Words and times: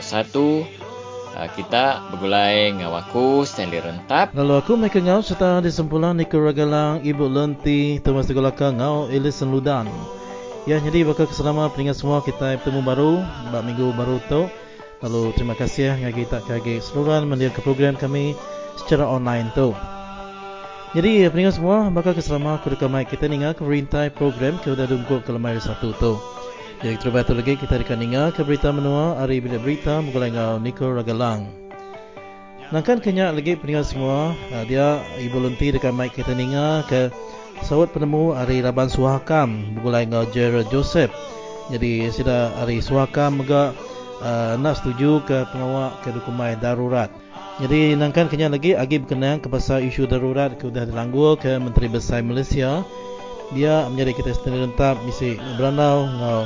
Kita 1.33 1.85
bergulai 2.13 2.71
ngawaku 2.77 3.43
Stanley 3.49 3.81
Rentap. 3.81 4.37
Lalu 4.37 4.55
aku 4.61 4.77
mereka 4.77 5.01
ngau 5.01 5.25
serta 5.25 5.65
disempulan 5.65 6.21
di 6.21 6.29
keragalang 6.29 7.03
Ibu 7.03 7.25
Lenti 7.27 7.99
Thomas 8.05 8.29
Tegolaka 8.29 8.71
ngau 8.71 9.09
Elison 9.09 9.51
Ludan. 9.51 9.89
Ya, 10.69 10.79
jadi 10.79 11.03
bakal 11.03 11.27
keselama 11.27 11.67
peningat 11.75 11.99
semua 11.99 12.23
kita 12.23 12.55
bertemu 12.63 12.87
baru, 12.87 13.13
bak 13.51 13.67
minggu 13.67 13.91
baru 13.99 14.23
tu. 14.31 14.47
Lalu 15.03 15.35
terima 15.35 15.59
kasih 15.59 15.99
yang 15.99 16.15
kita 16.15 16.39
kaki 16.47 16.79
seluruhan 16.79 17.27
mendiam 17.27 17.51
ke 17.51 17.59
program 17.59 17.99
kami 17.99 18.39
secara 18.79 19.03
online 19.03 19.51
tu. 19.51 19.75
Jadi 20.95 21.27
peningkat 21.27 21.59
semua 21.59 21.91
bakal 21.91 22.15
keselama 22.15 22.61
dekat 22.63 22.87
mic 22.87 23.11
kita 23.11 23.27
ninga 23.27 23.57
ke 23.57 23.67
perintai 23.67 24.15
program 24.15 24.61
ke 24.63 24.71
udah 24.71 24.87
dungkuk 24.87 25.27
ke 25.27 25.31
lemari 25.35 25.59
satu 25.59 25.91
tu. 25.99 26.21
Jadi 26.85 26.99
terbaik 26.99 27.27
tu 27.27 27.35
lagi 27.35 27.55
kita 27.59 27.83
dekat 27.83 27.99
ninga 27.99 28.31
ke 28.31 28.47
berita 28.47 28.71
menua 28.71 29.19
hari 29.19 29.43
bila 29.43 29.59
berita 29.59 29.99
mulai 30.05 30.31
ngau 30.31 30.63
Nico 30.63 30.87
Ragalang. 30.87 31.51
Nangkan 32.71 33.03
kenyak 33.03 33.35
lagi 33.37 33.59
peningkat 33.59 33.91
semua 33.91 34.39
dia 34.71 35.03
ibu 35.19 35.41
lenti 35.43 35.73
dekat 35.75 35.93
mic 35.97 36.15
kita 36.15 36.37
ninga 36.37 36.85
ke 36.87 37.11
sawat 37.67 37.91
penemu 37.91 38.39
hari 38.39 38.61
Raban 38.63 38.87
Suhakam 38.93 39.79
ngau 39.83 40.25
Gerald 40.31 40.71
Joseph. 40.71 41.11
Jadi 41.73 42.13
sudah 42.13 42.53
hari 42.59 42.85
Suhakam 42.85 43.41
megak 43.41 43.73
uh, 44.23 44.55
nak 44.57 44.79
setuju 44.79 45.21
ke 45.27 45.45
pengawal 45.51 45.93
ke 46.01 46.15
dukumai 46.15 46.55
darurat. 46.57 47.11
Jadi 47.61 47.93
nangkan 47.99 48.33
kenya 48.33 48.49
lagi 48.49 48.73
agi 48.73 48.97
berkenaan 49.03 49.43
ke 49.43 49.47
pasal 49.53 49.85
isu 49.85 50.09
darurat 50.09 50.57
ke 50.57 50.65
sudah 50.65 50.89
dilanggur 50.89 51.37
ke 51.37 51.61
Menteri 51.61 51.93
Besar 51.93 52.25
Malaysia. 52.25 52.81
Dia 53.53 53.85
menjadi 53.93 54.17
kita 54.17 54.31
sendiri 54.33 54.65
rentap 54.65 54.97
misi 55.05 55.37
berandau 55.61 56.09
ngau 56.09 56.41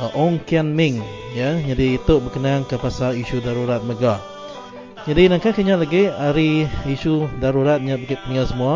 uh, 0.00 0.10
Ong 0.16 0.40
Kian 0.48 0.72
Ming 0.72 1.04
ya. 1.36 1.60
Jadi 1.60 2.00
itu 2.00 2.14
berkenaan 2.22 2.64
ke 2.64 2.80
pasal 2.80 3.20
isu 3.20 3.44
darurat 3.44 3.84
mega. 3.84 4.16
Jadi 5.04 5.28
nangkan 5.28 5.52
kenya 5.52 5.76
lagi 5.76 6.08
hari 6.08 6.64
isu 6.88 7.28
daruratnya 7.38 8.00
bagi 8.00 8.16
peninggal 8.24 8.48
semua. 8.48 8.74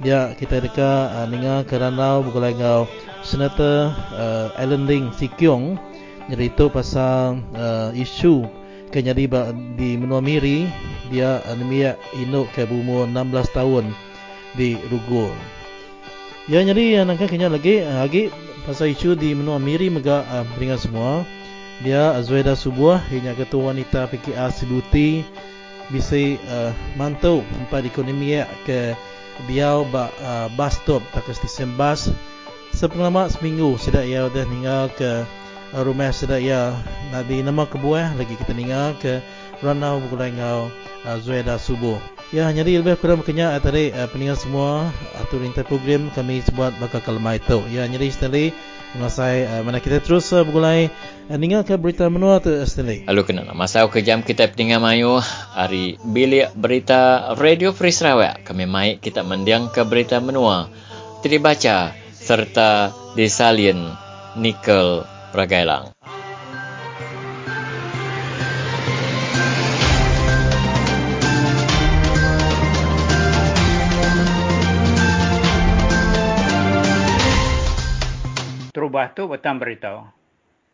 Dia 0.00 0.32
kita 0.38 0.62
dekat 0.62 1.06
uh, 1.12 1.26
ninga 1.28 1.66
ke 1.66 1.76
randau 1.76 2.22
bergulai 2.24 2.54
ngau 2.56 2.86
Senator 3.20 3.92
uh, 4.16 4.48
Alan 4.56 4.88
Ling 4.88 5.12
Sikyong 5.12 5.76
itu 6.38 6.70
pasal 6.70 7.42
uh, 7.58 7.90
isu 7.90 8.46
jadi 8.90 9.30
di 9.78 9.94
menua 9.94 10.18
miri 10.18 10.66
dia 11.14 11.38
anemia 11.46 11.94
inuk 12.18 12.50
ke 12.54 12.66
umur 12.66 13.06
16 13.06 13.54
tahun 13.54 13.84
di 14.58 14.74
Rugul. 14.90 15.30
Ya 16.50 16.66
jadi 16.66 16.98
yang 16.98 17.14
nak 17.14 17.22
kena 17.22 17.46
lagi 17.46 17.86
lagi 17.86 18.34
pasal 18.66 18.90
isu 18.90 19.14
di 19.14 19.30
menua 19.34 19.62
miri 19.62 19.86
mega 19.90 20.26
uh, 20.30 20.42
peringat 20.54 20.86
semua. 20.86 21.22
Dia 21.80 22.12
Azweda 22.12 22.52
Subuh 22.52 23.00
hanya 23.08 23.32
ketua 23.32 23.72
wanita 23.72 24.04
PKR 24.10 24.52
Sibuti 24.52 25.24
bisa 25.88 26.36
uh, 26.50 26.70
mantau 26.94 27.40
tempat 27.56 27.82
ekonomi 27.88 28.36
ke 28.68 28.92
biau 29.48 29.88
ba, 29.88 30.12
uh, 30.20 30.46
bus 30.54 30.76
stop 30.76 31.00
tak 31.16 31.24
ke 31.24 31.32
stesen 31.32 31.72
bus 31.74 32.12
sepengalaman 32.76 33.26
seminggu 33.32 33.74
sudah 33.80 34.04
ia 34.04 34.28
dah 34.28 34.46
tinggal 34.46 34.86
ke 34.94 35.24
rumah 35.74 36.10
sedaya 36.10 36.74
Nabi 37.14 37.46
nama 37.46 37.66
kebuah 37.66 38.18
lagi 38.18 38.34
kita 38.34 38.54
dengar 38.54 38.98
ke 38.98 39.22
Ranau 39.60 40.00
Bukulai 40.00 40.32
Ngau 40.34 40.72
uh, 41.06 41.18
Zueda 41.20 41.60
Subuh. 41.60 42.00
Ya, 42.30 42.46
jadi 42.54 42.78
lebih 42.78 42.94
kurang 43.02 43.26
kenya 43.26 43.58
tadi 43.58 43.90
uh, 43.90 44.06
semua 44.38 44.86
atur 45.18 45.42
intai 45.42 45.66
program 45.66 46.14
kami 46.14 46.40
sebut 46.46 46.70
bakal 46.78 47.02
kelmai 47.02 47.42
itu. 47.42 47.58
Ya, 47.74 47.84
jadi 47.90 48.06
sekali 48.10 48.44
mengasai 48.96 49.46
uh, 49.46 49.62
mana 49.66 49.82
kita 49.82 50.02
terus 50.02 50.30
uh, 50.30 50.46
bergulai 50.46 50.90
uh, 51.26 51.38
dengar 51.38 51.66
ke 51.66 51.74
berita 51.74 52.06
menua 52.06 52.38
tu 52.38 52.54
Stanley. 52.66 53.04
Lalu 53.06 53.22
kena 53.26 53.50
masa 53.52 53.84
ke 53.90 54.00
jam 54.02 54.22
kita 54.22 54.50
peninggal 54.50 54.78
mayu 54.78 55.18
hari 55.54 55.98
bilik 56.02 56.54
berita 56.54 57.34
Radio 57.36 57.74
Free 57.74 57.94
Sarawak. 57.94 58.46
Kami 58.46 58.64
mai 58.64 58.98
kita 59.02 59.26
mendiang 59.26 59.68
ke 59.70 59.82
berita 59.82 60.22
menua. 60.22 60.70
Tidak 61.20 61.42
baca 61.42 61.92
serta 62.16 62.94
disalin 63.18 63.90
nikel 64.38 65.02
Ragailang. 65.30 65.94
Terubah 78.74 79.14
tu 79.14 79.30
betam 79.30 79.62
beritahu. 79.62 80.02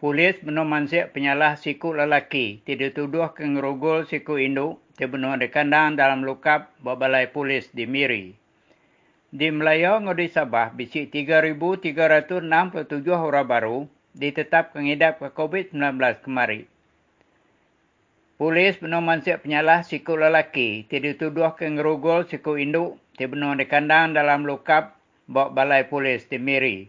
Polis 0.00 0.40
menomansik 0.40 1.12
penyalah 1.12 1.60
siku 1.60 1.92
lelaki 1.92 2.64
tidak 2.64 2.96
tuduh 2.96 3.36
kengerugul 3.36 4.08
siku 4.08 4.40
induk 4.40 4.80
terbunuh 4.96 5.36
di 5.36 5.52
kandang 5.52 6.00
dalam 6.00 6.24
lukap 6.24 6.72
balai 6.80 7.28
polis 7.28 7.68
di 7.76 7.84
Miri. 7.84 8.32
Di 9.28 9.52
Melayu, 9.52 10.00
Ngudi 10.00 10.32
Sabah, 10.32 10.72
bisik 10.72 11.12
3,367 11.12 13.04
orang 13.12 13.44
baru 13.44 13.78
ditetap 14.16 14.72
pengidap 14.72 15.20
ke 15.20 15.28
COVID-19 15.28 16.24
kemari. 16.24 16.64
Polis 18.36 18.80
menomansik 18.80 19.44
penyalah 19.44 19.84
siku 19.84 20.16
lelaki 20.16 20.84
tidak 20.88 21.20
tuduh 21.20 21.56
ke 21.56 21.68
ngerugul 21.68 22.28
siku 22.28 22.60
induk 22.60 23.00
dibunuh 23.16 23.56
di 23.56 23.64
kandang 23.64 24.12
dalam 24.12 24.44
lukap 24.44 24.96
bawa 25.24 25.52
balai 25.52 25.88
polis 25.88 26.28
di 26.28 26.36
Miri. 26.36 26.88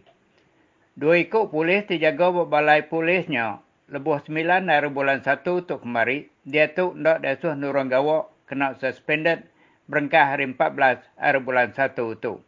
Dua 0.92 1.16
ikut 1.16 1.48
polis 1.48 1.88
terjaga 1.88 2.28
bawa 2.32 2.48
balai 2.48 2.84
polisnya 2.84 3.64
lebuh 3.88 4.20
sembilan 4.20 4.68
dari 4.68 4.88
bulan 4.92 5.24
satu 5.24 5.64
tu 5.64 5.80
kemari. 5.80 6.28
Dia 6.44 6.68
tu 6.72 6.92
ndak 6.92 7.24
dasuh 7.24 7.56
nurung 7.56 7.88
gawak 7.88 8.28
kena 8.44 8.76
suspended 8.76 9.44
berengkah 9.88 10.36
hari 10.36 10.44
14 10.52 11.00
hari 11.16 11.40
bulan 11.40 11.72
satu 11.72 12.12
tu. 12.20 12.44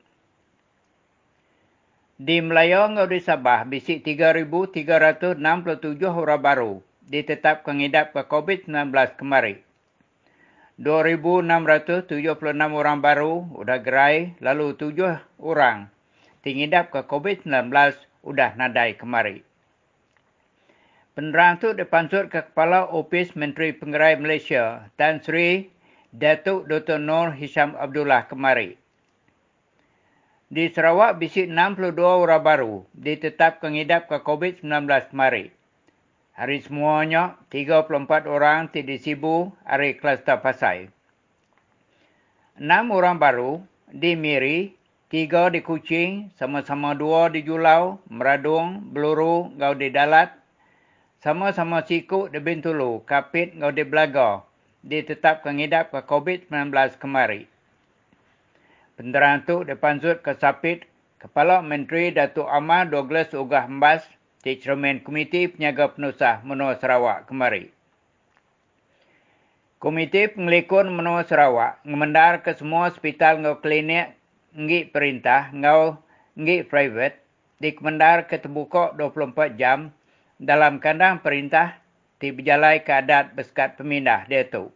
Di 2.21 2.45
Melayu 2.45 2.93
di 3.09 3.17
Sabah, 3.17 3.65
bisik 3.65 4.05
3,367 4.05 5.41
orang 6.05 6.37
baru 6.45 6.85
ditetap 7.09 7.65
pengidap 7.65 8.13
ke 8.13 8.29
COVID-19 8.29 8.93
kemari. 9.17 9.65
2,676 10.77 12.13
orang 12.77 13.01
baru 13.01 13.49
sudah 13.57 13.81
gerai, 13.81 14.37
lalu 14.37 14.77
7 14.77 15.17
orang 15.41 15.89
tingidap 16.45 16.93
ke 16.93 17.09
COVID-19 17.09 17.73
sudah 18.21 18.53
nadai 18.53 19.01
kemari. 19.01 19.41
Penerang 21.17 21.57
itu 21.57 21.73
dipansut 21.73 22.29
ke 22.29 22.53
Kepala 22.53 22.85
Ofis 22.93 23.33
Menteri 23.33 23.73
Pengerai 23.73 24.21
Malaysia, 24.21 24.93
Tan 25.01 25.25
Sri 25.25 25.73
Datuk 26.13 26.69
Dr. 26.69 27.01
Nur 27.01 27.33
Hisham 27.33 27.73
Abdullah 27.81 28.29
kemari. 28.29 28.80
Di 30.51 30.67
Sarawak, 30.67 31.23
bisik 31.23 31.47
62 31.47 31.95
orang 32.03 32.43
baru 32.43 32.83
ditetap 32.99 33.63
pengidap 33.63 34.11
ke 34.11 34.19
COVID-19 34.19 34.67
kemari. 35.15 35.55
Hari 36.35 36.59
semuanya, 36.67 37.39
34 37.55 38.27
orang 38.27 38.67
tidak 38.67 38.99
sibu 38.99 39.55
hari 39.63 39.95
kluster 39.95 40.43
pasai. 40.43 40.91
6 42.59 42.67
orang 42.91 43.23
baru 43.23 43.63
di 43.95 44.19
Miri 44.19 44.75
tiga 45.07 45.55
di 45.55 45.63
Kuching, 45.63 46.35
sama-sama 46.35 46.95
dua 46.95 47.31
di 47.31 47.47
Julau, 47.47 48.03
Meradung, 48.11 48.91
Beluru, 48.91 49.55
ngau 49.55 49.75
di 49.79 49.91
Dalat, 49.91 50.35
sama-sama 51.23 51.83
sikuk 51.83 52.31
di 52.35 52.39
Bintulu, 52.43 53.07
Kapit, 53.07 53.55
ngau 53.55 53.71
di 53.71 53.83
Belaga, 53.83 54.43
ditetapkan 54.87 55.59
ngidap 55.59 55.95
ke 55.95 56.03
COVID-19 56.07 56.75
kemari. 56.99 57.50
Penderang 59.01 59.49
tu 59.49 59.65
dipansut 59.65 60.21
ke 60.21 60.37
Sapit, 60.37 60.85
Kepala 61.17 61.65
Menteri 61.65 62.13
Datuk 62.13 62.45
Amar 62.45 62.85
Douglas 62.85 63.33
Ugah 63.33 63.65
Mbas 63.65 64.05
di 64.45 64.61
Cermin 64.61 65.01
Komiti 65.01 65.49
Penyaga 65.49 65.89
Penusah 65.97 66.45
Menua 66.45 66.77
Sarawak 66.77 67.25
kemari. 67.25 67.73
Komiti 69.81 70.29
Pengelikun 70.29 70.93
Menua 70.93 71.25
Sarawak 71.25 71.81
mengendar 71.89 72.45
ke 72.45 72.53
semua 72.53 72.93
hospital 72.93 73.41
ngau 73.41 73.65
klinik 73.65 74.13
ngi 74.53 74.93
perintah 74.93 75.49
ngau 75.49 75.97
ngi 76.37 76.69
private 76.69 77.25
dikemendar 77.57 78.29
ke 78.29 78.37
terbuka 78.37 78.93
24 79.01 79.57
jam 79.57 79.97
dalam 80.37 80.77
kandang 80.77 81.25
perintah 81.25 81.81
di 82.21 82.37
berjalai 82.37 82.85
ke 82.85 82.93
adat 82.93 83.33
bersekat 83.33 83.81
pemindah 83.81 84.29
dia 84.29 84.45
tu. 84.45 84.69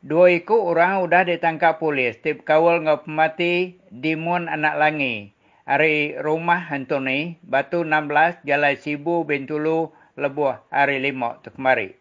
Dua 0.00 0.32
ikut 0.32 0.56
orang 0.56 1.04
sudah 1.04 1.28
ditangkap 1.28 1.76
polis 1.76 2.16
di 2.24 2.32
kawal 2.32 2.80
ngau 2.88 3.04
pemati 3.04 3.76
Dimun 3.92 4.48
Anak 4.48 4.80
Langi. 4.80 5.28
Hari 5.68 6.16
rumah 6.16 6.72
Antoni, 6.72 7.36
Batu 7.44 7.84
16, 7.84 8.40
Jalai 8.48 8.80
Sibu, 8.80 9.28
Bintulu, 9.28 9.92
Lebuh, 10.16 10.56
hari 10.72 11.04
5 11.04 11.44
tu 11.44 11.52
kemari. 11.52 12.00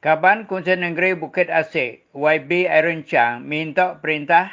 Kaban 0.00 0.48
Kunci 0.48 0.80
Negeri 0.80 1.12
Bukit 1.12 1.52
Asik, 1.52 2.08
YB 2.16 2.64
Aaron 2.64 3.04
Chang, 3.04 3.44
minta 3.44 4.00
perintah 4.00 4.48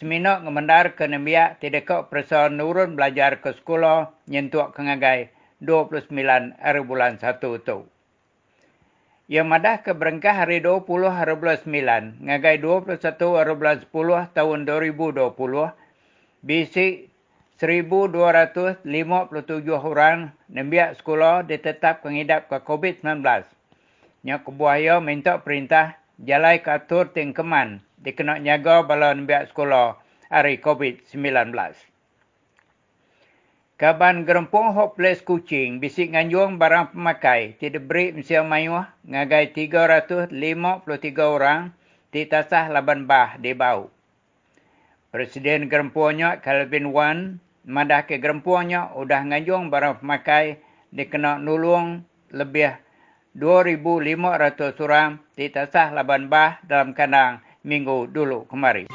seminok 0.00 0.48
ngemendar 0.48 0.96
ke 0.96 1.04
Nembiak 1.04 1.60
tidak 1.60 2.08
persoal 2.08 2.56
nurun 2.56 2.96
belajar 2.96 3.44
ke 3.44 3.52
sekolah 3.52 4.16
nyentuak 4.32 4.72
kengagai 4.72 5.28
29 5.60 6.08
hari 6.56 6.80
bulan 6.80 7.20
1 7.20 7.36
tu 7.68 7.84
yang 9.26 9.50
madah 9.50 9.82
ke 9.82 9.90
berengkah 9.90 10.30
hari 10.30 10.62
20 10.62 10.86
hari 11.10 11.34
bulan 11.34 11.58
9, 11.58 12.22
ngagai 12.22 12.62
21 12.62 12.94
hari 13.34 13.54
bulan 13.58 13.78
10 13.82 14.30
tahun 14.38 14.58
2020, 14.70 15.26
bisik 16.46 17.10
1,257 17.58 18.86
orang 19.74 20.30
nembiak 20.46 20.94
sekolah 21.02 21.42
ditetap 21.42 22.06
pengidap 22.06 22.46
ke 22.46 22.62
COVID-19. 22.62 23.26
Nyak 24.22 24.40
kebuaya 24.46 25.02
minta 25.02 25.42
perintah 25.42 25.98
jalai 26.22 26.62
ke 26.62 26.70
atur 26.70 27.10
tingkeman 27.10 27.82
dikena 27.98 28.38
nyaga 28.38 28.86
bala 28.86 29.10
nembiak 29.10 29.50
sekolah 29.50 29.98
hari 30.30 30.62
COVID-19. 30.62 31.50
Kaban 33.76 34.24
gerempung 34.24 34.72
hopeless 34.72 35.20
kucing 35.20 35.84
bisik 35.84 36.16
nganjuang 36.16 36.56
barang 36.56 36.96
pemakai 36.96 37.60
tidak 37.60 37.84
beri 37.84 38.08
msia 38.16 38.40
mayuah 38.40 38.88
ngagai 39.04 39.52
353 39.52 40.32
orang 41.20 41.76
di 42.08 42.24
tasah 42.24 42.72
laban 42.72 43.04
bah 43.04 43.36
di 43.36 43.52
bau. 43.52 43.92
Presiden 45.12 45.68
gerempuangnya 45.68 46.40
Calvin 46.40 46.88
Wan 46.88 47.36
madah 47.68 48.08
ke 48.08 48.16
gerempuangnya 48.16 48.96
udah 48.96 49.28
nganjuang 49.28 49.68
barang 49.68 50.00
pemakai 50.00 50.56
dikena 50.88 51.36
nulung 51.36 52.00
lebih 52.32 52.80
2,500 53.36 54.72
orang 54.88 55.20
di 55.36 55.52
tasah 55.52 55.92
laban 55.92 56.32
bah 56.32 56.64
dalam 56.64 56.96
kandang 56.96 57.44
minggu 57.60 58.08
dulu 58.08 58.48
kemarin. 58.48 58.88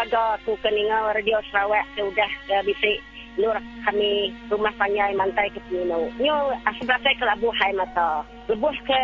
Gagal 0.00 0.40
aku 0.40 0.56
keninga 0.64 1.12
radio 1.12 1.36
Sarawak 1.52 1.84
sudah 1.92 2.30
ke 2.48 2.56
bisik 2.64 2.98
nur 3.36 3.52
kami 3.84 4.32
rumah 4.48 4.72
panjai 4.80 5.12
mantai 5.12 5.52
ke 5.52 5.60
Pino. 5.68 6.08
Nyo 6.16 6.56
asal 6.64 6.88
saya 6.88 7.12
ke 7.20 7.24
labuh 7.28 7.52
hai 7.60 7.72
mata. 7.76 8.24
Lebuh 8.48 8.72
ke 8.88 9.02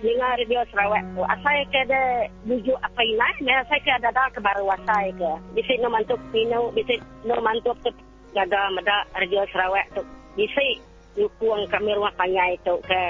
dengar 0.00 0.40
radio 0.40 0.64
Sarawak 0.72 1.04
tu. 1.12 1.22
Asal 1.28 1.68
ke 1.68 1.78
ada 1.84 2.02
bujuk 2.48 2.78
apa 2.80 3.00
ini? 3.04 3.44
Nah, 3.44 3.60
saya 3.68 3.80
ke 3.84 3.90
ada 3.92 4.08
dah 4.08 4.28
ke 4.32 4.40
baru 4.40 4.64
wasai 4.64 5.12
ke. 5.20 5.32
Bisik 5.52 5.78
no 5.84 5.92
mantuk 5.92 6.20
Pino, 6.32 6.72
bisik 6.72 7.04
no 7.28 7.36
mantuk 7.44 7.76
ke 7.84 7.92
gagal 8.32 8.66
meda 8.72 9.04
radio 9.12 9.44
Sarawak 9.52 9.84
tu. 9.92 10.02
Bisik 10.40 10.80
nukuang 11.20 11.68
kami 11.68 11.92
rumah 11.92 12.12
panjai 12.16 12.56
tu 12.64 12.80
ke 12.88 13.02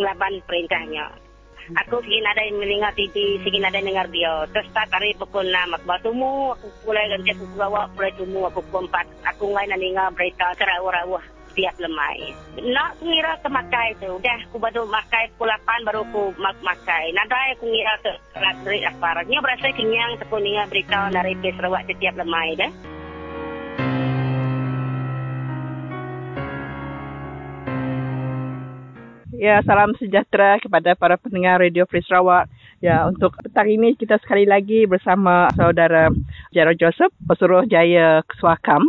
laban 0.00 0.40
perintahnya. 0.48 1.12
Aku 1.86 2.02
sikit 2.02 2.26
ada 2.26 2.42
yang 2.42 2.58
mendengar 2.58 2.90
TV, 2.98 3.38
sikit 3.42 3.62
ada 3.62 3.78
yang 3.78 3.88
dengar 3.94 4.06
dia. 4.10 4.34
Terus 4.50 4.66
tak 4.74 4.90
hari 4.90 5.14
pukul 5.16 5.46
6, 5.46 5.76
aku 5.76 5.84
bawa 5.86 5.98
tumu, 6.02 6.32
aku 6.56 6.66
mulai 6.86 7.06
ganti 7.10 7.30
aku 7.36 7.44
bawa, 7.54 7.82
mulai 7.94 8.12
tumu, 8.18 8.40
aku 8.48 8.60
pukul 8.66 8.84
4. 8.90 9.30
Aku 9.34 9.42
mulai 9.50 9.66
nak 9.70 9.80
dengar 9.80 10.08
berita 10.16 10.46
kerawah-rawah 10.58 11.24
tiap 11.54 11.74
lemai. 11.82 12.30
Nak 12.62 13.02
ngira 13.02 13.32
ke 13.42 13.48
makai 13.50 13.88
tu. 13.98 14.10
Dah 14.22 14.38
aku 14.46 14.56
baru 14.62 14.86
makai 14.86 15.30
pukul 15.34 15.50
8 15.50 15.86
baru 15.86 16.00
aku 16.06 16.22
mak 16.38 16.56
makai. 16.62 17.10
Nada 17.10 17.36
aku 17.54 17.66
ngira 17.66 17.94
ke 18.02 18.12
latrik 18.38 18.82
apa. 18.86 19.26
Nya 19.26 19.38
berasa 19.42 19.68
kenyang 19.74 20.18
aku 20.18 20.38
dengar 20.38 20.66
berita 20.70 21.10
dari 21.10 21.34
Sarawak 21.42 21.86
setiap 21.90 22.14
lemai 22.16 22.54
dah. 22.54 22.70
Ya, 29.40 29.64
salam 29.64 29.96
sejahtera 29.96 30.60
kepada 30.60 30.92
para 30.92 31.16
pendengar 31.16 31.64
Radio 31.64 31.88
Free 31.88 32.04
Sarawak. 32.04 32.44
Ya, 32.84 33.08
untuk 33.08 33.32
petang 33.40 33.72
ini 33.72 33.96
kita 33.96 34.20
sekali 34.20 34.44
lagi 34.44 34.84
bersama 34.84 35.48
saudara 35.56 36.12
Gerald 36.52 36.76
Joseph, 36.76 37.08
pesuruh 37.24 37.64
Jaya 37.64 38.20
Suhakam 38.36 38.84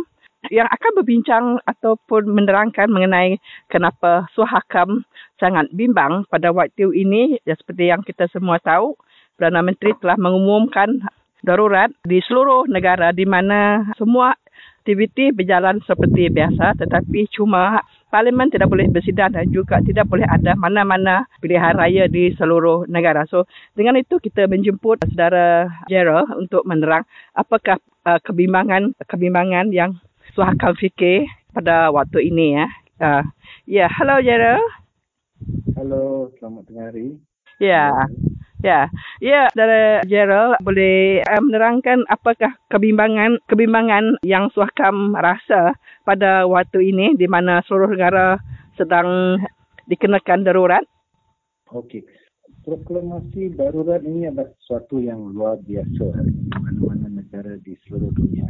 yang 0.52 0.68
akan 0.68 0.90
berbincang 1.00 1.44
ataupun 1.64 2.28
menerangkan 2.28 2.92
mengenai 2.92 3.40
kenapa 3.72 4.28
Suhakam 4.36 5.08
sangat 5.40 5.72
bimbang 5.72 6.28
pada 6.28 6.52
waktu 6.52 6.92
ini. 7.00 7.40
Ya, 7.48 7.56
seperti 7.56 7.88
yang 7.88 8.04
kita 8.04 8.28
semua 8.28 8.60
tahu, 8.60 8.92
Perdana 9.40 9.64
Menteri 9.64 9.96
telah 10.04 10.20
mengumumkan 10.20 11.00
darurat 11.40 11.88
di 12.04 12.20
seluruh 12.28 12.68
negara 12.68 13.08
di 13.16 13.24
mana 13.24 13.88
semua 13.96 14.36
aktiviti 14.84 15.30
berjalan 15.30 15.78
seperti 15.86 16.26
biasa 16.26 16.74
tetapi 16.74 17.30
cuma 17.30 17.80
parlimen 18.12 18.52
tidak 18.52 18.68
boleh 18.68 18.92
bersidang 18.92 19.32
dan 19.32 19.48
juga 19.48 19.80
tidak 19.80 20.04
boleh 20.04 20.28
ada 20.28 20.52
mana-mana 20.52 21.24
pilihan 21.40 21.72
raya 21.72 22.04
di 22.12 22.36
seluruh 22.36 22.84
negara. 22.84 23.24
So 23.24 23.48
dengan 23.72 23.96
itu 23.96 24.20
kita 24.20 24.44
menjemput 24.44 25.00
saudara 25.08 25.72
Gerald 25.88 26.28
untuk 26.36 26.68
menerang 26.68 27.08
apakah 27.32 27.80
uh, 28.04 28.20
kebimbangan 28.20 28.92
kebimbangan 29.08 29.72
yang 29.72 29.96
suhakam 30.36 30.76
fikir 30.76 31.24
pada 31.56 31.88
waktu 31.88 32.28
ini 32.28 32.60
ya. 32.60 32.66
Uh, 33.02 33.24
ya, 33.64 33.88
yeah. 33.88 33.90
hello 33.96 34.20
Gerald. 34.20 34.68
Halo, 35.74 36.30
selamat 36.38 36.62
tengah 36.70 36.84
hari. 36.92 37.18
Ya. 37.58 37.90
Yeah. 37.90 38.41
Ya, 38.62 38.86
ya 39.18 39.50
dari 39.58 40.06
Gerald 40.06 40.62
boleh 40.62 41.18
uh, 41.26 41.42
menerangkan 41.42 42.06
apakah 42.06 42.54
kebimbangan 42.70 43.42
kebimbangan 43.50 44.22
yang 44.22 44.54
Suhakam 44.54 45.18
rasa 45.18 45.74
pada 46.06 46.46
waktu 46.46 46.94
ini 46.94 47.18
di 47.18 47.26
mana 47.26 47.58
seluruh 47.66 47.90
negara 47.90 48.38
sedang 48.78 49.42
dikenakan 49.90 50.46
darurat? 50.46 50.86
Okey. 51.74 52.06
Proklamasi 52.62 53.58
darurat 53.58 54.06
ini 54.06 54.30
adalah 54.30 54.46
sesuatu 54.62 55.02
yang 55.02 55.34
luar 55.34 55.58
biasa 55.66 56.22
di 56.22 56.46
mana-mana 56.54 57.18
negara 57.18 57.58
di 57.58 57.74
seluruh 57.82 58.14
dunia. 58.14 58.46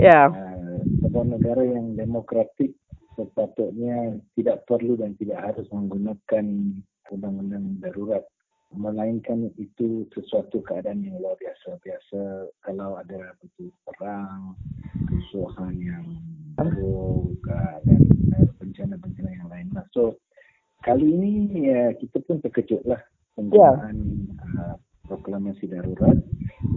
Ya. 0.00 0.32
Uh, 0.32 0.80
negara 1.20 1.60
yang 1.60 2.00
demokratik 2.00 2.72
sepatutnya 3.12 4.16
tidak 4.32 4.64
perlu 4.64 4.96
dan 4.96 5.12
tidak 5.20 5.52
harus 5.52 5.68
menggunakan 5.68 6.44
undang-undang 7.12 7.76
darurat 7.84 8.24
melainkan 8.70 9.50
itu 9.58 10.06
sesuatu 10.14 10.62
keadaan 10.62 11.02
yang 11.02 11.18
luar 11.18 11.34
biasa. 11.38 11.78
Biasa 11.82 12.20
kalau 12.62 12.94
ada 12.98 13.34
betul 13.42 13.74
perang, 13.82 14.54
kesusahan 15.10 15.74
yang 15.78 16.06
buruk 16.54 17.42
dan 17.86 18.00
bencana-bencana 18.62 19.30
yang 19.34 19.48
lain. 19.50 19.66
So 19.90 20.18
kali 20.86 21.06
ini 21.10 21.32
ya, 21.66 21.92
kita 21.98 22.22
pun 22.22 22.38
terkejutlah 22.40 23.00
penggunaan 23.34 23.96
yeah. 23.96 24.74
uh, 24.74 24.74
proklamasi 25.10 25.66
darurat 25.66 26.14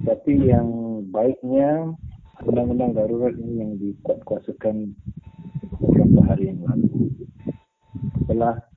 Tapi 0.03 0.49
yang 0.49 0.67
baiknya 1.13 1.93
undang-undang 2.41 2.97
darurat 2.97 3.37
ini 3.37 3.53
yang 3.61 3.71
dikuatkuasakan 3.77 4.97
beberapa 5.77 6.19
hari 6.25 6.49
yang 6.49 6.65
lalu. 6.65 7.13
Setelah 8.25 8.72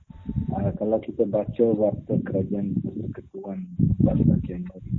uh, 0.57 0.73
kalau 0.81 0.99
kita 1.05 1.29
baca 1.29 1.65
waktu 1.77 2.13
kerajaan 2.25 2.81
persekutuan 2.81 3.69
14 4.01 4.49
Januari 4.49 4.91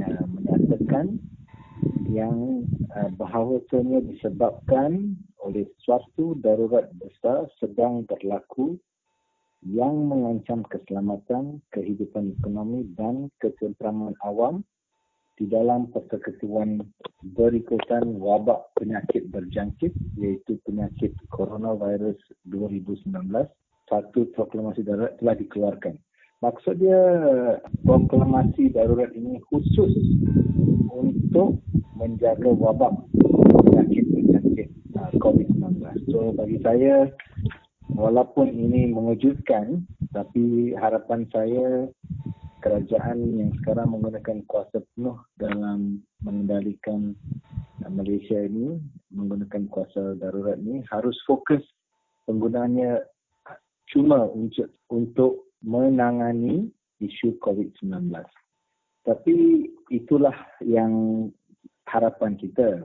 uh, 0.00 0.24
menyatakan 0.32 1.20
yang 2.08 2.64
uh, 2.96 3.10
bahawasanya 3.20 4.00
disebabkan 4.08 5.20
oleh 5.44 5.68
suatu 5.84 6.34
darurat 6.40 6.88
besar 6.96 7.46
sedang 7.60 8.08
berlaku 8.08 8.80
yang 9.66 10.06
mengancam 10.06 10.62
keselamatan, 10.70 11.58
kehidupan 11.74 12.38
ekonomi 12.38 12.86
dan 12.94 13.32
ketenteraman 13.42 14.14
awam 14.22 14.62
di 15.36 15.44
dalam 15.50 15.92
persekutuan 15.92 16.80
berikutan 17.36 18.16
wabak 18.16 18.72
penyakit 18.78 19.28
berjangkit 19.28 19.92
iaitu 20.16 20.56
penyakit 20.64 21.12
coronavirus 21.28 22.16
2019 22.48 23.12
satu 23.86 24.30
proklamasi 24.34 24.82
darurat 24.82 25.14
telah 25.18 25.34
dikeluarkan. 25.38 25.94
Maksud 26.44 26.76
dia 26.78 27.00
proklamasi 27.86 28.68
darurat 28.74 29.08
ini 29.16 29.40
khusus 29.48 29.92
untuk 30.92 31.64
menjaga 31.96 32.52
wabak 32.52 32.92
penyakit 33.64 34.04
berjangkit 34.12 34.68
uh, 35.00 35.10
COVID-19. 35.16 35.80
So 36.12 36.36
bagi 36.36 36.60
saya 36.60 37.08
walaupun 37.88 38.52
ini 38.52 38.92
mengejutkan 38.92 39.88
tapi 40.12 40.76
harapan 40.76 41.24
saya 41.32 41.88
kerajaan 42.60 43.18
yang 43.38 43.50
sekarang 43.62 43.94
menggunakan 43.96 44.42
kuasa 44.50 44.82
penuh 44.92 45.16
dalam 45.38 46.02
mengendalikan 46.20 47.14
Malaysia 47.86 48.42
ini 48.42 48.82
menggunakan 49.14 49.70
kuasa 49.70 50.18
darurat 50.18 50.58
ini 50.58 50.82
harus 50.90 51.14
fokus 51.24 51.62
penggunaannya 52.26 53.15
cuma 53.92 54.26
untuk 54.30 54.70
untuk 54.90 55.32
menangani 55.62 56.70
isu 57.02 57.36
COVID-19. 57.42 58.12
Tapi 59.06 59.34
itulah 59.92 60.34
yang 60.64 61.26
harapan 61.86 62.34
kita. 62.34 62.84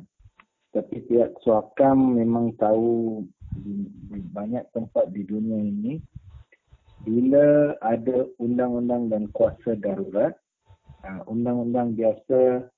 Tapi 0.71 1.03
pihak 1.03 1.35
Suakam 1.43 2.15
memang 2.15 2.55
tahu 2.55 3.21
banyak 4.31 4.63
tempat 4.71 5.11
di 5.11 5.27
dunia 5.27 5.59
ini 5.59 5.99
bila 7.01 7.75
ada 7.81 8.29
undang-undang 8.37 9.09
dan 9.09 9.27
kuasa 9.33 9.73
darurat, 9.81 10.37
uh, 11.01 11.21
undang-undang 11.27 11.97
biasa 11.97 12.69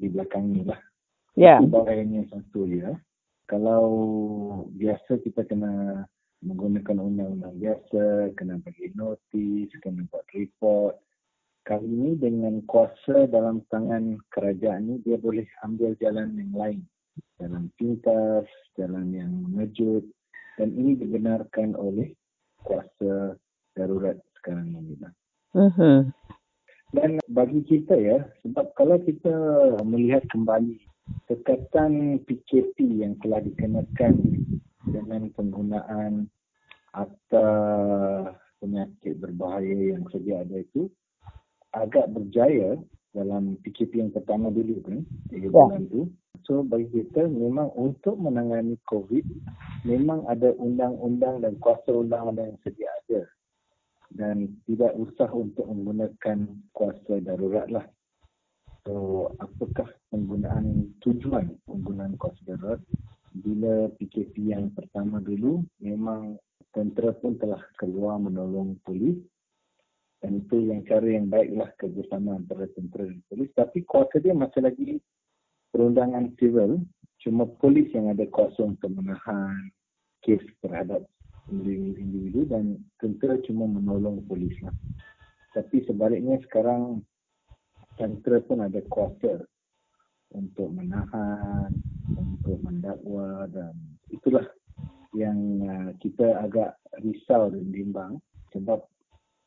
di 0.00 0.06
belakang 0.08 0.50
ni 0.50 0.62
lah. 0.64 0.80
Ya. 1.36 1.60
Yeah. 1.60 2.26
satu 2.32 2.64
ya. 2.68 2.96
Kalau 3.46 3.84
biasa 4.72 5.20
kita 5.20 5.44
kena 5.44 6.04
menggunakan 6.42 6.98
undang-undang 6.98 7.54
biasa, 7.56 8.34
kena 8.34 8.58
bagi 8.60 8.90
notis, 8.98 9.70
kena 9.78 10.02
buat 10.10 10.26
report. 10.34 10.98
Kali 11.62 11.86
ini 11.86 12.18
dengan 12.18 12.58
kuasa 12.66 13.30
dalam 13.30 13.62
tangan 13.70 14.18
kerajaan 14.34 14.82
ni, 14.90 14.94
dia 15.06 15.14
boleh 15.14 15.46
ambil 15.62 15.94
jalan 16.02 16.34
yang 16.34 16.52
lain. 16.52 16.80
Jalan 17.38 17.70
pintas, 17.78 18.50
jalan 18.74 19.14
yang 19.14 19.30
mengejut. 19.46 20.02
Dan 20.58 20.74
ini 20.74 20.98
dibenarkan 20.98 21.78
oleh 21.78 22.10
kuasa 22.66 23.38
darurat 23.78 24.18
sekarang 24.42 24.74
ini. 24.74 24.98
Uh-huh. 25.54 26.10
Dan 26.92 27.22
bagi 27.30 27.62
kita 27.64 27.94
ya, 27.94 28.26
sebab 28.42 28.74
kalau 28.74 28.98
kita 29.00 29.32
melihat 29.86 30.26
kembali 30.34 30.76
tekatan 31.30 32.20
PKP 32.26 33.06
yang 33.06 33.14
telah 33.22 33.40
dikenakan 33.40 34.14
dengan 34.88 35.30
penggunaan 35.34 36.26
akta 36.92 37.46
penyakit 38.62 39.18
berbahaya 39.18 39.96
yang 39.96 40.04
sedia 40.10 40.42
ada 40.42 40.62
itu 40.62 40.90
agak 41.72 42.10
berjaya 42.12 42.76
dalam 43.12 43.60
PKP 43.60 44.00
yang 44.00 44.12
pertama 44.12 44.48
dulu 44.48 44.80
kan, 44.84 45.04
tiga 45.28 45.48
ya. 45.48 45.52
bulan 45.52 45.84
tu. 45.88 46.08
So 46.48 46.64
bagi 46.64 46.90
kita 46.90 47.28
memang 47.28 47.70
untuk 47.76 48.18
menangani 48.18 48.80
COVID 48.88 49.24
memang 49.86 50.26
ada 50.26 50.50
undang-undang 50.58 51.44
dan 51.44 51.54
kuasa 51.62 51.92
undang-undang 51.92 52.56
yang 52.56 52.60
sedia 52.64 52.88
ada 53.04 53.22
dan 54.16 54.60
tidak 54.68 54.92
usah 54.96 55.28
untuk 55.32 55.64
menggunakan 55.68 56.44
kuasa 56.76 57.20
darurat 57.24 57.68
lah. 57.72 57.86
So, 58.82 59.30
apakah 59.38 59.88
penggunaan 60.10 60.98
tujuan 61.00 61.54
penggunaan 61.64 62.18
kuasa 62.18 62.40
darurat? 62.44 62.82
Bila 63.32 63.88
PKP 63.96 64.52
yang 64.52 64.68
pertama 64.76 65.16
dulu, 65.24 65.64
memang 65.80 66.36
tentera 66.76 67.16
pun 67.16 67.40
telah 67.40 67.60
keluar 67.80 68.20
menolong 68.20 68.76
polis. 68.84 69.16
Dan 70.22 70.44
itu 70.46 70.70
yang 70.70 70.86
cara 70.86 71.02
yang 71.02 71.26
baiklah 71.32 71.72
kerjasama 71.80 72.38
antara 72.38 72.70
tentera 72.76 73.10
dan 73.10 73.20
polis. 73.26 73.50
Tapi 73.56 73.82
kuasa 73.82 74.22
dia 74.22 74.36
masih 74.36 74.62
lagi 74.62 75.00
perundangan 75.74 76.30
civil. 76.38 76.84
Cuma 77.18 77.48
polis 77.58 77.90
yang 77.90 78.12
ada 78.12 78.22
kuasa 78.30 78.62
untuk 78.62 78.92
menahan 78.92 79.72
kes 80.22 80.42
terhadap 80.62 81.02
individu 81.50 82.46
dan 82.46 82.78
tentera 83.02 83.34
cuma 83.42 83.66
menolong 83.66 84.22
polis 84.30 84.54
lah. 84.62 84.74
Tapi 85.52 85.82
sebaliknya 85.84 86.38
sekarang 86.46 87.02
tentera 87.98 88.38
pun 88.40 88.62
ada 88.62 88.80
kuasa 88.88 89.42
untuk 90.32 90.72
menahan, 90.72 91.68
untuk 92.16 92.58
mendakwa 92.62 93.48
dan 93.50 93.74
itulah 94.12 94.44
yang 95.12 95.38
uh, 95.64 95.90
kita 96.00 96.40
agak 96.40 96.76
risau 97.04 97.52
dan 97.52 97.66
bimbang 97.68 98.12
sebab 98.52 98.84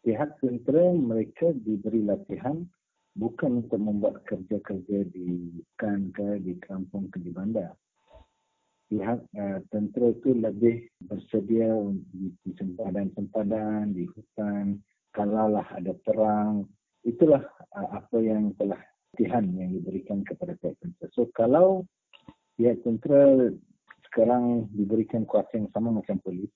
pihak 0.05 0.37
tentera 0.41 0.93
mereka 0.93 1.49
diberi 1.65 2.05
latihan 2.05 2.65
bukan 3.17 3.65
untuk 3.65 3.81
membuat 3.81 4.21
kerja-kerja 4.29 5.09
di 5.09 5.61
kan 5.79 6.13
ke 6.13 6.41
di 6.41 6.57
kampung 6.61 7.09
ke 7.09 7.17
di 7.21 7.33
bandar 7.33 7.73
pihak 8.89 9.19
uh, 9.33 9.59
tentera 9.73 10.13
itu 10.13 10.29
lebih 10.37 10.85
bersedia 11.01 11.73
di, 12.13 12.29
di 12.45 12.51
sempadan-sempadan, 12.53 13.97
di 13.97 14.05
hutan, 14.13 14.77
kalaulah 15.09 15.65
ada 15.73 15.93
perang. 16.05 16.69
Itulah 17.01 17.41
uh, 17.73 17.89
apa 17.97 18.17
yang 18.21 18.53
telah 18.61 18.77
latihan 19.15 19.47
yang 19.55 19.71
diberikan 19.71 20.21
kepada 20.27 20.59
pihak 20.59 20.75
tentera. 20.83 21.07
So 21.15 21.31
kalau 21.33 21.87
pihak 22.55 22.81
tentera 22.83 23.51
sekarang 24.11 24.71
diberikan 24.71 25.27
kuasa 25.27 25.59
yang 25.59 25.67
sama 25.75 25.91
macam 25.91 26.15
polis, 26.23 26.51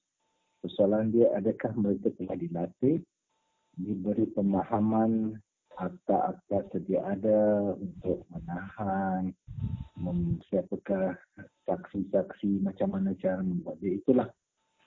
persoalan 0.63 1.11
dia 1.11 1.27
adakah 1.35 1.75
mereka 1.75 2.11
telah 2.15 2.35
dilatih, 2.39 3.03
diberi 3.75 4.25
pemahaman 4.31 5.35
akta-akta 5.79 6.67
sedia 6.71 7.03
ada 7.03 7.71
untuk 7.75 8.27
menahan, 8.31 9.31
siapakah 10.47 11.15
saksi-saksi 11.67 12.63
macam 12.63 12.95
mana 12.95 13.15
cara 13.19 13.39
membuat 13.39 13.79
dia? 13.79 13.95
Itulah 13.95 14.27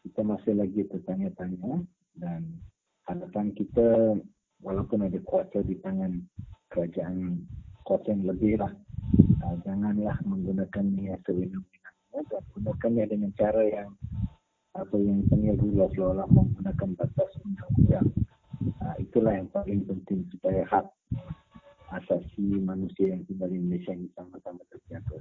kita 0.04 0.20
masih 0.20 0.56
lagi 0.58 0.84
bertanya-tanya 0.88 1.84
dan 2.20 2.60
harapan 3.08 3.52
kita 3.56 4.20
walaupun 4.60 5.08
ada 5.08 5.18
kuasa 5.24 5.64
di 5.64 5.80
tangan 5.80 6.20
kerajaan 6.72 7.40
kuasa 7.82 8.14
yang 8.14 8.24
lebih 8.26 8.58
lah 8.58 8.72
uh, 9.44 9.56
janganlah 9.66 10.16
menggunakan 10.26 10.84
ni 10.94 11.10
sewenang-wenangnya 11.26 12.20
dan 12.30 12.42
gunakannya 12.56 13.04
dengan 13.08 13.30
cara 13.36 13.62
yang 13.66 13.90
apa 14.72 14.96
yang 14.96 15.20
tengah 15.28 15.54
dulu 15.60 15.84
seolah 15.92 16.26
menggunakan 16.32 16.90
batas 16.96 17.30
undang-undang 17.44 18.08
uh, 18.80 18.96
itulah 18.98 19.32
yang 19.36 19.48
paling 19.52 19.84
penting 19.84 20.24
supaya 20.32 20.64
hak 20.70 20.86
asasi 21.92 22.56
manusia 22.64 23.12
yang 23.12 23.22
tinggal 23.28 23.52
di 23.52 23.60
Malaysia 23.60 23.92
ini 23.92 24.08
sama-sama 24.16 24.64
terjaga. 24.72 25.18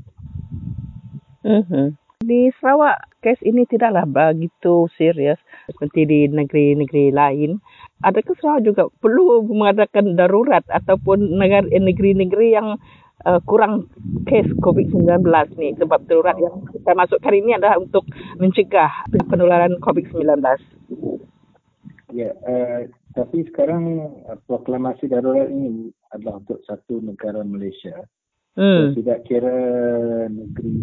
Uh-huh. 1.44 1.92
Di 2.22 2.54
Sarawak, 2.62 3.02
kes 3.26 3.42
ini 3.42 3.66
tidaklah 3.66 4.06
begitu 4.06 4.86
serius 4.94 5.42
seperti 5.66 6.06
di 6.06 6.20
negeri-negeri 6.30 7.10
lain. 7.10 7.58
Adakah 8.02 8.34
Sarawak 8.42 8.66
juga 8.66 8.84
perlu 8.98 9.46
mengadakan 9.46 10.18
darurat 10.18 10.66
ataupun 10.70 11.38
negeri-negeri 11.70 12.58
yang 12.58 12.82
uh, 13.26 13.40
kurang 13.46 13.90
kes 14.26 14.50
COVID-19 14.62 15.22
ni 15.58 15.78
sebab 15.78 16.02
darurat 16.10 16.38
yang 16.42 16.66
kita 16.74 16.92
masukkan 16.98 17.34
ini 17.34 17.58
adalah 17.58 17.78
untuk 17.78 18.06
mencegah 18.42 18.90
penularan 19.30 19.78
COVID-19. 19.82 20.42
Ya, 22.12 22.36
uh, 22.44 22.90
tapi 23.16 23.48
sekarang 23.54 24.12
uh, 24.28 24.38
proklamasi 24.50 25.08
darurat 25.08 25.48
ini 25.48 25.94
adalah 26.12 26.42
untuk 26.42 26.60
satu 26.66 27.00
negara 27.00 27.46
Malaysia. 27.46 28.04
Hmm. 28.52 28.92
So, 28.92 29.00
tidak 29.00 29.24
kira 29.32 29.56
negeri 30.28 30.76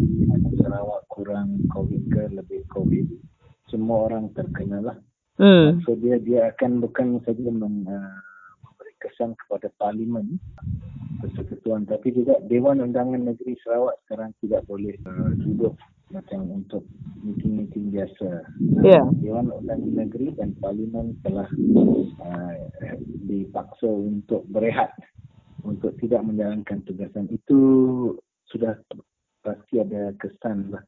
Sarawak 0.56 1.04
kurang 1.12 1.68
COVID 1.68 2.02
ke 2.08 2.22
lebih 2.32 2.64
COVID, 2.72 3.06
semua 3.68 4.08
orang 4.08 4.32
terkena 4.32 4.80
lah. 4.80 4.96
Hmm. 5.38 5.78
So 5.86 5.94
dia 5.94 6.18
dia 6.18 6.50
akan 6.50 6.82
bukan 6.82 7.22
saja 7.22 7.38
mem, 7.38 7.86
uh, 7.86 8.18
memberi 8.66 8.94
kesan 8.98 9.38
kepada 9.38 9.70
parlimen 9.78 10.42
persekutuan 11.18 11.86
tapi 11.86 12.14
juga 12.14 12.38
Dewan 12.46 12.82
Undangan 12.82 13.22
Negeri 13.22 13.58
Sarawak 13.62 13.98
sekarang 14.06 14.34
tidak 14.42 14.66
boleh 14.66 14.94
uh, 15.06 15.30
duduk 15.38 15.74
macam 16.08 16.40
untuk 16.48 16.88
meeting-meeting 17.20 17.92
biasa. 17.92 18.28
Ya. 18.80 18.96
Yeah. 18.98 19.06
Dewan 19.20 19.52
Undangan 19.52 19.92
Negeri 19.92 20.32
dan 20.34 20.56
Parlimen 20.56 21.20
telah 21.20 21.48
uh, 22.22 22.54
dipaksa 23.28 23.86
untuk 23.86 24.42
berehat 24.48 24.96
untuk 25.66 25.92
tidak 26.00 26.24
menjalankan 26.24 26.80
tugasan 26.86 27.28
itu 27.28 27.60
sudah 28.48 28.78
pasti 29.48 29.80
ada 29.80 30.12
kesan 30.20 30.68
lah. 30.68 30.84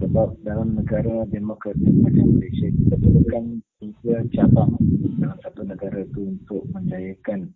Sebab 0.00 0.40
dalam 0.40 0.80
negara 0.80 1.28
demokratik 1.28 1.92
macam 2.00 2.40
Malaysia 2.40 2.72
kita 2.72 2.96
perlukan 2.96 3.60
tiga 3.76 4.16
cabang 4.32 4.72
dalam 5.20 5.36
satu 5.44 5.60
negara 5.68 6.08
itu 6.08 6.32
untuk 6.40 6.64
menjayakan 6.72 7.52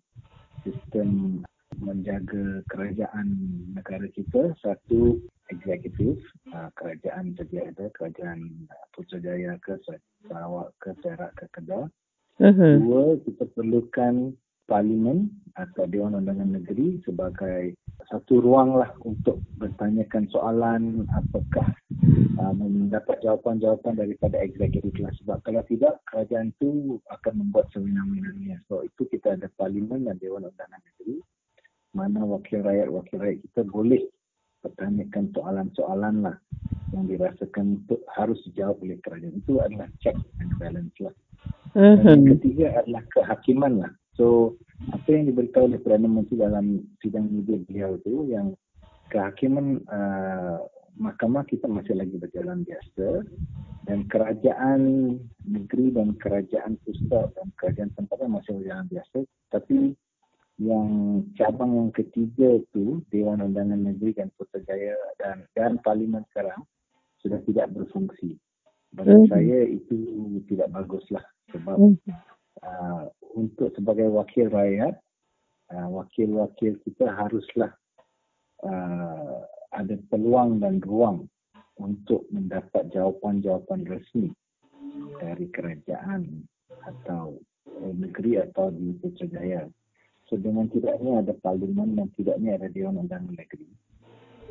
sistem 0.60 1.40
menjaga 1.80 2.60
kerajaan 2.68 3.28
negara 3.72 4.04
kita. 4.12 4.52
Satu 4.60 5.24
eksekutif. 5.48 6.20
Uh, 6.52 6.68
kerajaan 6.76 7.32
sedia 7.40 7.72
ada 7.72 7.88
kerajaan 7.96 8.68
Putrajaya 8.92 9.56
ke 9.64 9.80
Sarawak 10.28 10.76
ke 10.84 10.92
Perak 11.00 11.32
ke 11.40 11.48
Kedah. 11.56 11.88
Uh-huh. 12.34 12.74
dua 12.82 13.14
kita 13.22 13.46
perlukan 13.54 14.34
parlimen 14.66 15.30
atau 15.54 15.86
Dewan 15.86 16.18
Undangan 16.18 16.50
Negeri 16.58 16.98
sebagai 17.06 17.78
satu 18.10 18.42
ruang 18.42 18.74
lah 18.74 18.90
untuk 19.06 19.38
bertanyakan 19.56 20.26
soalan 20.34 21.06
apakah 21.14 21.70
uh, 22.42 22.54
mendapat 22.54 23.22
jawapan-jawapan 23.22 23.94
daripada 23.94 24.36
eksekutif 24.42 24.98
lah 24.98 25.12
sebab 25.22 25.38
kalau 25.46 25.62
tidak 25.70 26.02
kerajaan 26.10 26.50
itu 26.58 26.98
akan 27.14 27.34
membuat 27.38 27.70
sewenang-wenangnya 27.70 28.58
so 28.66 28.82
itu 28.82 29.06
kita 29.08 29.38
ada 29.38 29.46
parlimen 29.54 30.10
dan 30.10 30.18
Dewan 30.18 30.50
Undangan 30.50 30.82
Negeri 30.82 31.22
mana 31.94 32.26
wakil 32.26 32.66
rakyat 32.66 32.90
wakil 32.90 33.16
rakyat 33.22 33.38
kita 33.46 33.62
boleh 33.70 34.02
pertanyakan 34.64 35.30
soalan-soalan 35.36 36.14
lah 36.24 36.36
yang 36.96 37.04
dirasakan 37.10 37.84
untuk 37.84 38.00
harus 38.10 38.38
dijawab 38.48 38.80
oleh 38.80 38.96
kerajaan 39.02 39.36
itu 39.36 39.58
adalah 39.60 39.90
check 40.00 40.16
and 40.40 40.52
balance 40.56 40.94
lah. 41.02 41.14
Uh-huh. 41.74 41.98
Dan 42.00 42.24
yang 42.24 42.38
ketiga 42.38 42.66
adalah 42.80 43.04
kehakiman 43.10 43.72
lah. 43.84 43.92
So 44.14 44.56
apa 44.90 45.08
yang 45.10 45.30
diberitahu 45.30 45.70
oleh 45.70 45.80
Perdana 45.82 46.10
Menteri 46.10 46.38
dalam 46.38 46.82
sidang 47.02 47.30
media 47.30 47.58
beliau 47.62 47.98
itu 47.98 48.30
yang 48.30 48.54
kehakiman 49.10 49.82
uh, 49.90 50.62
mahkamah 50.98 51.46
kita 51.46 51.66
masih 51.66 51.98
lagi 51.98 52.14
berjalan 52.18 52.62
biasa 52.62 53.26
dan 53.84 54.06
kerajaan 54.08 54.80
negeri 55.44 55.92
dan 55.92 56.14
kerajaan 56.18 56.78
pusat 56.86 57.30
dan 57.34 57.46
kerajaan 57.58 57.90
tempatnya 57.98 58.30
masih 58.30 58.52
berjalan 58.62 58.86
biasa 58.90 59.18
tapi 59.50 59.98
yang 60.62 60.88
cabang 61.34 61.74
yang 61.74 61.90
ketiga 61.90 62.62
itu 62.62 63.02
Dewan 63.10 63.42
Undangan 63.42 63.90
Negeri 63.90 64.14
dan 64.14 64.30
Putrajaya 64.38 64.94
dan 65.18 65.42
dan 65.58 65.82
Parlimen 65.82 66.22
sekarang 66.30 66.62
sudah 67.18 67.42
tidak 67.42 67.74
berfungsi. 67.74 68.38
Bagi 68.94 69.18
mm. 69.18 69.26
saya 69.26 69.58
itu 69.66 69.98
tidak 70.46 70.70
baguslah 70.70 71.26
sebab 71.50 71.74
mm. 71.74 71.98
uh, 72.62 73.10
untuk 73.34 73.74
sebagai 73.74 74.08
wakil 74.10 74.48
rakyat 74.48 74.94
uh, 75.74 75.88
wakil-wakil 75.90 76.78
kita 76.86 77.06
haruslah 77.10 77.74
uh, 78.62 79.42
ada 79.74 79.98
peluang 80.08 80.62
dan 80.62 80.78
ruang 80.80 81.26
untuk 81.82 82.26
mendapat 82.30 82.86
jawapan-jawapan 82.94 83.82
resmi 83.90 84.30
dari 85.18 85.50
kerajaan 85.50 86.46
atau 86.86 87.34
eh, 87.66 87.92
negeri 87.98 88.38
atau 88.38 88.70
di 88.70 88.94
Putrajaya. 88.94 89.66
So 90.30 90.38
dengan 90.38 90.70
tidaknya 90.70 91.26
ada 91.26 91.34
parlimen 91.34 91.98
dan 91.98 92.08
tidaknya 92.14 92.56
ada 92.56 92.70
Dewan 92.70 93.02
Undangan 93.02 93.34
Negeri. 93.34 93.66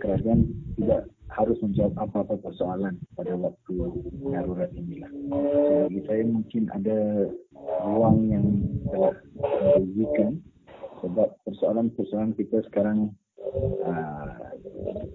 Kerajaan 0.03 0.51
tidak 0.75 1.07
harus 1.31 1.57
menjawab 1.63 1.95
apa-apa 1.97 2.35
persoalan 2.43 2.99
pada 3.17 3.33
waktu 3.39 3.75
darurat 4.21 4.69
inilah. 4.75 5.09
So, 5.31 5.89
bagi 5.89 6.01
saya 6.05 6.23
mungkin 6.27 6.63
ada 6.75 6.97
ruang 7.87 8.17
yang 8.29 8.45
telah 8.91 9.15
diberikan 9.81 10.43
sebab 11.01 11.29
persoalan-persoalan 11.47 12.37
kita 12.37 12.61
sekarang 12.69 13.15
uh, 13.87 14.53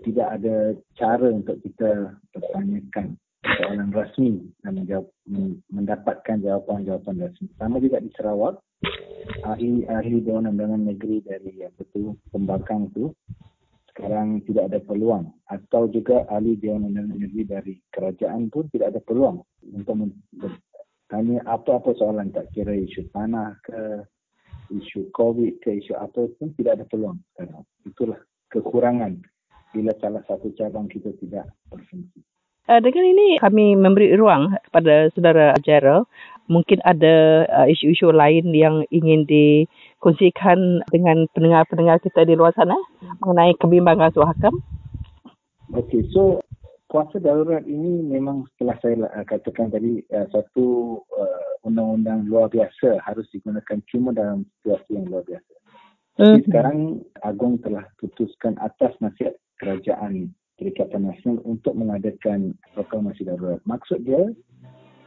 tidak 0.02 0.28
ada 0.40 0.74
cara 0.98 1.28
untuk 1.30 1.60
kita 1.62 2.18
bertanyakan 2.34 3.16
soalan 3.44 3.90
rasmi 3.94 4.42
dan 4.66 4.72
menjawab, 4.82 5.06
mendapatkan 5.70 6.36
jawapan-jawapan 6.42 7.16
rasmi. 7.28 7.48
Sama 7.56 7.78
juga 7.78 8.02
di 8.02 8.10
Sarawak, 8.18 8.60
ahli 9.46 9.86
ahli 9.86 10.18
Dewan 10.20 10.50
Undangan 10.50 10.82
Negeri 10.82 11.22
dari 11.22 11.62
apa 11.62 11.82
tu 11.94 12.18
pembangkang 12.34 12.90
tu 12.92 13.14
sekarang 13.98 14.46
tidak 14.46 14.70
ada 14.70 14.78
peluang 14.78 15.26
atau 15.50 15.90
juga 15.90 16.22
ahli 16.30 16.54
Dewan 16.54 16.86
Negeri 16.94 17.42
dari 17.42 17.74
kerajaan 17.90 18.46
pun 18.46 18.70
tidak 18.70 18.94
ada 18.94 19.02
peluang 19.02 19.42
untuk 19.74 19.98
tanya 21.10 21.42
apa-apa 21.50 21.98
soalan 21.98 22.30
tak 22.30 22.46
kira 22.54 22.78
isu 22.78 23.10
tanah 23.10 23.58
ke 23.66 24.06
isu 24.70 25.10
COVID 25.10 25.58
ke 25.66 25.82
isu 25.82 25.98
apa 25.98 26.30
pun 26.38 26.54
tidak 26.54 26.78
ada 26.78 26.84
peluang 26.86 27.18
sekarang. 27.34 27.66
Itulah 27.82 28.20
kekurangan 28.54 29.18
bila 29.74 29.90
salah 29.98 30.22
satu 30.30 30.54
cabang 30.54 30.86
kita 30.86 31.10
tidak 31.18 31.50
berfungsi. 31.66 32.22
Uh, 32.68 32.78
dengan 32.84 33.02
ini 33.02 33.40
kami 33.40 33.74
memberi 33.74 34.12
ruang 34.14 34.54
kepada 34.68 35.08
saudara 35.16 35.56
Gerald 35.64 36.04
mungkin 36.52 36.84
ada 36.84 37.48
uh, 37.48 37.66
isu-isu 37.66 38.12
lain 38.12 38.52
yang 38.52 38.84
ingin 38.92 39.24
dikongsikan 39.98 40.86
dengan 40.94 41.26
pendengar-pendengar 41.34 41.98
kita 41.98 42.22
di 42.22 42.38
luar 42.38 42.54
sana 42.54 42.78
mengenai 43.18 43.58
kebimbangan 43.58 44.14
suhakam? 44.14 44.54
Okey, 45.74 46.06
so 46.14 46.38
kuasa 46.86 47.18
darurat 47.18 47.66
ini 47.66 48.06
memang 48.06 48.46
setelah 48.54 48.78
saya 48.80 49.10
uh, 49.10 49.26
katakan 49.26 49.74
tadi 49.74 50.00
uh, 50.14 50.24
satu 50.30 51.02
uh, 51.18 51.66
undang-undang 51.66 52.30
luar 52.30 52.46
biasa 52.48 53.02
harus 53.02 53.26
digunakan 53.34 53.82
cuma 53.90 54.14
dalam 54.14 54.46
situasi 54.62 54.96
yang 54.96 55.10
luar 55.10 55.26
biasa. 55.26 55.52
Tapi 56.18 56.38
hmm. 56.40 56.46
sekarang 56.46 56.78
Agong 57.26 57.58
telah 57.60 57.84
putuskan 57.98 58.54
atas 58.62 58.94
nasihat 59.02 59.34
kerajaan 59.58 60.30
Perikatan 60.58 61.06
Nasional 61.06 61.38
untuk 61.46 61.78
mengadakan 61.78 62.54
proklamasi 62.74 63.22
darurat. 63.22 63.62
Maksud 63.62 64.02
dia 64.02 64.26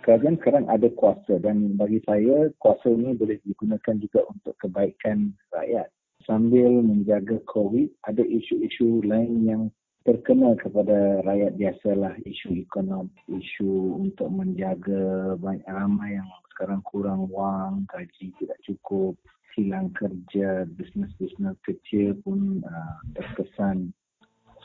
kerajaan 0.01 0.37
sekarang 0.41 0.65
ada 0.67 0.89
kuasa 0.97 1.37
dan 1.39 1.77
bagi 1.77 2.01
saya 2.03 2.49
kuasa 2.57 2.89
ini 2.89 3.13
boleh 3.15 3.37
digunakan 3.45 3.95
juga 4.01 4.25
untuk 4.29 4.57
kebaikan 4.59 5.33
rakyat. 5.53 5.87
Sambil 6.25 6.69
menjaga 6.85 7.41
COVID, 7.49 8.05
ada 8.05 8.21
isu-isu 8.21 9.01
lain 9.01 9.45
yang 9.45 9.63
terkena 10.05 10.53
kepada 10.57 11.21
rakyat 11.25 11.57
biasalah 11.57 12.13
isu 12.25 12.61
ekonomi, 12.61 13.13
isu 13.29 14.01
untuk 14.01 14.29
menjaga 14.29 15.33
banyak 15.37 15.65
ramai 15.65 16.17
yang 16.17 16.29
sekarang 16.53 16.81
kurang 16.85 17.25
wang, 17.29 17.85
gaji 17.89 18.33
tidak 18.37 18.57
cukup, 18.65 19.17
hilang 19.57 19.89
kerja, 19.97 20.65
bisnes-bisnes 20.77 21.57
kecil 21.65 22.17
pun 22.21 22.61
uh, 22.65 22.97
terkesan. 23.17 23.89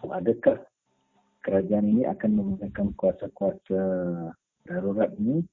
So, 0.01 0.12
adakah 0.12 0.61
kerajaan 1.40 1.88
ini 1.96 2.05
akan 2.05 2.31
menggunakan 2.37 2.88
kuasa-kuasa 3.01 3.83
darurat 4.67 5.11
ini 5.17 5.47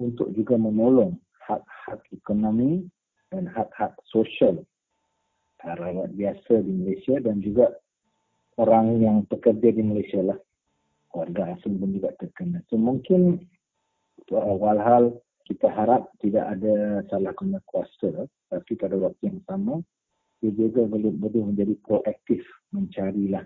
untuk 0.00 0.32
juga 0.32 0.58
menolong 0.58 1.14
hak-hak 1.44 2.00
ekonomi 2.10 2.88
dan 3.28 3.46
hak-hak 3.46 3.94
sosial 4.08 4.64
rakyat 5.64 6.12
biasa 6.12 6.60
di 6.60 6.72
Malaysia 6.76 7.16
dan 7.24 7.40
juga 7.40 7.72
orang 8.60 9.00
yang 9.00 9.16
bekerja 9.24 9.72
di 9.72 9.80
Malaysia 9.80 10.20
lah 10.20 10.38
warga 11.16 11.56
asing 11.56 11.80
pun 11.80 11.94
juga 11.94 12.12
terkena. 12.20 12.60
So 12.68 12.76
mungkin 12.76 13.48
walhal 14.28 15.24
kita 15.48 15.72
harap 15.72 16.12
tidak 16.20 16.44
ada 16.58 17.00
salah 17.08 17.32
guna 17.32 17.64
kuasa 17.64 18.28
tapi 18.52 18.72
pada 18.76 18.96
waktu 19.00 19.32
yang 19.32 19.40
sama 19.48 19.80
dia 20.44 20.52
juga 20.52 20.84
boleh, 20.84 21.12
boleh 21.16 21.42
menjadi 21.54 21.74
proaktif 21.80 22.44
mencarilah 22.76 23.44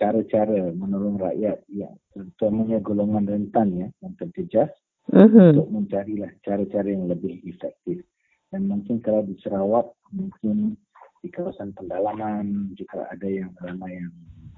cara-cara 0.00 0.72
menolong 0.72 1.20
rakyat 1.20 1.60
yang 1.68 1.92
terutamanya 2.16 2.80
golongan 2.80 3.28
rentan 3.28 3.68
ya 3.76 3.88
yang 4.00 4.16
terjejas 4.16 4.72
uh-huh. 5.12 5.52
untuk 5.52 5.68
mencarilah 5.68 6.32
cara-cara 6.40 6.88
yang 6.88 7.04
lebih 7.04 7.44
efektif. 7.44 8.00
Dan 8.48 8.66
mungkin 8.66 9.04
kalau 9.04 9.22
di 9.28 9.36
Sarawak 9.44 9.92
mungkin 10.10 10.80
di 11.20 11.28
kawasan 11.28 11.76
pendalaman 11.76 12.72
jika 12.80 13.04
ada 13.12 13.28
yang 13.28 13.52
ramai 13.60 14.00
yang 14.00 14.10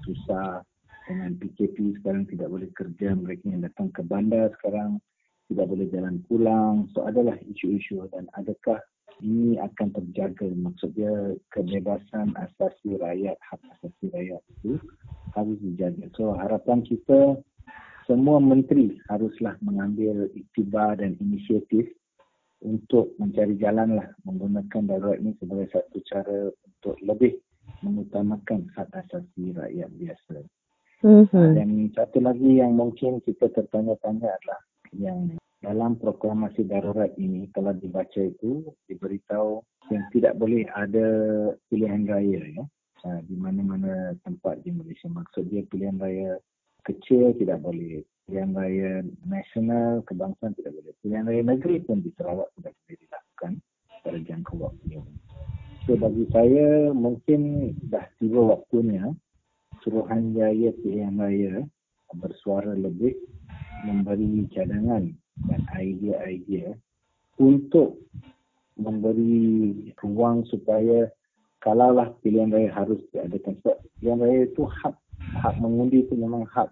susah 0.07 0.63
dengan 1.03 1.35
PKP 1.35 1.99
sekarang 1.99 2.23
tidak 2.31 2.47
boleh 2.47 2.71
kerja 2.71 3.11
mereka 3.11 3.43
yang 3.51 3.67
datang 3.67 3.91
ke 3.91 3.99
bandar 4.07 4.47
sekarang 4.59 5.03
tidak 5.51 5.67
boleh 5.67 5.87
jalan 5.91 6.23
pulang. 6.31 6.87
So 6.95 7.03
adalah 7.03 7.35
isu-isu 7.43 8.07
dan 8.15 8.31
adakah 8.39 8.79
ini 9.19 9.59
akan 9.59 9.91
terjaga? 9.93 10.47
Maksudnya 10.49 11.35
kebebasan 11.51 12.33
asasi 12.39 12.95
rakyat 12.97 13.37
hak 13.43 13.61
asasi 13.77 14.09
rakyat 14.09 14.41
itu 14.57 14.79
harus 15.33 15.57
dijaga. 15.61 16.07
So 16.15 16.33
harapan 16.37 16.85
kita 16.85 17.37
semua 18.05 18.37
menteri 18.39 18.99
haruslah 19.07 19.55
mengambil 19.63 20.27
iktibar 20.35 20.99
dan 20.99 21.15
inisiatif 21.19 21.87
untuk 22.63 23.11
mencari 23.19 23.59
jalan 23.59 23.99
lah 23.99 24.07
menggunakan 24.23 24.81
darurat 24.87 25.19
ini 25.19 25.35
sebagai 25.39 25.67
satu 25.75 25.97
cara 26.07 26.39
untuk 26.47 26.95
lebih 27.03 27.35
mengutamakan 27.83 28.71
hak 28.75 28.87
asasi 28.95 29.51
rakyat 29.51 29.91
biasa. 29.99 30.35
Mm-hmm. 31.03 31.47
Dan 31.59 31.69
satu 31.91 32.23
lagi 32.23 32.63
yang 32.63 32.79
mungkin 32.79 33.19
kita 33.27 33.51
tertanya-tanya 33.51 34.31
adalah 34.31 34.59
yang 34.95 35.35
dalam 35.59 35.95
proklamasi 35.99 36.67
darurat 36.67 37.11
ini 37.19 37.47
kalau 37.51 37.75
dibaca 37.75 38.19
itu 38.19 38.67
diberitahu 38.87 39.63
yang 39.91 40.03
tidak 40.11 40.35
boleh 40.35 40.67
ada 40.75 41.07
pilihan 41.71 42.03
raya 42.07 42.39
ya 42.51 42.63
uh, 43.05 43.19
di 43.27 43.35
mana-mana 43.37 44.15
tempat 44.23 44.63
di 44.63 44.71
Malaysia. 44.71 45.07
Maksud 45.11 45.47
dia 45.51 45.63
pilihan 45.67 45.99
raya 45.99 46.39
kecil 46.87 47.35
tidak 47.37 47.63
boleh. 47.63 48.03
Pilihan 48.27 48.51
raya 48.55 48.91
nasional 49.27 50.03
kebangsaan 50.07 50.55
tidak 50.55 50.75
boleh. 50.79 50.93
Pilihan 51.03 51.27
raya 51.27 51.41
negeri 51.43 51.83
pun 51.83 51.99
di 51.99 52.09
Sarawak 52.15 52.51
tidak 52.59 52.73
boleh 52.83 52.97
dilakukan 52.99 53.51
pada 54.03 54.19
jangka 54.19 54.53
waktu 54.59 54.85
ini. 54.99 55.15
So 55.83 55.99
bagi 55.99 56.25
saya 56.31 56.95
mungkin 56.95 57.75
dah 57.91 58.07
tiba 58.15 58.39
waktunya 58.39 59.11
Suruhanjaya 59.83 60.71
Pilihan 60.79 61.19
Raya 61.19 61.67
bersuara 62.15 62.71
lebih 62.71 63.19
memberi 63.83 64.47
cadangan 64.55 65.11
dan 65.49 65.61
idea-idea 65.75 66.71
untuk 67.35 67.99
memberi 68.79 69.91
ruang 69.99 70.47
supaya 70.47 71.11
kalaulah 71.63 72.11
pilihan 72.19 72.51
raya 72.51 72.69
harus 72.75 72.99
diadakan. 73.15 73.55
Sebab 73.63 73.77
pilihan 73.97 74.19
raya 74.19 74.39
itu 74.43 74.67
hak 74.67 74.95
hak 75.39 75.55
mengundi 75.63 76.03
itu 76.03 76.13
memang 76.19 76.43
hak 76.51 76.67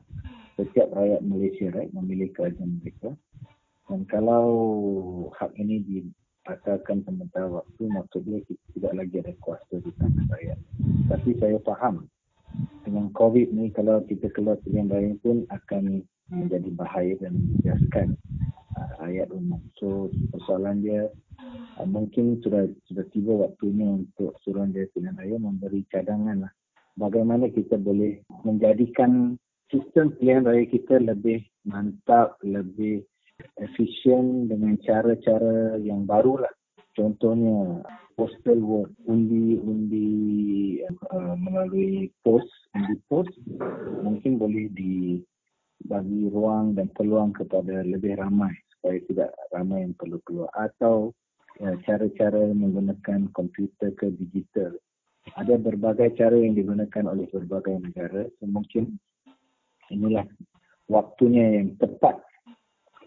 setiap 0.60 0.92
rakyat 0.92 1.24
Malaysia 1.24 1.72
right? 1.72 1.90
Memilih 1.96 2.30
kerajaan 2.36 2.84
mereka. 2.84 3.16
Dan 3.88 4.04
kalau 4.12 4.46
hak 5.40 5.56
ini 5.56 5.80
dibatalkan 5.88 7.08
sementara 7.08 7.48
waktu 7.48 7.84
maksud 7.88 8.22
dia 8.28 8.44
tidak 8.76 8.94
lagi 9.00 9.16
ada 9.24 9.34
kuasa 9.40 9.80
di 9.80 9.92
tangan 9.96 10.28
rakyat. 10.28 10.60
Tapi 11.08 11.30
saya 11.40 11.58
faham 11.64 12.12
dengan 12.84 13.08
COVID 13.16 13.56
ni 13.56 13.72
kalau 13.72 14.04
kita 14.04 14.28
keluar 14.36 14.60
pilihan 14.60 14.92
raya 14.92 15.16
pun 15.24 15.48
akan 15.48 16.04
menjadi 16.32 16.70
bahaya 16.76 17.14
dan 17.20 17.40
menjadikan 17.40 18.16
rakyat 19.00 19.30
umum. 19.34 19.62
So 19.78 20.08
persoalan 20.32 20.84
dia 20.86 21.10
uh, 21.80 21.88
mungkin 21.88 22.40
sudah 22.44 22.68
sudah 22.88 23.06
tiba 23.12 23.34
waktunya 23.48 23.88
untuk 24.04 24.38
Suruhanjaya 24.46 24.88
Pilihan 24.94 25.18
Raya 25.18 25.38
memberi 25.40 25.82
cadangan 25.90 26.48
lah. 26.48 26.54
Bagaimana 27.00 27.48
kita 27.48 27.80
boleh 27.80 28.20
menjadikan 28.44 29.40
sistem 29.72 30.12
pilihan 30.20 30.44
raya 30.44 30.68
kita 30.68 31.00
lebih 31.00 31.40
mantap, 31.64 32.36
lebih 32.44 33.00
efisien 33.58 34.52
dengan 34.52 34.76
cara-cara 34.84 35.80
yang 35.80 36.04
baru 36.04 36.44
lah. 36.44 36.54
Contohnya 36.92 37.80
postal 38.20 38.60
vote, 38.60 38.92
undi-undi 39.08 40.12
uh, 41.16 41.36
melalui 41.40 42.12
pos, 42.20 42.44
undi 42.76 43.00
pos 43.08 43.32
mungkin 44.04 44.36
boleh 44.36 44.68
di 44.76 45.24
bagi 45.86 46.30
ruang 46.30 46.78
dan 46.78 46.90
peluang 46.94 47.34
kepada 47.34 47.82
lebih 47.86 48.18
ramai 48.18 48.54
supaya 48.74 48.98
tidak 49.06 49.32
ramai 49.54 49.86
yang 49.86 49.94
perlu 49.94 50.18
keluar 50.26 50.50
atau 50.58 51.14
ya, 51.62 51.78
cara-cara 51.86 52.50
menggunakan 52.54 53.30
komputer 53.36 53.94
ke 53.94 54.10
digital. 54.18 54.74
Ada 55.38 55.62
berbagai 55.62 56.18
cara 56.18 56.34
yang 56.34 56.58
digunakan 56.58 57.06
oleh 57.06 57.30
berbagai 57.30 57.78
negara. 57.78 58.26
So, 58.42 58.50
mungkin 58.50 58.98
inilah 59.94 60.26
waktunya 60.90 61.62
yang 61.62 61.78
tepat 61.78 62.18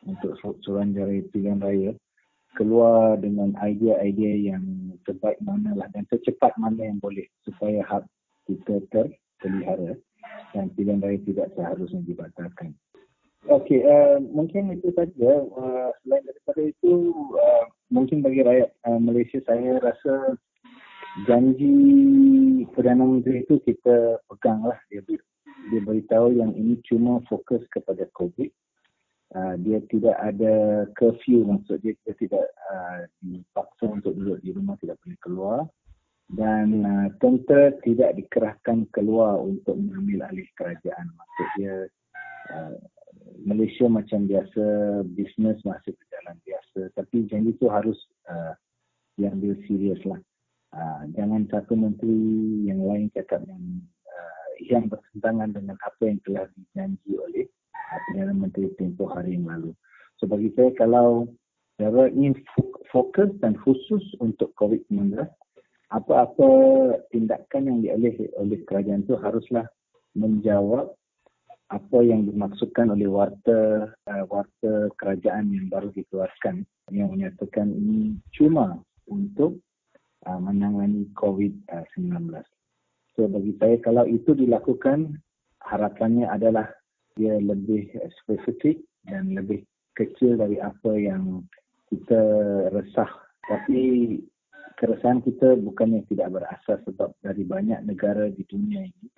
untuk 0.06 0.38
Suruhanjaya 0.62 1.26
Pilihan 1.34 1.58
Raya 1.58 1.92
keluar 2.54 3.18
dengan 3.18 3.50
idea-idea 3.58 4.54
yang 4.54 4.94
terbaik 5.02 5.42
mana 5.42 5.74
lah 5.74 5.90
dan 5.90 6.06
secepat 6.06 6.54
mana 6.54 6.86
yang 6.86 7.02
boleh 7.02 7.26
supaya 7.42 7.82
hak 7.82 8.06
kita 8.46 8.78
terpelihara 8.94 9.98
dan 10.52 10.70
pilihan 10.74 11.00
raya 11.02 11.18
tidak 11.26 11.50
seharusnya 11.54 12.00
dibatalkan. 12.06 12.74
Okey, 13.44 13.84
uh, 13.84 14.18
mungkin 14.32 14.72
itu 14.72 14.88
saja. 14.96 15.44
Uh, 15.52 15.92
selain 16.00 16.24
daripada 16.24 16.62
itu, 16.64 17.12
uh, 17.36 17.64
mungkin 17.92 18.24
bagi 18.24 18.40
rakyat 18.40 18.72
uh, 18.88 18.96
Malaysia 18.96 19.36
saya 19.44 19.76
rasa 19.84 20.40
janji 21.28 21.74
Perdana 22.72 23.04
Menteri 23.04 23.44
itu 23.44 23.60
kita 23.68 24.16
peganglah. 24.32 24.80
Dia, 24.88 25.04
dia 25.04 25.80
beritahu 25.84 26.32
yang 26.32 26.56
ini 26.56 26.80
cuma 26.88 27.20
fokus 27.28 27.60
kepada 27.68 28.08
COVID 28.16 28.48
uh, 29.34 29.54
dia 29.60 29.78
tidak 29.90 30.16
ada 30.16 30.86
curfew 30.94 31.44
maksud 31.44 31.82
dia, 31.82 31.92
dia 32.06 32.14
tidak 32.16 32.44
uh, 32.70 33.04
dipaksa 33.20 33.84
untuk 33.90 34.14
duduk 34.16 34.38
di 34.40 34.50
rumah 34.54 34.78
tidak 34.80 34.96
boleh 35.02 35.18
keluar 35.20 35.60
dan 36.34 36.82
uh, 36.82 37.08
tentera 37.22 37.70
tidak 37.86 38.18
dikerahkan 38.18 38.86
keluar 38.90 39.38
untuk 39.38 39.78
mengambil 39.78 40.26
alih 40.30 40.48
kerajaan. 40.58 41.06
Maksud 41.14 41.48
dia 41.58 41.74
uh, 42.50 42.74
Malaysia 43.46 43.86
macam 43.86 44.26
biasa 44.26 44.64
bisnes 45.14 45.58
masih 45.62 45.94
berjalan 45.94 46.36
biasa. 46.42 46.80
Tapi 46.98 47.30
janji 47.30 47.54
itu 47.54 47.66
harus 47.70 47.98
uh, 48.26 48.54
diambil 49.14 49.54
serius 49.66 50.00
lah. 50.02 50.18
Uh, 50.74 51.06
jangan 51.14 51.46
satu 51.54 51.78
menteri 51.78 52.18
yang 52.66 52.82
lain 52.82 53.06
cakap 53.14 53.46
yang 53.46 53.64
uh, 54.10 54.50
yang 54.58 54.84
bertentangan 54.90 55.54
dengan 55.54 55.78
apa 55.86 56.02
yang 56.02 56.18
telah 56.26 56.46
dijanji 56.58 57.12
oleh 57.14 57.46
Perdana 58.10 58.34
Menteri 58.34 58.74
tempoh 58.74 59.06
hari 59.06 59.38
yang 59.38 59.46
lalu. 59.46 59.70
So 60.18 60.26
bagi 60.26 60.50
saya 60.58 60.74
kalau 60.74 61.30
daerah 61.78 62.10
ini 62.10 62.34
fokus 62.90 63.30
dan 63.38 63.54
khusus 63.62 64.02
untuk 64.18 64.50
COVID-19, 64.58 65.14
apa-apa 65.94 66.50
tindakan 67.14 67.62
yang 67.70 67.78
dialih 67.80 68.14
oleh 68.42 68.58
kerajaan 68.66 69.06
itu 69.06 69.14
haruslah 69.14 69.70
menjawab 70.18 70.90
apa 71.70 71.98
yang 72.04 72.26
dimaksudkan 72.28 72.90
oleh 72.90 73.08
warta 73.08 73.90
uh, 74.10 74.24
warta 74.28 74.90
kerajaan 75.00 75.54
yang 75.54 75.66
baru 75.70 75.88
dikeluarkan 75.94 76.66
yang 76.92 77.14
menyatakan 77.14 77.72
ini 77.72 78.18
cuma 78.34 78.82
untuk 79.08 79.62
uh, 80.26 80.40
menangani 80.42 81.08
COVID-19. 81.16 82.30
So 83.14 83.30
bagi 83.30 83.54
saya 83.62 83.78
kalau 83.80 84.04
itu 84.04 84.34
dilakukan 84.34 85.18
harapannya 85.62 86.28
adalah 86.28 86.68
dia 87.14 87.38
lebih 87.38 87.94
spesifik 88.22 88.82
dan 89.06 89.38
lebih 89.38 89.62
kecil 89.94 90.34
dari 90.34 90.58
apa 90.58 90.90
yang 90.98 91.46
kita 91.88 92.22
resah. 92.74 93.08
Tapi 93.46 94.18
keresahan 94.78 95.22
kita 95.22 95.58
bukannya 95.58 96.02
tidak 96.10 96.34
berasas 96.40 96.78
sebab 96.86 97.14
dari 97.22 97.42
banyak 97.46 97.82
negara 97.86 98.30
di 98.30 98.42
dunia 98.46 98.86
ini, 98.86 99.08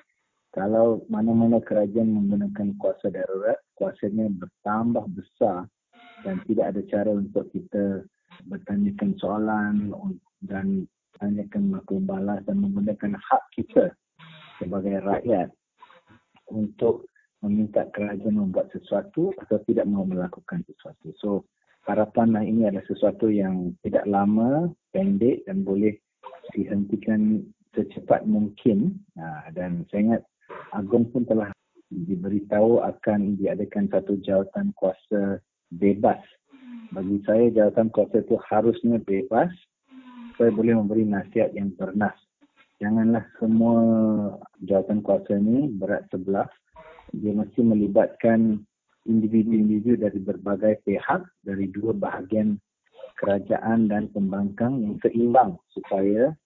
kalau 0.57 1.05
mana-mana 1.13 1.61
kerajaan 1.61 2.17
menggunakan 2.17 2.77
kuasa 2.81 3.13
darurat, 3.13 3.61
kuasanya 3.77 4.33
bertambah 4.33 5.05
besar 5.13 5.69
dan 6.25 6.41
tidak 6.49 6.73
ada 6.73 6.83
cara 6.89 7.11
untuk 7.13 7.45
kita 7.53 8.09
bertanyakan 8.49 9.13
soalan 9.21 9.93
dan 10.45 10.89
tanyakan 11.21 11.77
maklum 11.77 12.09
balas 12.09 12.41
dan 12.49 12.61
menggunakan 12.61 13.17
hak 13.17 13.43
kita 13.53 13.93
sebagai 14.57 15.01
rakyat 15.05 15.53
untuk 16.49 17.05
meminta 17.45 17.85
kerajaan 17.93 18.41
membuat 18.41 18.73
sesuatu 18.73 19.37
atau 19.37 19.61
tidak 19.69 19.85
mau 19.85 20.09
melakukan 20.09 20.65
sesuatu. 20.65 21.13
So 21.21 21.31
harapan 21.87 22.35
ini 22.43 22.67
adalah 22.67 22.85
sesuatu 22.91 23.31
yang 23.31 23.75
tidak 23.87 24.05
lama, 24.11 24.71
pendek 24.91 25.47
dan 25.47 25.63
boleh 25.63 25.95
dihentikan 26.53 27.47
secepat 27.73 28.27
mungkin. 28.27 28.99
Ha, 29.17 29.55
dan 29.55 29.87
saya 29.91 30.01
ingat 30.03 30.23
Agong 30.75 31.09
pun 31.11 31.27
telah 31.27 31.51
diberitahu 31.91 32.83
akan 32.83 33.39
diadakan 33.39 33.87
satu 33.91 34.19
jawatan 34.23 34.75
kuasa 34.75 35.39
bebas. 35.71 36.21
Bagi 36.95 37.19
saya 37.27 37.51
jawatan 37.51 37.91
kuasa 37.91 38.23
itu 38.23 38.39
harusnya 38.47 38.99
bebas 39.03 39.51
supaya 40.35 40.51
boleh 40.53 40.75
memberi 40.79 41.07
nasihat 41.07 41.55
yang 41.55 41.75
bernas. 41.75 42.15
Janganlah 42.79 43.25
semua 43.41 43.79
jawatan 44.63 45.01
kuasa 45.01 45.39
ini 45.41 45.73
berat 45.73 46.05
sebelah 46.13 46.47
dia 47.15 47.33
mesti 47.33 47.63
melibatkan 47.65 48.61
individu-individu 49.07 50.03
dari 50.03 50.19
berbagai 50.21 50.83
pihak 50.85 51.23
dari 51.47 51.71
dua 51.71 51.95
bahagian 51.97 52.59
kerajaan 53.17 53.89
dan 53.89 54.13
pembangkang 54.13 54.83
yang 54.85 54.95
seimbang 55.01 55.57
supaya 55.73 56.37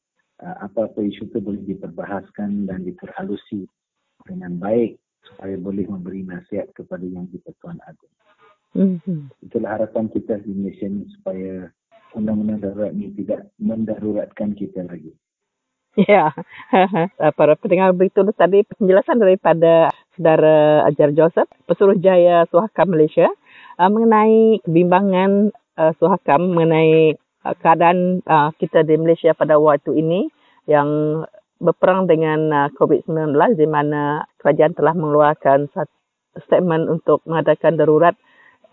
uh, 0.44 0.56
apa-apa 0.64 1.02
isu 1.02 1.26
itu 1.26 1.38
boleh 1.42 1.62
diperbahaskan 1.66 2.70
dan 2.70 2.86
diperhalusi 2.86 3.66
dengan 4.24 4.60
baik 4.60 5.00
supaya 5.26 5.56
boleh 5.58 5.84
memberi 5.90 6.24
nasihat 6.24 6.70
kepada 6.72 7.02
yang 7.04 7.28
di-Pertuan 7.28 7.78
Agong. 7.84 8.16
Mm-hmm. 8.70 9.20
Itulah 9.50 9.82
harapan 9.82 10.06
kita 10.14 10.38
di 10.46 10.54
Malaysia 10.54 10.86
ini 10.86 11.04
supaya 11.18 11.68
undang-undang 12.14 12.62
darurat 12.62 12.94
ini 12.94 13.10
tidak 13.18 13.50
mendaruratkan 13.58 14.54
kita 14.54 14.86
lagi. 14.86 15.10
Ya, 15.98 16.30
para 17.38 17.58
pendengar 17.58 17.90
berita 17.90 18.22
tadi 18.38 18.62
penjelasan 18.62 19.18
daripada 19.18 19.90
saudara 20.16 20.86
Ajar 20.86 21.14
Joseph, 21.14 21.50
Pesuruh 21.66 21.98
Jaya 21.98 22.46
Suhaka 22.50 22.86
Malaysia 22.86 23.28
uh, 23.78 23.90
mengenai 23.90 24.60
kebimbangan 24.64 25.54
uh, 25.78 25.92
Suhakam 25.96 26.54
mengenai 26.54 27.16
uh, 27.44 27.54
keadaan 27.58 28.20
uh, 28.26 28.50
kita 28.60 28.84
di 28.84 28.98
Malaysia 29.00 29.32
pada 29.32 29.56
waktu 29.56 29.96
ini 29.96 30.28
yang 30.68 31.22
berperang 31.60 32.08
dengan 32.08 32.40
uh, 32.50 32.68
COVID-19 32.76 33.36
di 33.60 33.66
mana 33.68 34.24
kerajaan 34.40 34.72
telah 34.72 34.96
mengeluarkan 34.96 35.68
statement 36.46 36.88
untuk 36.88 37.20
mengadakan 37.28 37.76
darurat 37.76 38.16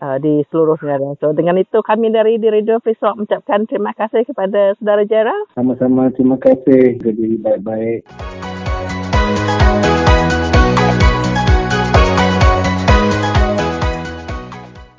uh, 0.00 0.16
di 0.16 0.42
seluruh 0.48 0.78
negara. 0.80 1.14
So 1.20 1.34
dengan 1.36 1.58
itu 1.60 1.82
kami 1.84 2.10
dari 2.14 2.40
di 2.40 2.48
Radio 2.48 2.80
Free 2.80 2.96
mengucapkan 2.96 3.66
terima 3.68 3.92
kasih 3.92 4.24
kepada 4.24 4.74
saudara 4.78 5.02
Jara. 5.04 5.36
Sama-sama 5.54 6.10
terima 6.14 6.40
kasih. 6.40 6.96
Jadi 7.02 7.38
baik-baik. 7.42 8.37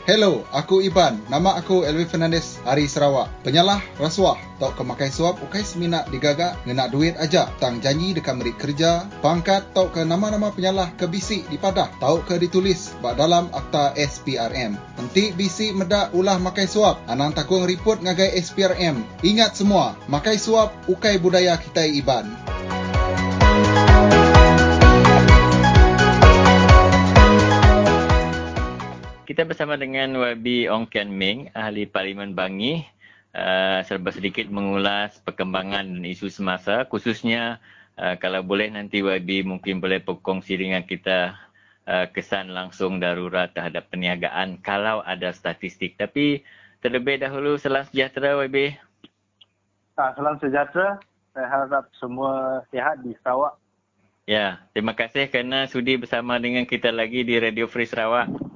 Hello, 0.10 0.42
aku 0.50 0.82
Iban. 0.82 1.22
Nama 1.30 1.62
aku 1.62 1.86
Elvin 1.86 2.10
Fernandez, 2.10 2.58
Hari 2.66 2.90
Sarawak. 2.90 3.30
Penyalah 3.46 3.78
rasuah 4.02 4.42
tok 4.58 4.74
ke 4.74 4.82
makai 4.82 5.14
suap 5.14 5.38
ukai 5.38 5.62
seminak 5.62 6.10
digagak 6.10 6.58
ngena 6.66 6.90
duit 6.90 7.14
aja. 7.22 7.46
Tang 7.62 7.78
janji 7.78 8.18
dekat 8.18 8.42
merik 8.42 8.58
kerja, 8.58 9.06
pangkat 9.22 9.70
tok 9.78 9.94
ke 9.94 10.02
nama-nama 10.02 10.50
penyalah 10.50 10.90
ke 10.98 11.06
bisik 11.06 11.46
di 11.54 11.62
padah. 11.62 11.94
Tau 12.02 12.26
ke 12.26 12.42
ditulis 12.42 12.98
bak 13.06 13.22
dalam 13.22 13.54
akta 13.54 13.94
SPRM. 13.94 14.82
Nanti 14.98 15.30
bisik 15.38 15.78
medak 15.78 16.10
ulah 16.18 16.42
makai 16.42 16.66
suap. 16.66 16.98
Anang 17.06 17.38
takung 17.38 17.70
riput 17.70 18.02
ngagai 18.02 18.34
SPRM. 18.34 19.06
Ingat 19.22 19.62
semua, 19.62 19.94
makai 20.10 20.42
suap 20.42 20.74
ukai 20.90 21.22
budaya 21.22 21.54
kita 21.62 21.86
Iban. 21.86 22.49
Kita 29.40 29.56
bersama 29.56 29.80
dengan 29.80 30.20
Wabi 30.20 30.68
Ong 30.68 30.92
Kian 30.92 31.16
Ming, 31.16 31.48
Ahli 31.56 31.88
Parlimen 31.88 32.36
Bangi, 32.36 32.84
uh, 33.32 33.80
serba 33.88 34.12
sedikit 34.12 34.52
mengulas 34.52 35.16
perkembangan 35.24 35.88
dan 35.88 36.04
isu 36.04 36.28
semasa, 36.28 36.84
khususnya 36.84 37.64
uh, 37.96 38.20
kalau 38.20 38.44
boleh 38.44 38.68
nanti 38.68 39.00
Wabi 39.00 39.48
mungkin 39.48 39.80
boleh 39.80 40.04
berkongsi 40.04 40.60
dengan 40.60 40.84
kita 40.84 41.40
uh, 41.88 42.12
kesan 42.12 42.52
langsung 42.52 43.00
darurat 43.00 43.48
terhadap 43.56 43.88
perniagaan 43.88 44.60
kalau 44.60 45.00
ada 45.08 45.32
statistik. 45.32 45.96
Tapi 45.96 46.44
terlebih 46.84 47.24
dahulu, 47.24 47.56
salam 47.56 47.88
sejahtera 47.88 48.36
Wabi. 48.36 48.76
Ah, 49.96 50.12
salam 50.20 50.36
sejahtera. 50.44 51.00
Saya 51.32 51.48
harap 51.48 51.88
semua 51.96 52.60
sihat 52.76 53.00
di 53.08 53.16
Sarawak. 53.24 53.56
Ya, 54.28 54.60
terima 54.76 55.00
kasih 55.00 55.32
kerana 55.32 55.64
sudi 55.72 55.96
bersama 55.96 56.36
dengan 56.44 56.68
kita 56.68 56.92
lagi 56.92 57.24
di 57.24 57.40
Radio 57.40 57.72
Free 57.72 57.88
Sarawak. 57.88 58.49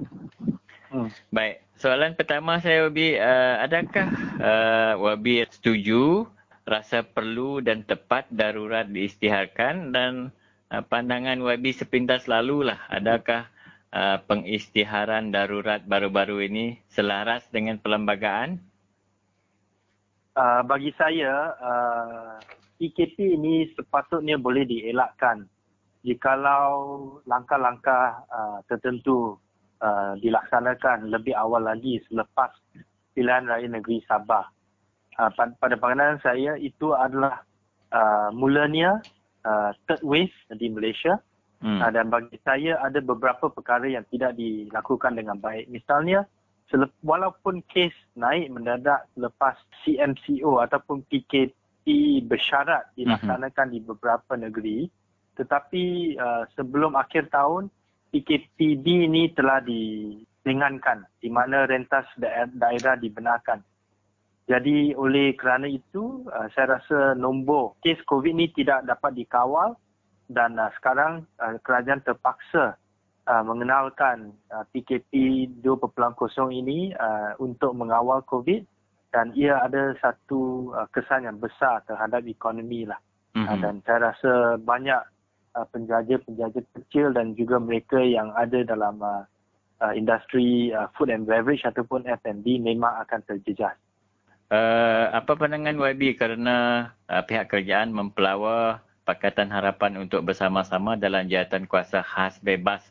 Hmm. 0.94 1.10
Baik, 1.34 1.58
soalan 1.74 2.14
pertama 2.14 2.62
saya 2.62 2.86
Wabi, 2.86 3.18
uh, 3.18 3.66
adakah 3.66 4.14
uh, 4.38 4.92
Wabi 5.02 5.42
setuju 5.50 6.22
rasa 6.62 7.02
perlu 7.02 7.58
dan 7.58 7.82
tepat 7.82 8.30
darurat 8.30 8.86
diisytiharkan? 8.86 9.90
Dan 9.90 10.30
uh, 10.70 10.82
pandangan 10.86 11.42
Wabi 11.42 11.74
sepintas 11.74 12.30
lalu 12.30 12.70
lah, 12.70 12.78
adakah 12.86 13.50
uh, 13.90 14.22
pengisytiharan 14.22 15.34
darurat 15.34 15.82
baru-baru 15.82 16.46
ini 16.46 16.78
selaras 16.94 17.42
dengan 17.50 17.82
perlembagaan? 17.82 18.62
Uh, 20.38 20.62
bagi 20.62 20.94
saya, 20.94 21.58
uh, 21.58 22.38
PKP 22.78 23.34
ini 23.34 23.66
sepatutnya 23.74 24.38
boleh 24.38 24.62
dielakkan 24.62 25.42
jikalau 26.06 27.18
langkah-langkah 27.26 28.22
uh, 28.30 28.58
tertentu 28.70 29.42
Uh, 29.84 30.16
dilaksanakan 30.16 31.12
lebih 31.12 31.36
awal 31.36 31.60
lagi 31.60 32.00
selepas 32.08 32.48
pilihan 33.12 33.44
raya 33.44 33.68
negeri 33.68 34.00
Sabah. 34.08 34.48
Uh, 35.20 35.28
pada 35.60 35.76
pandangan 35.76 36.16
saya 36.24 36.56
itu 36.56 36.96
adalah 36.96 37.44
uh, 37.92 38.32
mulanya 38.32 39.04
uh, 39.44 39.76
third 39.84 40.00
wave 40.00 40.32
di 40.56 40.72
Malaysia 40.72 41.20
hmm. 41.60 41.84
uh, 41.84 41.92
dan 41.92 42.08
bagi 42.08 42.32
saya 42.48 42.80
ada 42.80 42.96
beberapa 43.04 43.52
perkara 43.52 43.84
yang 43.84 44.08
tidak 44.08 44.32
dilakukan 44.40 45.20
dengan 45.20 45.36
baik. 45.36 45.68
Misalnya 45.68 46.24
walaupun 47.04 47.60
kes 47.68 47.92
naik 48.16 48.48
mendadak 48.56 49.04
selepas 49.12 49.52
CMCO 49.84 50.64
ataupun 50.64 51.04
PKP 51.12 52.24
bersyarat 52.24 52.88
dilaksanakan 52.96 53.68
hmm. 53.68 53.74
di 53.76 53.80
beberapa 53.84 54.32
negeri 54.32 54.88
tetapi 55.36 56.16
uh, 56.16 56.48
sebelum 56.56 56.96
akhir 56.96 57.28
tahun 57.28 57.68
PKPB 58.14 59.10
ini 59.10 59.34
telah 59.34 59.58
diringankan 59.58 61.02
di 61.18 61.26
mana 61.26 61.66
rentas 61.66 62.06
daerah 62.54 62.94
dibenarkan. 62.94 63.58
Jadi 64.46 64.94
oleh 64.94 65.34
kerana 65.34 65.66
itu 65.66 66.22
uh, 66.30 66.46
saya 66.54 66.78
rasa 66.78 67.18
nombor 67.18 67.74
kes 67.82 67.98
COVID 68.06 68.38
ini 68.38 68.52
tidak 68.54 68.86
dapat 68.86 69.18
dikawal 69.18 69.74
dan 70.30 70.54
uh, 70.60 70.70
sekarang 70.78 71.26
uh, 71.42 71.58
kerajaan 71.66 72.06
terpaksa 72.06 72.78
mengenalkan 73.24 74.36
PKP 74.76 75.48
2.0 75.64 75.88
ini 76.52 76.92
untuk 77.40 77.72
mengawal 77.72 78.20
COVID 78.28 78.68
dan 79.16 79.32
ia 79.32 79.64
ada 79.64 79.96
satu 79.96 80.68
kesan 80.92 81.24
yang 81.24 81.40
besar 81.40 81.80
terhadap 81.88 82.20
ekonomi 82.28 82.84
lah. 82.84 83.00
Mm-hmm. 83.32 83.60
Dan 83.64 83.74
saya 83.88 84.12
rasa 84.12 84.60
banyak 84.60 85.00
uh, 85.54 85.66
penjaja-penjaja 85.70 86.60
kecil 86.74 87.14
dan 87.14 87.32
juga 87.38 87.62
mereka 87.62 88.02
yang 88.02 88.34
ada 88.34 88.66
dalam 88.66 88.98
uh, 89.00 89.22
uh, 89.80 89.92
industri 89.94 90.74
uh, 90.74 90.90
food 90.94 91.10
and 91.10 91.24
beverage 91.24 91.62
ataupun 91.64 92.04
F&B 92.04 92.60
memang 92.60 92.92
akan 93.06 93.22
terjejas. 93.24 93.74
Uh, 94.52 95.08
apa 95.16 95.34
pandangan 95.34 95.74
YB 95.74 96.20
kerana 96.20 96.88
uh, 97.08 97.22
pihak 97.24 97.48
kerajaan 97.48 97.90
mempelawa 97.90 98.84
Pakatan 99.04 99.52
Harapan 99.52 100.00
untuk 100.00 100.24
bersama-sama 100.24 100.96
dalam 100.96 101.28
jawatan 101.28 101.68
kuasa 101.68 102.04
khas 102.04 102.40
bebas 102.44 102.84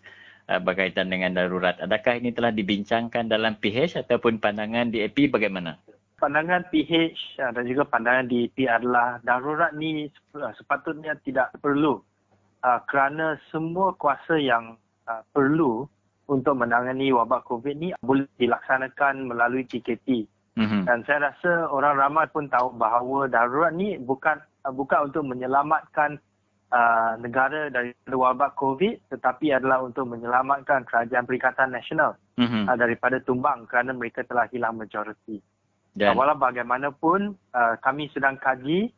uh, 0.49 0.57
berkaitan 0.61 1.09
dengan 1.13 1.37
darurat. 1.37 1.77
Adakah 1.81 2.21
ini 2.21 2.33
telah 2.33 2.49
dibincangkan 2.49 3.29
dalam 3.29 3.57
PH 3.57 4.01
ataupun 4.05 4.41
pandangan 4.41 4.89
DAP 4.89 5.29
bagaimana? 5.29 5.77
Pandangan 6.21 6.69
PH 6.69 7.37
uh, 7.41 7.51
dan 7.53 7.63
juga 7.69 7.85
pandangan 7.85 8.25
DAP 8.29 8.57
adalah 8.65 9.21
darurat 9.21 9.71
ni 9.77 10.09
sepatutnya 10.33 11.17
tidak 11.21 11.53
perlu 11.61 12.01
uh, 12.63 12.79
kerana 12.87 13.37
semua 13.51 13.93
kuasa 13.99 14.39
yang 14.39 14.79
uh, 15.05 15.21
perlu 15.35 15.85
untuk 16.31 16.55
menangani 16.55 17.11
wabak 17.11 17.43
COVID 17.45 17.75
ni 17.75 17.89
boleh 17.99 18.25
dilaksanakan 18.39 19.27
melalui 19.27 19.67
PKP. 19.67 20.25
Mm-hmm. 20.53 20.85
Dan 20.85 21.01
saya 21.03 21.33
rasa 21.33 21.67
orang 21.67 21.97
ramai 21.97 22.25
pun 22.29 22.47
tahu 22.47 22.77
bahawa 22.77 23.27
darurat 23.27 23.73
ni 23.75 23.99
bukan 23.99 24.39
uh, 24.63 24.71
bukan 24.71 25.11
untuk 25.11 25.25
menyelamatkan 25.27 26.21
uh, 26.71 27.17
negara 27.19 27.73
dari 27.73 27.91
wabak 28.07 28.55
COVID 28.55 29.11
tetapi 29.11 29.51
adalah 29.51 29.83
untuk 29.83 30.07
menyelamatkan 30.07 30.85
kerajaan 30.87 31.25
Perikatan 31.25 31.73
Nasional 31.73 32.15
mm-hmm. 32.39 32.69
uh, 32.69 32.75
daripada 32.77 33.17
tumbang 33.19 33.65
kerana 33.67 33.91
mereka 33.91 34.23
telah 34.23 34.47
hilang 34.53 34.77
majoriti. 34.77 35.41
Uh, 35.93 36.13
walau 36.17 36.33
bagaimanapun 36.33 37.37
uh, 37.53 37.77
kami 37.81 38.09
sedang 38.13 38.37
kaji 38.41 38.89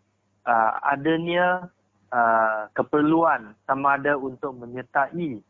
uh, 0.48 0.80
adanya 0.92 1.68
Uh, 2.14 2.70
keperluan 2.78 3.58
sama 3.66 3.98
ada 3.98 4.14
untuk 4.14 4.54
menyertai 4.62 5.42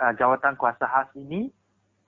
uh, 0.00 0.12
jawatan 0.16 0.56
kuasa 0.56 0.88
khas 0.88 1.12
ini 1.14 1.52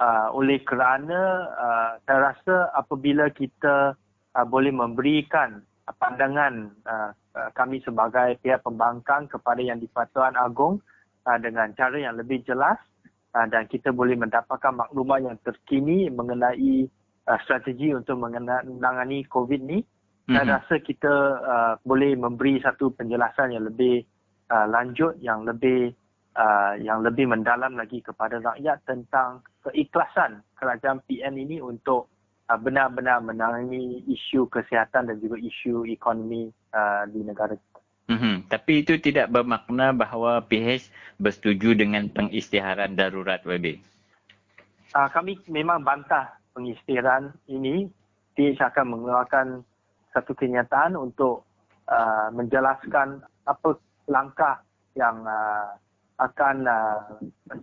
uh, 0.01 0.33
oleh 0.33 0.57
kerana 0.65 1.47
uh, 1.53 1.91
saya 2.09 2.33
rasa 2.33 2.73
apabila 2.75 3.29
kita 3.29 3.95
uh, 4.35 4.47
boleh 4.49 4.73
memberikan 4.73 5.61
pandangan 6.01 6.73
uh, 6.89 7.13
uh, 7.37 7.51
kami 7.53 7.85
sebagai 7.85 8.41
pihak 8.41 8.65
pembangkang 8.65 9.29
kepada 9.29 9.61
yang 9.61 9.77
di-Persatuan 9.79 10.35
Agong 10.41 10.81
uh, 11.29 11.39
dengan 11.39 11.71
cara 11.77 12.01
yang 12.01 12.17
lebih 12.17 12.41
jelas 12.49 12.81
uh, 13.37 13.47
dan 13.53 13.69
kita 13.69 13.93
boleh 13.93 14.17
mendapatkan 14.17 14.75
maklumat 14.75 15.29
yang 15.29 15.37
terkini 15.45 16.09
mengenai 16.09 16.89
uh, 17.29 17.39
strategi 17.45 17.93
untuk 17.93 18.17
menangani 18.17 19.29
COVID 19.29 19.61
ni 19.61 19.85
saya 20.29 20.45
mm-hmm. 20.45 20.55
rasa 20.57 20.75
kita 20.85 21.15
uh, 21.41 21.75
boleh 21.83 22.15
memberi 22.15 22.61
satu 22.61 22.93
penjelasan 22.95 23.57
yang 23.57 23.65
lebih 23.67 24.05
uh, 24.53 24.67
lanjut 24.69 25.17
yang 25.19 25.43
lebih 25.43 25.91
uh, 26.37 26.75
yang 26.79 27.03
lebih 27.03 27.27
mendalam 27.27 27.75
lagi 27.75 27.99
kepada 28.05 28.39
rakyat 28.39 28.79
tentang 28.87 29.43
keikhlasan 29.67 30.45
kerajaan 30.55 31.03
PN 31.09 31.35
ini 31.35 31.59
untuk 31.59 32.07
uh, 32.47 32.59
benar-benar 32.61 33.23
menangani 33.25 34.07
isu 34.07 34.47
kesihatan 34.51 35.11
dan 35.11 35.17
juga 35.19 35.41
isu 35.41 35.87
ekonomi 35.89 36.51
uh, 36.75 37.07
di 37.11 37.21
negara 37.27 37.55
kita. 37.57 37.81
Mm-hmm. 38.11 38.35
Tapi 38.51 38.73
itu 38.83 38.99
tidak 38.99 39.31
bermakna 39.31 39.95
bahawa 39.95 40.43
PH 40.43 40.91
bersetuju 41.23 41.79
dengan 41.79 42.11
pengisytiharan 42.11 42.99
darurat 42.99 43.39
WB. 43.47 43.79
Uh, 44.91 45.09
kami 45.15 45.39
memang 45.47 45.87
bantah 45.87 46.39
pengisytiharan 46.55 47.31
ini. 47.47 47.87
PH 48.31 48.63
akan 48.73 48.87
mengeluarkan 48.95 49.47
satu 50.11 50.35
kenyataan 50.35 50.99
untuk 50.99 51.47
uh, 51.87 52.29
menjelaskan 52.35 53.23
apa 53.47 53.79
langkah 54.11 54.63
yang 54.99 55.23
uh, 55.23 55.75
akan 56.21 56.67
uh, 56.67 57.01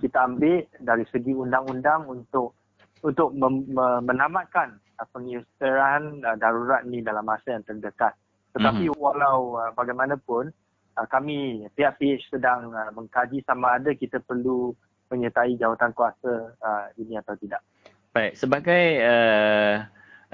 kita 0.01 0.25
ambil 0.25 0.65
dari 0.81 1.05
segi 1.11 1.35
undang-undang 1.35 2.07
untuk 2.09 2.57
untuk 3.05 3.29
mem- 3.37 3.69
menamatkan 4.01 4.79
uh, 4.97 5.07
pengisytiharan 5.13 6.23
uh, 6.25 6.35
darurat 6.39 6.81
ni 6.87 7.03
dalam 7.03 7.27
masa 7.27 7.59
yang 7.59 7.65
terdekat. 7.67 8.15
Tetapi 8.57 8.89
mm-hmm. 8.89 9.01
walau 9.03 9.59
uh, 9.59 9.69
bagaimanapun 9.77 10.49
uh, 10.97 11.07
kami 11.11 11.67
pihak 11.77 12.01
PH 12.01 12.33
sedang 12.33 12.73
uh, 12.73 12.89
mengkaji 12.95 13.45
sama 13.45 13.77
ada 13.77 13.93
kita 13.93 14.17
perlu 14.23 14.73
menyertai 15.07 15.55
jawatan 15.55 15.91
kuasa 15.95 16.51
uh, 16.57 16.85
ini 16.99 17.15
atau 17.15 17.37
tidak. 17.39 17.63
Baik, 18.11 18.33
sebagai 18.33 18.83
uh, 19.05 19.85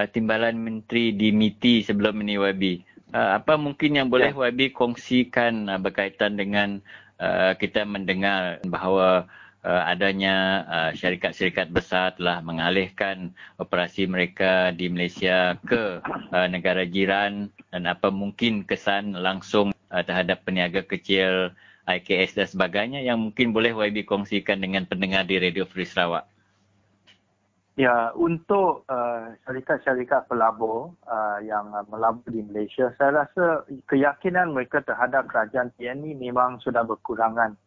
timbalan 0.09 0.57
menteri 0.57 1.13
di 1.13 1.29
MITI 1.29 1.85
sebelum 1.85 2.17
ini 2.25 2.37
YB, 2.39 2.63
uh, 3.13 3.37
apa 3.37 3.55
mungkin 3.55 3.95
yang 3.97 4.07
boleh 4.09 4.33
ya. 4.33 4.49
YB 4.49 4.73
kongsikan 4.73 5.69
uh, 5.69 5.77
berkaitan 5.77 6.35
dengan 6.35 6.81
uh, 7.21 7.53
kita 7.53 7.85
mendengar 7.85 8.57
bahawa 8.65 9.29
uh, 9.63 9.83
adanya 9.87 10.65
uh, 10.67 10.91
syarikat-syarikat 10.93 11.71
besar 11.71 12.17
telah 12.17 12.43
mengalihkan 12.43 13.31
operasi 13.57 14.05
mereka 14.05 14.73
di 14.75 14.91
Malaysia 14.91 15.57
ke 15.63 16.03
uh, 16.03 16.47
negara 16.49 16.83
jiran 16.83 17.53
dan 17.71 17.83
apa 17.85 18.11
mungkin 18.11 18.67
kesan 18.67 19.15
langsung 19.15 19.71
uh, 19.93 20.03
terhadap 20.03 20.43
peniaga 20.43 20.83
kecil 20.83 21.53
IKS 21.83 22.39
dan 22.39 22.47
sebagainya 22.47 22.99
yang 23.03 23.19
mungkin 23.19 23.51
boleh 23.51 23.75
YB 23.75 24.07
kongsikan 24.07 24.63
dengan 24.63 24.87
pendengar 24.87 25.27
di 25.27 25.35
Radio 25.35 25.67
Free 25.67 25.87
Sarawak. 25.87 26.32
Ya, 27.73 28.13
untuk 28.13 28.85
uh, 28.85 29.33
syarikat-syarikat 29.49 30.29
pelabur 30.29 30.93
uh, 31.09 31.41
yang 31.41 31.73
uh, 31.73 31.81
melabur 31.89 32.29
di 32.29 32.45
Malaysia, 32.45 32.93
saya 33.01 33.25
rasa 33.25 33.65
keyakinan 33.89 34.53
mereka 34.53 34.85
terhadap 34.85 35.25
kerajaan 35.25 35.73
TNI 35.81 36.13
memang 36.13 36.61
sudah 36.61 36.85
berkurangan. 36.85 37.57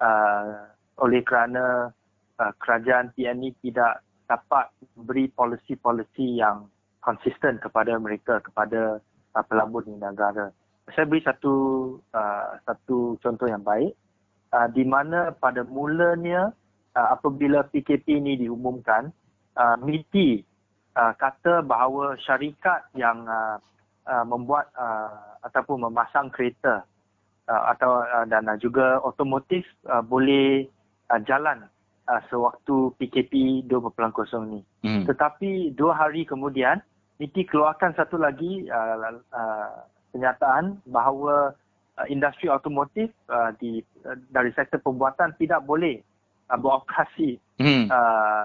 Uh, 0.00 0.64
oleh 0.96 1.20
kerana 1.20 1.92
uh, 2.40 2.52
kerajaan 2.56 3.12
TNI 3.12 3.52
tidak 3.60 4.00
dapat 4.24 4.72
beri 4.96 5.28
polisi-polisi 5.28 6.40
yang 6.40 6.64
konsisten 7.04 7.60
kepada 7.60 8.00
mereka 8.00 8.40
kepada 8.40 8.96
uh, 9.36 9.44
pelabur 9.44 9.84
di 9.84 9.92
negara. 9.92 10.48
Saya 10.96 11.04
beri 11.04 11.20
satu 11.20 11.54
uh, 12.16 12.56
satu 12.64 13.20
contoh 13.20 13.44
yang 13.44 13.60
baik 13.60 13.92
uh, 14.56 14.72
di 14.72 14.88
mana 14.88 15.36
pada 15.36 15.68
mulanya 15.68 16.48
uh, 16.96 17.08
apabila 17.12 17.68
PKP 17.68 18.24
ini 18.24 18.40
diumumkan 18.40 19.12
uh, 19.56 19.76
MITI 19.80 20.42
uh, 20.96 21.12
kata 21.18 21.62
bahawa 21.66 22.18
syarikat 22.22 22.86
yang 22.94 23.26
uh, 23.26 23.58
uh, 24.06 24.24
membuat 24.26 24.70
uh, 24.78 25.38
ataupun 25.44 25.88
memasang 25.88 26.30
kereta 26.32 26.86
uh, 27.48 27.62
atau 27.74 28.02
uh, 28.04 28.24
dan 28.28 28.48
uh, 28.48 28.58
juga 28.58 29.00
otomotif 29.02 29.64
uh, 29.88 30.00
boleh 30.00 30.66
uh, 31.10 31.20
jalan 31.24 31.66
uh, 32.08 32.20
sewaktu 32.28 32.92
PKP 33.00 33.64
2.0 33.68 34.50
ni. 34.50 34.60
Hmm. 34.84 35.04
Tetapi 35.08 35.72
dua 35.76 35.96
hari 35.96 36.24
kemudian, 36.24 36.80
MITI 37.20 37.46
keluarkan 37.46 37.94
satu 37.94 38.18
lagi 38.18 38.66
uh, 38.68 38.96
uh, 39.30 39.70
kenyataan 40.12 40.82
bahawa 40.88 41.54
uh, 41.98 42.06
industri 42.10 42.50
automotif 42.50 43.10
uh, 43.30 43.54
di 43.58 43.82
uh, 44.06 44.18
dari 44.34 44.50
sektor 44.54 44.82
pembuatan 44.82 45.34
tidak 45.38 45.62
boleh 45.62 46.02
uh, 46.50 46.58
beroperasi 46.58 47.40
hmm. 47.60 47.88
uh, 47.88 48.44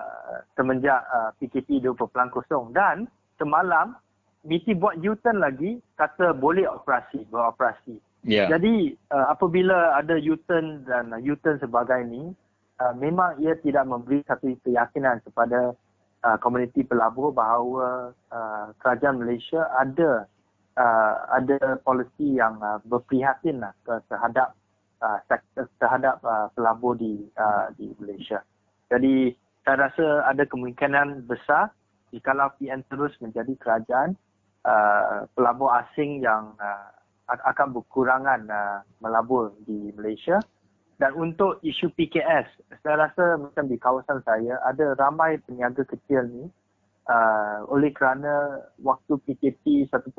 semenjak 0.55 1.01
uh, 1.09 1.31
PKP 1.41 1.83
2.0 1.83 2.75
dan 2.75 3.07
semalam 3.39 3.95
MITI 4.47 4.71
buat 4.79 4.95
U-turn 5.03 5.43
lagi 5.43 5.83
kata 5.99 6.31
boleh 6.31 6.63
operasi 6.63 7.27
beroperasi. 7.27 7.99
Yeah. 8.23 8.47
Jadi 8.51 8.95
uh, 9.12 9.31
apabila 9.31 9.99
ada 9.99 10.15
U-turn 10.15 10.88
dan 10.88 11.12
uh, 11.12 11.19
U-turn 11.19 11.59
sebagai 11.59 11.99
ini 12.07 12.31
uh, 12.79 12.95
memang 12.95 13.39
ia 13.43 13.55
tidak 13.59 13.88
memberi 13.88 14.23
satu 14.27 14.55
keyakinan 14.63 15.19
kepada 15.27 15.75
uh, 16.23 16.38
komuniti 16.39 16.83
pelabur 16.88 17.31
bahawa 17.35 18.15
uh, 18.31 18.65
kerajaan 18.79 19.23
Malaysia 19.23 19.67
ada 19.75 20.27
uh, 20.79 21.13
ada 21.35 21.79
polisi 21.83 22.39
yang 22.39 22.59
uh, 22.63 22.79
berprihatin 22.88 23.63
lah 23.63 23.75
terhadap 24.07 24.55
uh, 25.01 25.19
terhadap 25.79 26.19
uh, 26.23 26.47
pelabur 26.53 26.95
di 26.95 27.27
uh, 27.35 27.71
di 27.75 27.91
Malaysia. 27.99 28.43
Jadi 28.89 29.33
saya 29.63 29.89
rasa 29.89 30.25
ada 30.27 30.43
kemungkinan 30.47 31.27
besar 31.29 31.71
jika 32.09 32.33
PN 32.57 32.81
terus 32.89 33.13
menjadi 33.21 33.53
kerajaan 33.59 34.17
uh, 34.65 35.29
pelabur 35.38 35.69
asing 35.85 36.25
yang 36.25 36.57
uh, 36.57 36.89
akan 37.29 37.77
berkurangan 37.77 38.49
uh, 38.49 38.81
melabur 38.97 39.53
di 39.69 39.93
Malaysia 39.93 40.41
dan 40.99 41.15
untuk 41.15 41.63
isu 41.63 41.95
PKS, 41.95 42.75
saya 42.83 43.07
rasa 43.07 43.39
macam 43.39 43.71
di 43.71 43.79
kawasan 43.79 44.19
saya 44.27 44.59
ada 44.67 44.99
ramai 44.99 45.39
peniaga 45.47 45.88
kecil 45.88 46.27
ni 46.27 46.43
uh, 47.07 47.63
oleh 47.71 47.95
kerana 47.95 48.59
waktu 48.83 49.15
PKP 49.23 49.88
1.0 49.88 50.12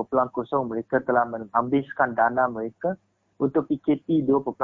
mereka 0.65 1.05
telah 1.05 1.29
menghabiskan 1.29 2.17
dana 2.17 2.49
mereka 2.49 2.97
untuk 3.41 3.65
PKP 3.73 4.29
2.0 4.29 4.61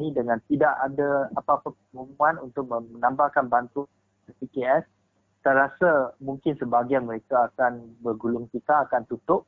ini 0.00 0.08
dengan 0.16 0.40
tidak 0.48 0.72
ada 0.80 1.28
apa-apa 1.36 1.76
pengumuman 1.92 2.40
untuk 2.40 2.64
menambahkan 2.72 3.52
bantuan 3.52 3.84
PKS. 4.40 4.88
Saya 5.44 5.68
rasa 5.68 6.16
mungkin 6.24 6.56
sebahagian 6.56 7.04
mereka 7.04 7.52
akan 7.52 8.00
bergulung 8.00 8.48
kita 8.48 8.88
akan 8.88 9.04
tutup 9.04 9.44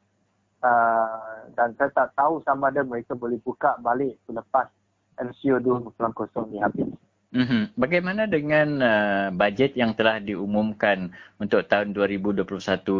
uh, 0.60 1.48
dan 1.56 1.72
saya 1.80 1.88
tak 1.96 2.12
tahu 2.12 2.44
sama 2.44 2.68
ada 2.68 2.84
mereka 2.84 3.16
boleh 3.16 3.40
buka 3.40 3.80
balik 3.80 4.20
selepas 4.28 4.68
MCO 5.16 5.56
2.0 5.56 6.52
ni 6.52 6.60
habis. 6.60 6.92
Mm-hmm. 7.36 7.62
Bagaimana 7.76 8.24
dengan 8.24 8.68
uh, 8.80 9.28
bajet 9.28 9.76
yang 9.76 9.92
telah 9.92 10.16
diumumkan 10.24 11.12
untuk 11.36 11.68
tahun 11.68 11.92
2021 11.92 12.48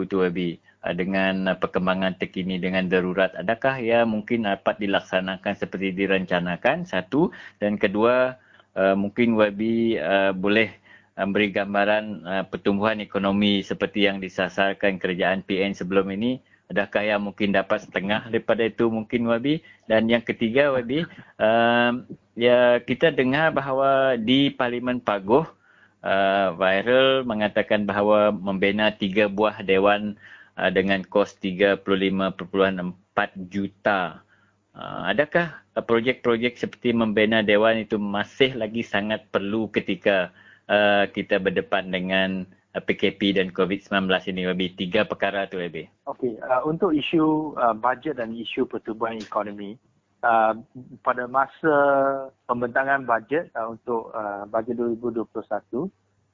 tu 0.04 0.16
Abi? 0.20 0.60
Uh, 0.84 0.92
dengan 0.92 1.50
uh, 1.50 1.56
perkembangan 1.56 2.20
terkini 2.20 2.60
dengan 2.60 2.84
darurat, 2.84 3.32
adakah 3.32 3.80
ia 3.80 4.04
mungkin 4.04 4.44
dapat 4.44 4.76
dilaksanakan 4.76 5.56
seperti 5.56 5.96
direncanakan? 5.96 6.84
Satu. 6.84 7.32
Dan 7.56 7.80
kedua, 7.80 8.36
uh, 8.76 8.92
mungkin 8.92 9.40
Wabi 9.40 9.96
uh, 9.96 10.36
boleh 10.36 10.76
uh, 11.16 11.24
beri 11.24 11.48
gambaran 11.48 12.04
uh, 12.22 12.44
pertumbuhan 12.44 13.00
ekonomi 13.00 13.64
seperti 13.64 14.04
yang 14.04 14.20
disasarkan 14.20 15.00
kerajaan 15.00 15.40
PN 15.40 15.72
sebelum 15.72 16.12
ini 16.12 16.44
Adakah 16.66 17.02
yang 17.06 17.22
mungkin 17.22 17.54
dapat 17.54 17.86
setengah 17.86 18.26
daripada 18.26 18.66
itu 18.66 18.90
mungkin 18.90 19.30
Wabi? 19.30 19.62
Dan 19.86 20.10
yang 20.10 20.22
ketiga 20.22 20.74
Wabi, 20.74 21.06
uh, 21.38 21.92
ya 22.34 22.82
kita 22.82 23.14
dengar 23.14 23.54
bahawa 23.54 24.18
di 24.18 24.50
Parlimen 24.50 24.98
Paguh 24.98 25.46
uh, 26.02 26.48
viral 26.58 27.22
mengatakan 27.22 27.86
bahawa 27.86 28.34
membina 28.34 28.90
tiga 28.90 29.30
buah 29.30 29.62
dewan 29.62 30.18
uh, 30.58 30.70
dengan 30.74 31.06
kos 31.06 31.38
35.4 31.38 31.86
juta. 33.46 34.26
Uh, 34.76 35.08
adakah 35.08 35.56
projek-projek 35.72 36.60
seperti 36.60 36.92
membina 36.92 37.40
dewan 37.40 37.80
itu 37.80 37.96
masih 37.96 38.58
lagi 38.58 38.84
sangat 38.84 39.24
perlu 39.32 39.72
ketika 39.72 40.34
uh, 40.68 41.08
kita 41.08 41.40
berdepan 41.40 41.88
dengan 41.88 42.44
PKP 42.82 43.36
dan 43.36 43.48
COVID-19 43.52 44.08
ini 44.32 44.42
lebih 44.48 44.76
tiga 44.76 45.08
perkara 45.08 45.48
tu 45.48 45.56
lebih. 45.56 45.88
Okey, 46.08 46.36
uh, 46.42 46.62
untuk 46.68 46.92
isu 46.92 47.56
uh, 47.56 47.72
bajet 47.72 48.20
dan 48.20 48.36
isu 48.36 48.68
pertumbuhan 48.68 49.16
ekonomi 49.16 49.80
uh, 50.26 50.54
pada 51.00 51.24
masa 51.30 51.74
pembentangan 52.50 53.06
bajet 53.06 53.48
uh, 53.56 53.72
untuk 53.72 54.12
uh, 54.12 54.44
bajet 54.50 54.76
2021 54.76 55.26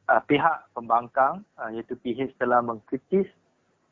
uh, 0.09 0.23
pihak 0.27 0.57
pembangkang 0.75 1.47
uh, 1.61 1.71
iaitu 1.71 1.95
PH 2.01 2.37
telah 2.41 2.61
mengkritis 2.65 3.29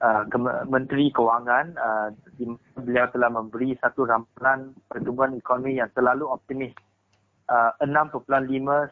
uh, 0.03 0.25
Menteri 0.67 1.13
Kewangan 1.15 1.77
uh, 1.77 2.09
beliau 2.81 3.07
telah 3.13 3.31
memberi 3.31 3.77
satu 3.79 4.09
ramalan 4.09 4.75
pertumbuhan 4.88 5.37
ekonomi 5.37 5.79
yang 5.79 5.90
terlalu 5.94 6.27
optimis 6.27 6.75
uh, 7.51 7.75
6.5 7.83 8.31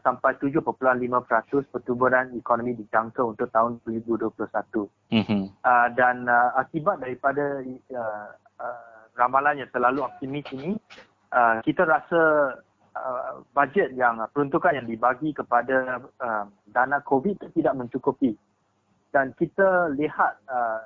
sampai 0.03 0.31
7.5% 0.37 1.71
pertumbuhan 1.71 2.27
ekonomi 2.35 2.75
dijangka 2.75 3.23
untuk 3.23 3.47
tahun 3.55 3.79
2021. 3.87 4.35
Mm-hmm. 5.15 5.43
Uh, 5.63 5.87
dan 5.95 6.27
uh, 6.27 6.51
akibat 6.59 6.99
daripada 6.99 7.63
uh, 7.95 8.27
uh, 8.59 8.99
ramalan 9.15 9.63
yang 9.63 9.71
terlalu 9.71 10.03
optimis 10.03 10.45
ini, 10.51 10.75
uh, 11.31 11.63
kita 11.63 11.87
rasa 11.87 12.53
uh, 12.93 13.41
bajet 13.55 13.95
yang 13.95 14.19
uh, 14.19 14.27
peruntukan 14.29 14.75
yang 14.75 14.87
dibagi 14.87 15.31
kepada 15.31 16.03
uh, 16.19 16.45
dana 16.75 16.99
COVID 17.07 17.55
tidak 17.55 17.73
mencukupi. 17.79 18.35
Dan 19.09 19.33
kita 19.39 19.89
lihat 19.97 20.37
uh, 20.45 20.85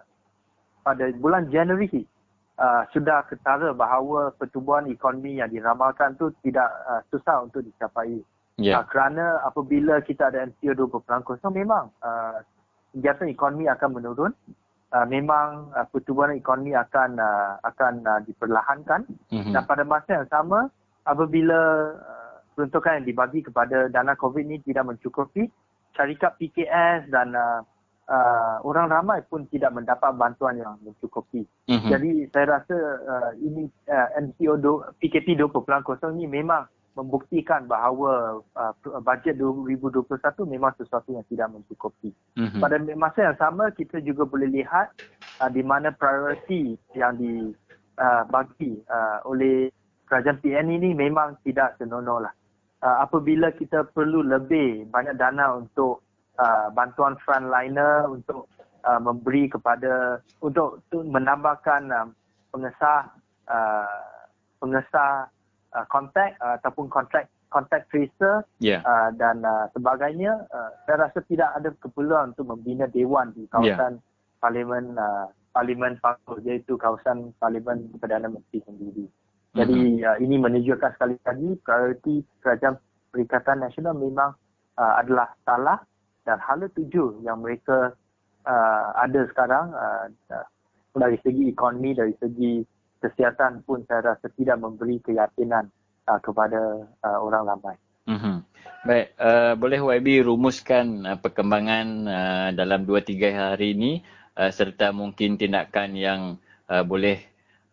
pada 0.85 1.11
bulan 1.19 1.51
Januari 1.51 2.07
uh, 2.59 2.83
sudah 2.93 3.25
ketara 3.29 3.73
bahawa 3.73 4.33
pertumbuhan 4.35 4.89
ekonomi 4.89 5.41
yang 5.41 5.49
diramalkan 5.49 6.13
tu 6.19 6.33
tidak 6.45 6.69
uh, 6.85 7.01
susah 7.09 7.45
untuk 7.45 7.65
dicapai. 7.65 8.21
Yeah. 8.61 8.81
Uh, 8.81 8.85
kerana 8.85 9.41
apabila 9.45 10.01
kita 10.05 10.29
ada 10.29 10.45
MCO 10.45 10.77
2.0 10.77 11.41
memang 11.49 11.89
uh, 12.05 12.37
kegiatan 12.93 13.29
ekonomi 13.29 13.65
akan 13.69 13.89
menurun. 13.93 14.33
Uh, 14.93 15.09
memang 15.09 15.73
uh, 15.73 15.89
pertumbuhan 15.89 16.37
ekonomi 16.37 16.77
akan 16.77 17.17
uh, 17.17 17.57
akan 17.65 18.05
uh, 18.05 18.21
diperlahankan 18.29 19.09
mm-hmm. 19.33 19.49
dan 19.49 19.65
pada 19.65 19.81
masa 19.81 20.21
yang 20.21 20.29
sama 20.29 20.69
apabila 21.09 21.89
uh, 21.97 22.37
peruntukan 22.53 23.01
yang 23.01 23.05
dibagi 23.09 23.41
kepada 23.41 23.89
dana 23.89 24.13
COVID 24.13 24.45
ini 24.45 24.61
tidak 24.61 24.85
mencukupi 24.85 25.49
syarikat 25.97 26.37
PKS 26.37 27.09
dan 27.09 27.33
uh, 27.33 27.65
uh, 28.09 28.57
orang 28.63 28.91
ramai 28.91 29.19
pun 29.23 29.47
tidak 29.47 29.71
mendapat 29.71 30.11
bantuan 30.15 30.59
yang 30.59 30.75
mencukupi. 30.83 31.47
Mm-hmm. 31.69 31.89
Jadi 31.89 32.09
saya 32.31 32.45
rasa 32.59 32.77
uh, 33.03 33.31
ini 33.39 33.69
uh, 33.87 34.09
MCO 34.19 34.53
do, 34.59 34.83
PKP 34.99 35.39
2.0 35.39 36.17
ini 36.19 36.27
memang 36.27 36.67
membuktikan 36.93 37.65
bahawa 37.65 38.37
uh, 38.53 38.73
bajet 39.01 39.41
2021 39.41 40.05
memang 40.45 40.77
sesuatu 40.77 41.09
yang 41.09 41.25
tidak 41.25 41.49
mencukupi. 41.49 42.13
Mm-hmm. 42.37 42.61
Pada 42.61 42.75
masa 42.93 43.19
yang 43.31 43.37
sama 43.41 43.73
kita 43.73 43.97
juga 44.05 44.29
boleh 44.29 44.49
lihat 44.51 44.93
uh, 45.41 45.49
di 45.49 45.65
mana 45.65 45.89
prioriti 45.89 46.77
yang 46.93 47.17
dibagi 47.17 48.71
uh, 48.85 48.93
uh, 48.93 49.17
oleh 49.25 49.73
kerajaan 50.05 50.37
PN 50.43 50.69
ini 50.69 50.93
memang 50.93 51.41
tidak 51.41 51.79
senonoh 51.81 52.21
lah. 52.21 52.33
Uh, 52.83 52.99
apabila 52.99 53.49
kita 53.55 53.87
perlu 53.95 54.21
lebih 54.21 54.91
banyak 54.91 55.15
dana 55.15 55.55
untuk 55.55 56.03
uh, 56.39 56.67
bantuan 56.73 57.17
frontliner 57.21 58.09
untuk 58.09 58.49
uh, 58.85 58.99
memberi 59.01 59.49
kepada 59.49 60.19
untuk, 60.41 60.81
untuk 60.89 61.03
menambahkan 61.07 61.81
uh, 61.91 62.07
pengesah 62.53 63.09
uh, 63.49 63.99
pengesah 64.61 65.27
uh, 65.75 65.85
kontak 65.89 66.37
uh, 66.39 66.55
ataupun 66.61 66.87
kontrak 66.87 67.27
kontak 67.53 67.85
tracer 67.93 68.41
yeah. 68.57 68.81
uh, 68.81 69.13
dan 69.13 69.45
uh, 69.45 69.69
sebagainya 69.77 70.41
uh, 70.49 70.73
saya 70.89 71.05
rasa 71.05 71.21
tidak 71.29 71.53
ada 71.53 71.69
keperluan 71.77 72.33
untuk 72.33 72.49
membina 72.49 72.89
dewan 72.89 73.29
di 73.37 73.45
kawasan 73.53 74.01
yeah. 74.01 74.41
parlimen 74.41 74.97
uh, 74.97 75.29
parlimen 75.53 76.01
Pangkor 76.01 76.41
iaitu 76.41 76.73
kawasan 76.81 77.29
parlimen 77.37 77.85
Perdana 78.01 78.25
Menteri 78.25 78.57
sendiri. 78.65 79.05
Jadi 79.53 80.01
mm-hmm. 80.01 80.09
uh, 80.09 80.17
ini 80.17 80.35
menunjukkan 80.41 80.97
sekali 80.97 81.13
lagi 81.21 81.49
prioriti 81.61 82.25
kerajaan 82.41 82.81
Perikatan 83.13 83.61
Nasional 83.61 83.93
memang 83.93 84.33
uh, 84.81 84.93
adalah 84.97 85.29
salah 85.45 85.77
dan 86.23 86.39
hala 86.39 86.67
tujuh 86.71 87.23
yang 87.23 87.43
mereka 87.43 87.95
uh, 88.47 88.85
ada 88.99 89.27
sekarang 89.31 89.71
uh, 89.75 90.07
dari 90.95 91.17
segi 91.25 91.49
ekonomi, 91.51 91.95
dari 91.97 92.13
segi 92.19 92.63
kesihatan 93.03 93.65
pun 93.67 93.83
saya 93.89 94.15
rasa 94.15 94.31
tidak 94.39 94.61
memberi 94.63 95.03
keyakinan 95.03 95.67
uh, 96.07 96.19
kepada 96.23 96.87
uh, 97.03 97.19
orang 97.19 97.43
ramai. 97.49 97.75
Mm-hmm. 98.03 98.37
Baik, 98.83 99.07
uh, 99.15 99.53
boleh 99.55 99.79
YB 99.79 100.27
rumuskan 100.27 101.07
uh, 101.07 101.17
perkembangan 101.19 101.87
uh, 102.07 102.49
dalam 102.51 102.83
2-3 102.83 103.31
hari 103.31 103.75
ini 103.75 103.91
uh, 104.35 104.51
serta 104.51 104.91
mungkin 104.91 105.39
tindakan 105.39 105.95
yang 105.95 106.21
uh, 106.67 106.83
boleh 106.83 107.19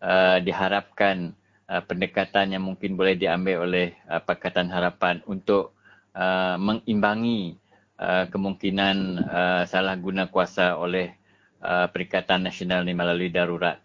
uh, 0.02 0.38
diharapkan 0.38 1.34
uh, 1.66 1.82
pendekatan 1.82 2.54
yang 2.54 2.62
mungkin 2.62 2.94
boleh 2.94 3.18
diambil 3.18 3.66
oleh 3.66 3.98
uh, 4.06 4.22
Pakatan 4.22 4.70
Harapan 4.70 5.18
untuk 5.26 5.74
uh, 6.14 6.54
mengimbangi 6.62 7.58
uh, 8.00 8.24
kemungkinan 8.32 8.96
uh, 9.28 9.62
salah 9.68 9.94
guna 10.00 10.32
kuasa 10.32 10.80
oleh 10.80 11.12
uh, 11.60 11.86
Perikatan 11.92 12.48
Nasional 12.48 12.88
ini 12.88 12.96
melalui 12.96 13.28
darurat? 13.28 13.76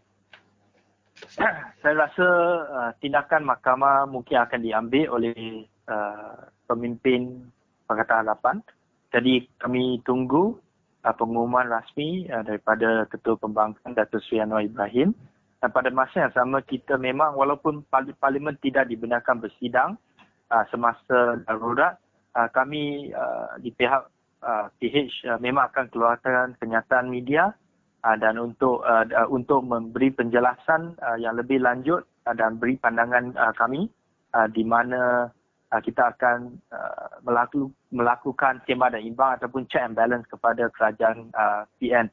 Saya 1.84 1.96
rasa 1.96 2.28
uh, 2.66 2.92
tindakan 3.04 3.44
mahkamah 3.44 4.08
mungkin 4.08 4.40
akan 4.40 4.60
diambil 4.64 5.06
oleh 5.12 5.68
uh, 5.92 6.48
pemimpin 6.66 7.44
Pakatan 7.86 8.26
Harapan. 8.26 8.58
Jadi 9.14 9.48
kami 9.62 10.02
tunggu 10.04 10.58
uh, 11.06 11.16
pengumuman 11.16 11.70
rasmi 11.70 12.28
uh, 12.32 12.42
daripada 12.42 13.06
Ketua 13.08 13.38
Pembangkang 13.38 13.94
Datuk 13.94 14.24
Sri 14.26 14.42
Anwar 14.42 14.66
Ibrahim. 14.66 15.14
Dan 15.64 15.70
pada 15.72 15.90
masa 15.94 16.28
yang 16.28 16.34
sama 16.36 16.60
kita 16.62 17.00
memang 17.00 17.38
walaupun 17.38 17.86
parlimen 18.20 18.60
tidak 18.60 18.92
dibenarkan 18.92 19.40
bersidang 19.40 19.96
uh, 20.52 20.66
semasa 20.68 21.42
darurat, 21.48 21.96
uh, 22.36 22.50
kami 22.52 23.10
uh, 23.16 23.56
di 23.64 23.72
pihak 23.72 24.12
uh, 24.44 24.68
PH 24.78 25.26
uh, 25.32 25.40
memang 25.40 25.72
akan 25.72 25.88
keluarkan 25.90 26.60
kenyataan 26.60 27.10
media 27.10 27.56
uh, 28.04 28.16
dan 28.20 28.38
untuk 28.38 28.84
uh, 28.86 29.08
untuk 29.32 29.64
memberi 29.66 30.12
penjelasan 30.12 31.00
uh, 31.02 31.18
yang 31.18 31.40
lebih 31.40 31.64
lanjut 31.64 32.04
uh, 32.28 32.36
dan 32.36 32.60
beri 32.60 32.78
pandangan 32.78 33.34
uh, 33.40 33.54
kami 33.56 33.88
uh, 34.36 34.48
di 34.52 34.62
mana 34.68 35.32
uh, 35.72 35.82
kita 35.82 36.14
akan 36.14 36.60
uh, 36.70 37.20
melaku, 37.26 37.72
melakukan 37.90 38.62
sembah 38.68 38.94
dan 38.94 39.02
imbang 39.02 39.40
ataupun 39.40 39.66
check 39.72 39.82
and 39.82 39.96
balance 39.98 40.28
kepada 40.30 40.70
kerajaan 40.76 41.32
uh, 41.34 41.64
PN 41.80 42.12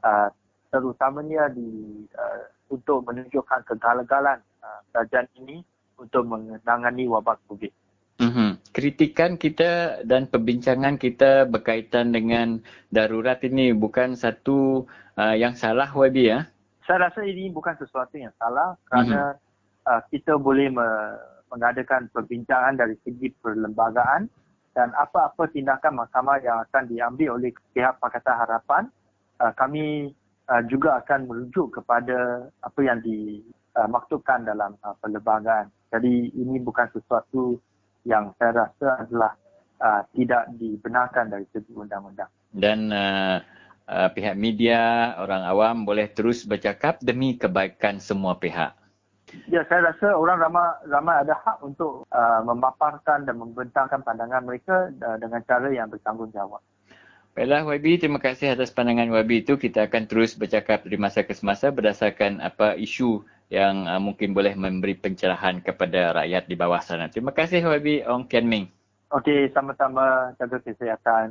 uh, 0.00 0.30
terutamanya 0.72 1.50
di 1.52 2.02
uh, 2.18 2.50
untuk 2.72 3.06
menunjukkan 3.06 3.62
kegagalan 3.68 4.40
uh, 4.64 4.80
kerajaan 4.90 5.28
ini 5.38 5.62
untuk 5.94 6.26
menangani 6.26 7.06
wabak 7.06 7.38
COVID. 7.46 7.70
Mm-hmm. 8.18 8.50
Kritikan 8.74 9.38
kita 9.38 10.02
dan 10.02 10.26
perbincangan 10.26 10.98
kita 10.98 11.46
berkaitan 11.46 12.10
dengan 12.10 12.58
darurat 12.90 13.38
ini 13.46 13.70
bukan 13.70 14.18
satu 14.18 14.82
uh, 15.14 15.34
yang 15.38 15.54
salah 15.54 15.86
YB 15.94 16.16
ya? 16.26 16.50
Saya 16.82 17.06
rasa 17.06 17.22
ini 17.22 17.54
bukan 17.54 17.78
sesuatu 17.78 18.18
yang 18.18 18.34
salah 18.34 18.74
kerana 18.90 19.38
mm-hmm. 19.38 19.86
uh, 19.86 20.00
kita 20.10 20.34
boleh 20.42 20.74
me- 20.74 21.18
mengadakan 21.54 22.10
perbincangan 22.10 22.74
dari 22.74 22.98
segi 23.06 23.30
perlembagaan 23.38 24.26
dan 24.74 24.90
apa-apa 24.98 25.46
tindakan 25.54 26.02
mahkamah 26.02 26.42
yang 26.42 26.58
akan 26.66 26.90
diambil 26.90 27.38
oleh 27.38 27.54
pihak 27.70 27.94
Pakatan 28.02 28.42
Harapan 28.42 28.90
uh, 29.38 29.54
kami 29.54 30.10
uh, 30.50 30.62
juga 30.66 30.98
akan 30.98 31.30
merujuk 31.30 31.78
kepada 31.78 32.50
apa 32.58 32.80
yang 32.82 32.98
dimaktubkan 33.06 34.42
uh, 34.42 34.46
dalam 34.50 34.70
uh, 34.82 34.98
perlembagaan. 34.98 35.70
Jadi 35.94 36.34
ini 36.34 36.58
bukan 36.58 36.90
sesuatu 36.90 37.62
yang 38.04 38.32
saya 38.36 38.68
rasa 38.68 38.88
adalah 39.04 39.32
uh, 39.80 40.02
tidak 40.12 40.48
dibenarkan 40.56 41.32
dari 41.32 41.46
segi 41.50 41.72
undang-undang. 41.72 42.30
Dan 42.54 42.92
uh, 42.92 43.40
uh, 43.88 44.08
pihak 44.12 44.36
media, 44.38 45.12
orang 45.18 45.42
awam 45.44 45.84
boleh 45.84 46.08
terus 46.12 46.44
bercakap 46.46 47.00
demi 47.02 47.36
kebaikan 47.36 47.98
semua 47.98 48.38
pihak. 48.38 48.76
Ya, 49.50 49.66
saya 49.66 49.90
rasa 49.90 50.14
orang 50.14 50.38
ramai, 50.38 50.68
ramai 50.86 51.16
ada 51.26 51.34
hak 51.34 51.58
untuk 51.64 52.06
uh, 52.14 52.40
memaparkan 52.46 53.26
dan 53.26 53.34
membentangkan 53.40 54.04
pandangan 54.06 54.46
mereka 54.46 54.94
uh, 55.02 55.18
dengan 55.18 55.42
cara 55.42 55.74
yang 55.74 55.90
bertanggungjawab. 55.90 56.62
Baiklah 57.34 57.66
YB, 57.66 57.98
terima 57.98 58.22
kasih 58.22 58.54
atas 58.54 58.70
pandangan 58.70 59.10
YB 59.10 59.42
itu. 59.42 59.58
Kita 59.58 59.90
akan 59.90 60.06
terus 60.06 60.38
bercakap 60.38 60.86
dari 60.86 60.94
masa 60.94 61.26
ke 61.26 61.34
semasa 61.34 61.74
berdasarkan 61.74 62.38
apa 62.38 62.78
isu 62.78 63.26
yang 63.52 63.88
uh, 63.88 64.00
mungkin 64.00 64.32
boleh 64.32 64.56
memberi 64.56 64.96
pencerahan 64.96 65.60
kepada 65.60 66.16
rakyat 66.22 66.48
di 66.48 66.56
bawah 66.56 66.80
sana. 66.80 67.08
Terima 67.12 67.30
kasih 67.30 67.60
YB 67.60 68.08
Ong 68.08 68.24
Kian 68.28 68.48
Ming. 68.48 68.68
Okey, 69.14 69.52
sama-sama 69.54 70.34
jaga 70.40 70.58
kesihatan. 70.64 71.30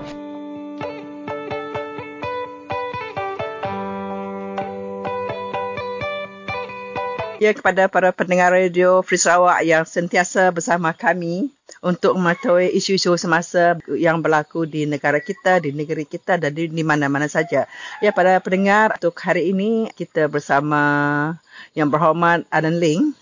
Ya 7.41 7.57
kepada 7.57 7.89
para 7.89 8.13
pendengar 8.13 8.53
radio 8.53 9.01
Free 9.01 9.17
Sarawak 9.17 9.65
yang 9.65 9.81
sentiasa 9.81 10.53
bersama 10.53 10.93
kami 10.93 11.49
untuk 11.81 12.13
mengetahui 12.13 12.69
isu-isu 12.69 13.17
semasa 13.17 13.81
yang 13.89 14.21
berlaku 14.21 14.69
di 14.69 14.85
negara 14.85 15.17
kita, 15.17 15.57
di 15.57 15.73
negeri 15.73 16.05
kita 16.05 16.37
dan 16.37 16.53
di, 16.53 16.69
di 16.69 16.85
mana-mana 16.85 17.25
saja. 17.25 17.65
Ya 17.97 18.13
para 18.13 18.37
pendengar 18.45 18.93
untuk 19.01 19.17
hari 19.25 19.49
ini 19.49 19.89
kita 19.97 20.29
bersama 20.29 21.33
yang 21.73 21.89
berhormat 21.89 22.45
Alan 22.53 22.77
Ling 22.77 23.17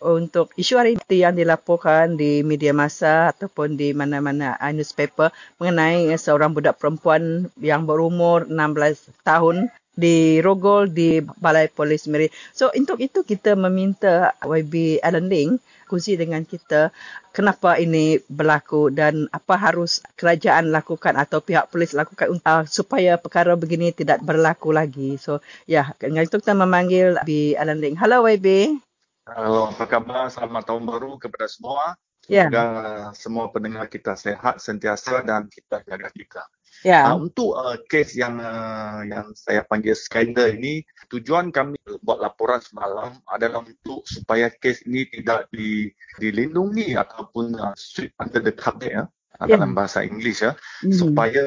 untuk 0.00 0.48
isu 0.56 0.80
hari 0.80 0.96
ini 0.96 1.28
yang 1.28 1.36
dilaporkan 1.36 2.16
di 2.16 2.40
media 2.40 2.72
masa 2.72 3.36
ataupun 3.36 3.76
di 3.76 3.92
mana-mana 3.92 4.56
newspaper 4.72 5.28
mengenai 5.60 6.08
seorang 6.16 6.56
budak 6.56 6.80
perempuan 6.80 7.52
yang 7.60 7.84
berumur 7.84 8.48
16 8.48 9.12
tahun 9.28 9.68
di 9.98 10.38
Rogol 10.38 10.94
di 10.94 11.18
Balai 11.18 11.66
Polis 11.66 12.06
Meri. 12.06 12.30
So 12.54 12.70
untuk 12.70 13.02
itu 13.02 13.26
kita 13.26 13.58
meminta 13.58 14.30
YB 14.46 15.02
Alan 15.02 15.26
Ling 15.26 15.58
kongsi 15.90 16.14
dengan 16.14 16.46
kita 16.46 16.94
kenapa 17.34 17.80
ini 17.80 18.22
berlaku 18.30 18.94
dan 18.94 19.26
apa 19.34 19.58
harus 19.58 20.04
kerajaan 20.14 20.70
lakukan 20.70 21.16
atau 21.16 21.40
pihak 21.40 21.72
polis 21.72 21.96
lakukan 21.96 22.38
uh, 22.44 22.62
supaya 22.68 23.18
perkara 23.18 23.56
begini 23.56 23.90
tidak 23.90 24.20
berlaku 24.22 24.70
lagi. 24.70 25.16
So, 25.16 25.40
ya, 25.64 25.96
dengan 25.96 26.28
itu 26.28 26.38
kita 26.38 26.54
memanggil 26.54 27.18
Bi 27.24 27.56
Alan 27.56 27.80
Ling. 27.80 27.96
Hello, 27.96 28.22
YB. 28.28 28.78
Halo, 29.24 29.72
apa 29.72 29.84
khabar? 29.88 30.28
Selamat 30.28 30.68
tahun 30.68 30.84
baru 30.84 31.16
kepada 31.16 31.48
semua. 31.48 31.96
Ya. 32.28 32.44
Semoga 32.44 32.60
yeah. 32.60 33.08
semua 33.16 33.44
pendengar 33.48 33.88
kita 33.88 34.12
sehat 34.12 34.60
sentiasa 34.60 35.24
dan 35.24 35.48
kita 35.48 35.80
jaga 35.88 36.12
kita. 36.12 36.44
Ya. 36.86 37.10
Uh, 37.10 37.26
untuk 37.26 37.58
uh, 37.58 37.74
kes 37.90 38.14
yang 38.14 38.38
uh, 38.38 39.02
yang 39.02 39.34
saya 39.34 39.66
panggil 39.66 39.98
skandal 39.98 40.54
ini, 40.54 40.86
tujuan 41.10 41.50
kami 41.50 41.74
buat 42.06 42.22
laporan 42.22 42.62
semalam 42.62 43.18
adalah 43.26 43.66
untuk 43.66 44.06
supaya 44.06 44.46
kes 44.50 44.86
ini 44.86 45.10
tidak 45.10 45.50
di, 45.50 45.90
dilindungi 46.22 46.94
ataupun 46.94 47.58
uh, 47.58 47.74
sweep 47.74 48.14
under 48.22 48.42
the 48.42 48.54
carpet 48.54 48.94
ya. 48.94 49.04
Yeah. 49.38 49.54
dalam 49.54 49.70
bahasa 49.70 50.02
Inggeris 50.02 50.42
ya 50.42 50.58
mm-hmm. 50.58 50.98
supaya 50.98 51.44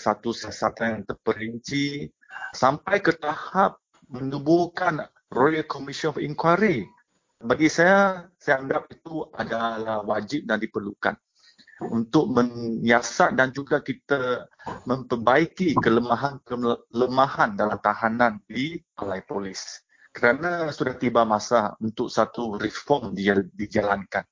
satu 0.00 0.32
siasatan 0.32 0.96
yang 0.96 1.04
terperinci 1.04 2.08
sampai 2.56 3.04
ke 3.04 3.12
tahap 3.20 3.84
menubuhkan 4.08 5.04
Royal 5.28 5.68
Commission 5.68 6.16
of 6.16 6.16
Inquiry 6.16 6.88
bagi 7.44 7.68
saya, 7.68 8.24
saya 8.40 8.64
anggap 8.64 8.88
itu 8.88 9.28
adalah 9.36 10.00
wajib 10.08 10.48
dan 10.48 10.56
diperlukan 10.56 11.12
untuk 11.82 12.30
menyiasat 12.30 13.34
dan 13.34 13.50
juga 13.50 13.82
kita 13.82 14.46
memperbaiki 14.86 15.74
kelemahan-kelemahan 15.78 17.58
dalam 17.58 17.78
tahanan 17.82 18.38
di 18.46 18.78
balai 18.94 19.24
polis. 19.26 19.82
Kerana 20.14 20.70
sudah 20.70 20.94
tiba 20.94 21.26
masa 21.26 21.74
untuk 21.82 22.06
satu 22.06 22.54
reform 22.54 23.18
dijalankan 23.58 24.22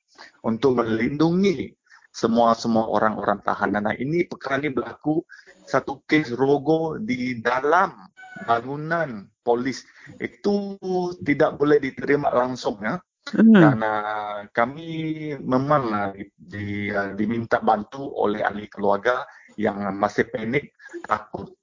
untuk 0.46 0.78
melindungi 0.78 1.74
semua-semua 2.12 2.86
orang-orang 2.86 3.40
tahanan. 3.42 3.88
Nah, 3.90 3.96
ini 3.96 4.28
perkara 4.28 4.60
ini 4.60 4.70
berlaku 4.70 5.24
satu 5.64 6.04
kes 6.06 6.36
rogo 6.36 7.00
di 7.00 7.40
dalam 7.40 7.96
bangunan 8.44 9.26
polis 9.42 9.82
itu 10.20 10.78
tidak 11.24 11.56
boleh 11.56 11.80
diterima 11.80 12.30
langsung 12.30 12.78
ya. 12.84 13.00
Hmm. 13.30 13.54
Dan 13.54 13.78
uh, 13.86 14.50
kami 14.50 14.90
memang 15.38 15.84
uh, 15.94 16.10
di, 16.34 16.90
uh, 16.90 17.14
diminta 17.14 17.62
bantu 17.62 18.02
oleh 18.02 18.42
ahli 18.42 18.66
keluarga 18.66 19.22
yang 19.54 19.94
masih 19.94 20.26
panik, 20.26 20.74
takut 21.06 21.54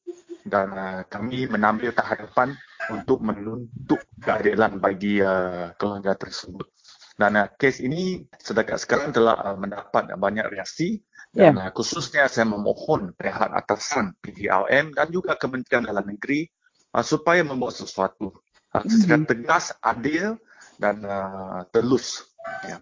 dan 0.47 0.71
uh, 0.71 1.01
kami 1.11 1.45
mengambil 1.45 1.91
kehadapan 1.91 2.55
untuk 2.89 3.19
menuntut 3.19 3.99
keadilan 4.23 4.79
bagi 4.79 5.19
uh, 5.19 5.75
keluarga 5.75 6.15
tersebut. 6.15 6.65
Dan 7.19 7.35
uh, 7.35 7.51
kes 7.59 7.83
ini 7.83 8.23
setakat 8.39 8.79
sekarang 8.79 9.11
telah 9.11 9.35
uh, 9.35 9.57
mendapat 9.59 10.15
banyak 10.15 10.47
reaksi 10.47 11.03
dan 11.29 11.59
yeah. 11.59 11.69
uh, 11.69 11.71
khususnya 11.75 12.25
saya 12.25 12.49
memohon 12.49 13.13
pihak 13.13 13.53
atasan 13.53 14.17
PDRM 14.23 14.97
dan 14.97 15.07
juga 15.13 15.37
Kementerian 15.37 15.85
Dalam 15.85 16.07
Negeri 16.09 16.49
uh, 16.97 17.05
supaya 17.05 17.45
membuat 17.45 17.77
sesuatu 17.77 18.33
uh, 18.73 18.83
secara 18.89 19.21
mhm. 19.21 19.29
tegas, 19.29 19.75
adil 19.83 20.39
dan 20.79 21.03
uh, 21.03 21.61
telus. 21.75 22.23
Ya. 22.63 22.79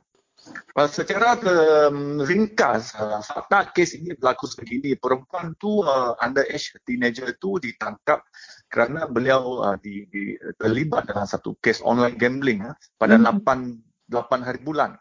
Secara 0.88 1.36
um, 1.42 2.22
ringkas, 2.22 2.94
uh, 2.96 3.20
fakta 3.20 3.74
kes 3.74 3.98
ini 3.98 4.14
berlaku 4.16 4.46
sebegini. 4.46 4.94
Perempuan 4.96 5.58
tu 5.58 5.82
uh, 5.82 6.14
underage 6.22 6.78
teenager 6.86 7.34
tu 7.42 7.58
ditangkap 7.58 8.24
kerana 8.70 9.10
beliau 9.10 9.66
uh, 9.66 9.76
di, 9.82 10.06
di, 10.08 10.38
terlibat 10.62 11.10
dalam 11.10 11.26
satu 11.26 11.58
kes 11.60 11.82
online 11.82 12.16
gambling 12.16 12.62
uh, 12.64 12.78
pada 12.96 13.18
mm-hmm. 13.18 13.44
8, 13.44 14.14
8 14.14 14.48
hari 14.48 14.60
bulan. 14.62 14.96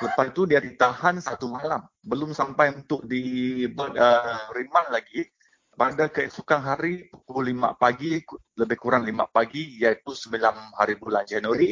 Lepas 0.00 0.32
itu 0.32 0.48
dia 0.48 0.64
ditahan 0.64 1.20
satu 1.20 1.52
malam. 1.52 1.84
Belum 2.00 2.32
sampai 2.32 2.72
untuk 2.72 3.04
dibuat 3.04 3.94
uh, 3.94 4.48
remand 4.56 4.88
lagi 4.90 5.28
pada 5.78 6.10
keesokan 6.10 6.58
hari 6.58 7.06
pukul 7.06 7.54
5 7.54 7.78
pagi 7.78 8.18
lebih 8.58 8.78
kurang 8.82 9.06
5 9.06 9.14
pagi 9.30 9.78
iaitu 9.78 10.10
9 10.10 10.74
hari 10.74 10.98
bulan 10.98 11.22
Januari 11.22 11.70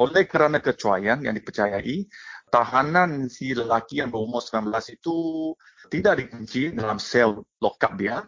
oleh 0.00 0.24
kerana 0.24 0.60
kecuaian 0.60 1.20
yang 1.20 1.36
dipercayai 1.36 2.08
tahanan 2.50 3.30
si 3.30 3.52
lelaki 3.54 4.02
yang 4.02 4.10
berumur 4.10 4.42
19 4.42 4.72
itu 4.96 5.16
tidak 5.88 6.20
dikunci 6.20 6.74
dalam 6.74 6.98
sel 6.98 7.44
lokap 7.62 7.94
dia 7.96 8.24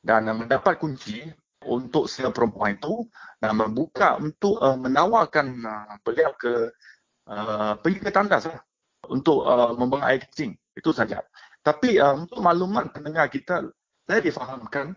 dan 0.00 0.26
mendapat 0.32 0.78
kunci 0.78 1.26
untuk 1.66 2.06
sel 2.06 2.30
perempuan 2.30 2.78
itu 2.78 3.04
dan 3.42 3.58
membuka 3.58 4.16
untuk 4.22 4.62
uh, 4.62 4.78
menawarkan 4.78 5.46
uh, 5.66 5.94
beliau 6.06 6.30
ke 6.38 6.70
uh, 7.26 7.74
pergi 7.82 7.98
ke 7.98 8.10
tandas 8.14 8.46
lah, 8.46 8.62
untuk 9.10 9.42
uh, 9.42 9.74
membuang 9.74 10.06
air 10.06 10.22
kencing. 10.22 10.54
Itu 10.78 10.94
saja. 10.94 11.26
Tapi 11.60 11.98
uh, 11.98 12.22
untuk 12.22 12.38
makluman 12.38 12.86
pendengar 12.94 13.26
kita 13.26 13.66
saya 14.06 14.20
difahamkan 14.22 14.94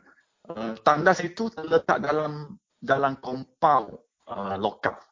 uh, 0.54 0.78
tandas 0.86 1.26
itu 1.26 1.50
terletak 1.50 2.06
dalam 2.06 2.54
dalam 2.78 3.18
kompau 3.18 3.98
uh, 4.30 4.56
lokap 4.62 5.09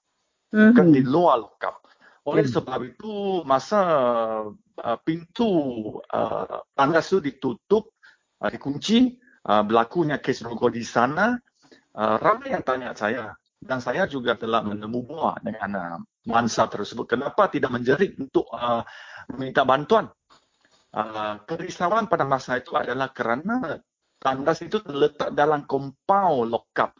bukan 0.47 0.87
di 0.95 1.01
lokap 1.03 1.87
oleh 2.27 2.43
sebab 2.43 2.79
itu 2.83 3.41
masa 3.47 3.81
uh, 4.83 4.97
pintu 4.99 5.47
uh, 6.11 6.59
tandas 6.75 7.07
itu 7.15 7.23
ditutup 7.23 7.95
uh, 8.43 8.51
dikunci 8.51 9.15
uh, 9.47 9.63
berlakunya 9.63 10.19
kes 10.19 10.43
rokok 10.43 10.75
di 10.75 10.83
sana 10.83 11.39
uh, 11.95 12.15
ramai 12.19 12.51
yang 12.51 12.67
tanya 12.67 12.91
saya. 12.91 13.31
Dan 13.57 13.81
saya 13.81 14.05
juga 14.05 14.37
telah 14.37 14.61
menemu 14.61 15.07
buah 15.07 15.41
dengan 15.41 15.71
uh, 15.73 15.97
mansa 16.27 16.67
tersebut. 16.67 17.15
Kenapa 17.15 17.47
tidak 17.47 17.73
menjerit 17.73 18.13
untuk 18.19 18.45
uh, 18.51 18.83
meminta 19.33 19.63
bantuan? 19.63 20.11
Uh, 20.91 21.39
kerisauan 21.47 22.11
pada 22.11 22.27
masa 22.27 22.59
itu 22.59 22.75
adalah 22.75 23.09
kerana 23.15 23.79
tandas 24.19 24.61
itu 24.61 24.83
terletak 24.83 25.31
dalam 25.31 25.63
kompau 25.63 26.43
lokap. 26.43 26.93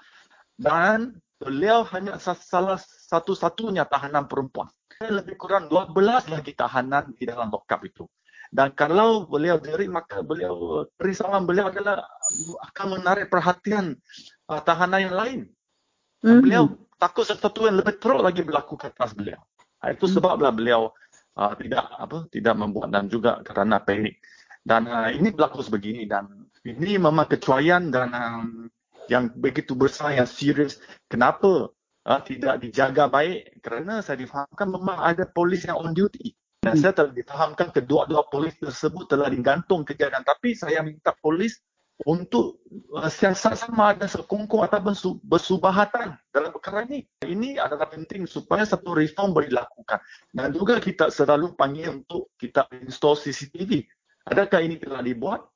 Dan 0.58 1.14
beliau 1.38 1.85
hanya 1.93 2.17
salah 2.19 2.81
satu-satunya 2.81 3.85
tahanan 3.85 4.25
perempuan. 4.25 4.67
Lebih 4.97 5.38
kurang 5.38 5.69
12 5.69 6.33
lagi 6.33 6.51
tahanan 6.57 7.13
di 7.13 7.23
dalam 7.29 7.53
lokap 7.53 7.85
itu. 7.85 8.09
Dan 8.47 8.71
kalau 8.73 9.27
beliau 9.27 9.59
diri 9.59 9.91
maka 9.91 10.23
beliau 10.23 10.88
risauan 10.97 11.43
beliau 11.43 11.67
adalah 11.67 11.99
akan 12.71 12.99
menarik 12.99 13.27
perhatian 13.27 13.99
uh, 14.47 14.61
tahanan 14.63 15.11
yang 15.11 15.15
lain. 15.15 15.39
Mm-hmm. 16.23 16.41
Beliau 16.41 16.63
takut 16.97 17.27
sesuatu 17.27 17.67
yang 17.67 17.77
lebih 17.77 17.99
teruk 17.99 18.23
lagi 18.23 18.41
berlaku 18.41 18.79
ke 18.79 18.89
atas 18.89 19.13
beliau. 19.13 19.38
Itu 19.83 20.09
sebablah 20.09 20.55
beliau 20.55 20.89
uh, 21.38 21.53
tidak 21.59 21.85
apa 21.91 22.25
tidak 22.31 22.55
membuat 22.55 22.89
dan 22.89 23.11
juga 23.11 23.43
kerana 23.43 23.83
panik. 23.83 24.17
Dan 24.63 24.88
uh, 24.88 25.11
ini 25.11 25.29
berlaku 25.35 25.61
sebegini 25.61 26.07
dan 26.07 26.47
ini 26.63 26.95
memang 26.97 27.27
kecuaian 27.27 27.91
dan 27.91 28.09
um, 28.15 28.71
yang 29.08 29.32
begitu 29.34 29.74
besar 29.74 30.16
yang 30.16 30.28
serius. 30.28 30.80
Kenapa 31.08 31.72
uh, 32.08 32.22
tidak 32.24 32.64
dijaga 32.64 33.08
baik? 33.12 33.64
Kerana 33.64 33.99
saya 33.99 34.22
difahamkan 34.22 34.68
memang 34.68 34.99
ada 34.99 35.28
polis 35.28 35.68
yang 35.68 35.80
on 35.80 35.91
duty. 35.91 36.36
Dan 36.62 36.76
hmm. 36.76 36.82
saya 36.84 36.93
telah 36.95 37.14
difahamkan 37.16 37.72
kedua-dua 37.72 38.28
polis 38.28 38.55
tersebut 38.60 39.08
telah 39.08 39.32
digantung 39.32 39.88
kejadian. 39.88 40.24
Tapi 40.24 40.55
saya 40.55 40.84
minta 40.84 41.16
polis 41.16 41.60
untuk 42.05 42.62
uh, 42.93 43.10
siasat 43.10 43.58
sama 43.58 43.97
ada 43.97 44.05
sekongkong 44.05 44.62
ataupun 44.70 44.93
bersubahatan 45.26 46.14
dalam 46.30 46.51
perkara 46.53 46.86
ini. 46.86 47.08
Ini 47.26 47.58
adalah 47.58 47.89
penting 47.89 48.30
supaya 48.30 48.68
satu 48.68 48.93
reform 48.93 49.34
boleh 49.34 49.49
dilakukan. 49.49 49.97
Dan 50.30 50.53
juga 50.53 50.78
kita 50.78 51.10
selalu 51.10 51.58
panggil 51.58 52.03
untuk 52.03 52.30
kita 52.38 52.70
install 52.86 53.18
CCTV. 53.18 53.82
Adakah 54.28 54.60
ini 54.60 54.76
telah 54.78 55.01
dibuat? 55.01 55.47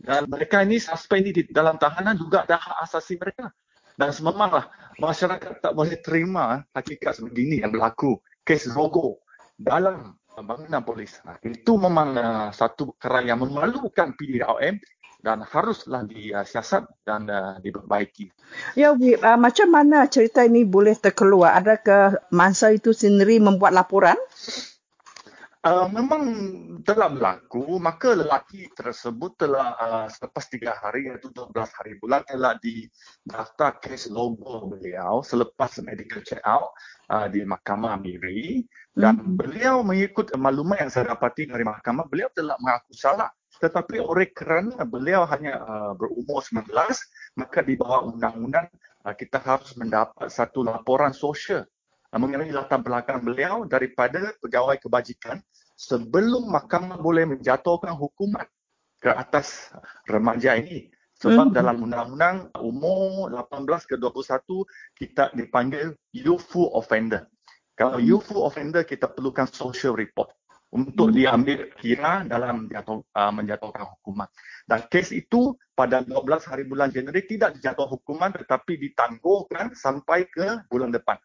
Dan 0.00 0.32
mereka 0.32 0.64
ini 0.64 0.80
suspend 0.80 1.28
di 1.28 1.44
dalam 1.52 1.76
tahanan 1.76 2.16
juga 2.16 2.48
ada 2.48 2.56
hak 2.56 2.88
asasi 2.88 3.20
mereka. 3.20 3.52
Dan 4.00 4.16
sememanglah 4.16 4.72
masyarakat 4.96 5.60
tak 5.60 5.76
boleh 5.76 6.00
terima 6.00 6.64
hakikat 6.72 7.20
sebegini 7.20 7.60
yang 7.60 7.68
berlaku. 7.68 8.16
Kes 8.40 8.64
rogo 8.72 9.20
dalam 9.60 10.16
bangunan 10.40 10.80
polis. 10.80 11.20
Itu 11.44 11.76
memang 11.76 12.16
uh, 12.16 12.48
satu 12.48 12.96
perkara 12.96 13.20
yang 13.28 13.44
memalukan 13.44 14.16
PDRM 14.16 14.80
dan 15.20 15.44
haruslah 15.44 16.08
disiasat 16.08 16.88
dan 17.04 17.28
uh, 17.28 17.60
diperbaiki. 17.60 18.32
Ya, 18.72 18.96
Wi, 18.96 19.20
uh, 19.20 19.36
macam 19.36 19.68
mana 19.68 20.08
cerita 20.08 20.40
ini 20.48 20.64
boleh 20.64 20.96
terkeluar? 20.96 21.60
Adakah 21.60 22.24
masa 22.32 22.72
itu 22.72 22.96
sendiri 22.96 23.36
membuat 23.36 23.76
laporan? 23.76 24.16
Uh, 25.60 25.84
memang 25.92 26.24
telah 26.88 27.12
berlaku, 27.12 27.76
maka 27.76 28.16
lelaki 28.16 28.72
tersebut 28.72 29.44
telah 29.44 29.76
uh, 29.76 30.06
selepas 30.08 30.48
tiga 30.48 30.72
hari 30.72 31.12
iaitu 31.12 31.28
12 31.36 31.52
hari 31.52 32.00
bulan 32.00 32.24
telah 32.24 32.56
didaftar 32.64 33.76
kes 33.76 34.08
logo 34.08 34.72
beliau 34.72 35.20
selepas 35.20 35.84
medical 35.84 36.24
check 36.24 36.40
out 36.48 36.72
uh, 37.12 37.28
di 37.28 37.44
Mahkamah 37.44 37.92
Amiri 37.92 38.64
dan 38.96 39.20
mm-hmm. 39.20 39.36
beliau 39.36 39.84
mengikut 39.84 40.32
maklumat 40.32 40.80
yang 40.80 40.88
saya 40.88 41.12
dapati 41.12 41.44
dari 41.44 41.60
mahkamah 41.60 42.08
beliau 42.08 42.32
telah 42.32 42.56
mengaku 42.56 42.96
salah. 42.96 43.28
Tetapi 43.60 44.00
oleh 44.00 44.32
kerana 44.32 44.80
beliau 44.88 45.28
hanya 45.28 45.60
uh, 45.60 45.92
berumur 45.92 46.40
19 46.40 46.72
maka 47.36 47.60
di 47.60 47.76
bawah 47.76 48.08
undang-undang 48.08 48.64
uh, 49.04 49.12
kita 49.12 49.36
harus 49.36 49.76
mendapat 49.76 50.32
satu 50.32 50.64
laporan 50.64 51.12
sosial 51.12 51.68
mengenai 52.10 52.50
latar 52.50 52.82
belakang 52.82 53.22
beliau 53.22 53.62
daripada 53.62 54.34
pegawai 54.42 54.74
kebajikan 54.82 55.38
sebelum 55.80 56.52
mahkamah 56.52 57.00
boleh 57.00 57.24
menjatuhkan 57.24 57.96
hukuman 57.96 58.44
ke 59.00 59.08
atas 59.08 59.72
remaja 60.04 60.60
ini. 60.60 60.92
Sebab 61.20 61.52
hmm. 61.52 61.56
dalam 61.56 61.76
undang-undang 61.84 62.36
umur 62.60 63.28
18 63.32 63.88
ke 63.88 63.96
21 63.96 64.44
kita 64.96 65.32
dipanggil 65.32 65.96
youthful 66.12 66.68
offender. 66.76 67.28
Kalau 67.76 67.96
hmm. 67.96 68.04
youthful 68.04 68.44
offender 68.44 68.84
kita 68.84 69.08
perlukan 69.08 69.48
social 69.48 69.96
report 69.96 70.32
untuk 70.72 71.12
hmm. 71.12 71.16
diambil 71.16 71.58
kira 71.76 72.24
dalam 72.24 72.68
jatuh, 72.68 73.04
uh, 73.16 73.32
menjatuhkan 73.32 73.84
hukuman. 73.96 74.28
Dan 74.64 74.84
kes 74.88 75.12
itu 75.12 75.56
pada 75.76 76.04
12 76.04 76.44
hari 76.44 76.64
bulan 76.68 76.88
Januari 76.92 77.24
tidak 77.24 77.56
dijatuh 77.56 77.88
hukuman 77.88 78.32
tetapi 78.32 78.80
ditangguhkan 78.80 79.72
sampai 79.76 80.28
ke 80.28 80.64
bulan 80.72 80.92
depan. 80.92 81.20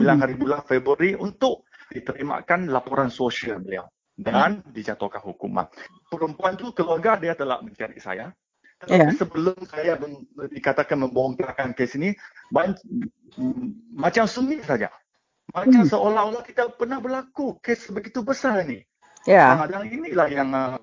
9 0.00 0.04
hmm. 0.04 0.20
hari 0.20 0.34
bulan 0.36 0.60
Februari 0.64 1.16
untuk 1.16 1.68
diterimakan 1.90 2.70
laporan 2.70 3.10
sosial 3.10 3.58
beliau 3.60 3.90
dan 4.14 4.62
dijatuhkan 4.70 5.20
hukuman. 5.20 5.66
Perempuan 6.06 6.54
itu 6.54 6.70
keluarga 6.72 7.18
dia 7.18 7.34
telah 7.34 7.58
mencari 7.60 7.98
saya 7.98 8.30
tetapi 8.80 9.12
yeah. 9.12 9.12
sebelum 9.12 9.56
saya 9.68 9.92
dikatakan 10.48 10.96
membongkarkan 11.04 11.76
kes 11.76 12.00
ini, 12.00 12.16
macam 13.92 14.24
sunyi 14.24 14.64
saja. 14.64 14.88
Macam 15.52 15.84
hmm. 15.84 15.90
seolah-olah 15.92 16.42
kita 16.48 16.72
pernah 16.72 16.96
berlaku 16.96 17.60
kes 17.60 17.92
begitu 17.92 18.24
besar 18.24 18.64
ini. 18.64 18.80
Ya. 19.28 19.52
Yeah. 19.52 19.68
dan 19.68 19.84
inilah 19.84 20.28
yang 20.32 20.48
uh, 20.56 20.80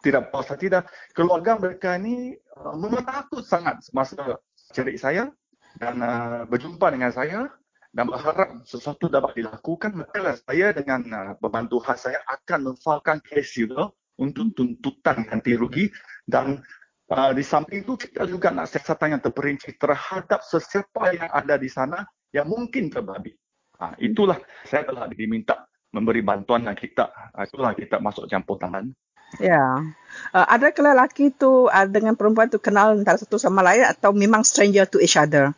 tidak 0.00 0.32
puas 0.32 0.48
tidak. 0.56 0.88
Keluarga 1.12 1.60
mereka 1.60 2.00
ini 2.00 2.32
uh, 2.56 2.72
memang 2.80 3.04
takut 3.04 3.44
sangat 3.44 3.84
semasa 3.84 4.40
cari 4.72 4.96
saya 4.96 5.28
dan 5.76 6.00
uh, 6.00 6.48
berjumpa 6.48 6.86
dengan 6.96 7.12
saya 7.12 7.52
dan 7.94 8.10
berharap 8.10 8.66
sesuatu 8.66 9.06
dapat 9.06 9.38
dilakukan. 9.38 9.94
Maka 9.94 10.34
saya 10.42 10.74
dengan 10.74 11.00
uh, 11.14 11.32
pembantu 11.38 11.78
khas 11.78 12.10
saya 12.10 12.18
akan 12.26 12.74
memfalkan 12.74 13.22
kes 13.22 13.54
itu 13.62 13.78
untuk 14.18 14.50
tuntutan 14.54 15.22
ganti 15.24 15.54
rugi 15.54 15.88
dan 16.26 16.60
Uh, 17.04 17.36
di 17.36 17.44
samping 17.44 17.84
itu 17.84 18.00
kita 18.00 18.24
juga 18.24 18.48
nak 18.48 18.64
siasatan 18.64 19.12
yang 19.12 19.20
terperinci 19.20 19.76
terhadap 19.76 20.40
sesiapa 20.40 21.12
yang 21.12 21.28
ada 21.28 21.60
di 21.60 21.68
sana 21.68 22.00
yang 22.32 22.48
mungkin 22.48 22.88
terbabi. 22.88 23.36
Uh, 23.76 23.92
itulah 24.00 24.40
saya 24.64 24.88
telah 24.88 25.04
diminta 25.12 25.68
memberi 25.92 26.24
bantuan 26.24 26.64
dan 26.64 26.72
kita 26.72 27.12
uh, 27.12 27.44
itulah 27.44 27.76
kita 27.76 28.00
masuk 28.00 28.24
campur 28.24 28.56
tangan. 28.56 28.88
Ya. 29.36 29.84
Uh, 30.32 30.46
ada 30.48 30.72
ke 30.72 30.80
lelaki 30.80 31.28
tu 31.28 31.68
uh, 31.68 31.86
dengan 31.86 32.16
perempuan 32.16 32.48
tu 32.48 32.56
kenal 32.56 32.96
antara 32.96 33.20
satu 33.20 33.36
sama 33.36 33.60
lain 33.60 33.84
atau 33.84 34.16
memang 34.16 34.40
stranger 34.40 34.88
to 34.88 34.96
each 34.96 35.20
other? 35.20 35.52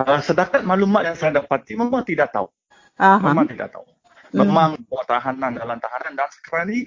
Uh, 0.00 0.20
sedangkan 0.24 0.64
maklumat 0.64 1.12
yang 1.12 1.16
saya 1.16 1.36
dapati 1.36 1.76
memang 1.76 2.00
tidak 2.08 2.32
tahu. 2.32 2.48
Uh-huh. 2.96 3.20
Memang 3.20 3.44
tidak 3.44 3.68
tahu. 3.68 3.84
Hmm. 4.32 4.46
Memang 4.46 4.70
hmm. 4.80 4.88
buat 4.88 5.04
tahanan 5.04 5.52
dalam 5.60 5.76
tahanan 5.76 6.12
dan 6.16 6.28
sekarang 6.32 6.66
ni 6.72 6.78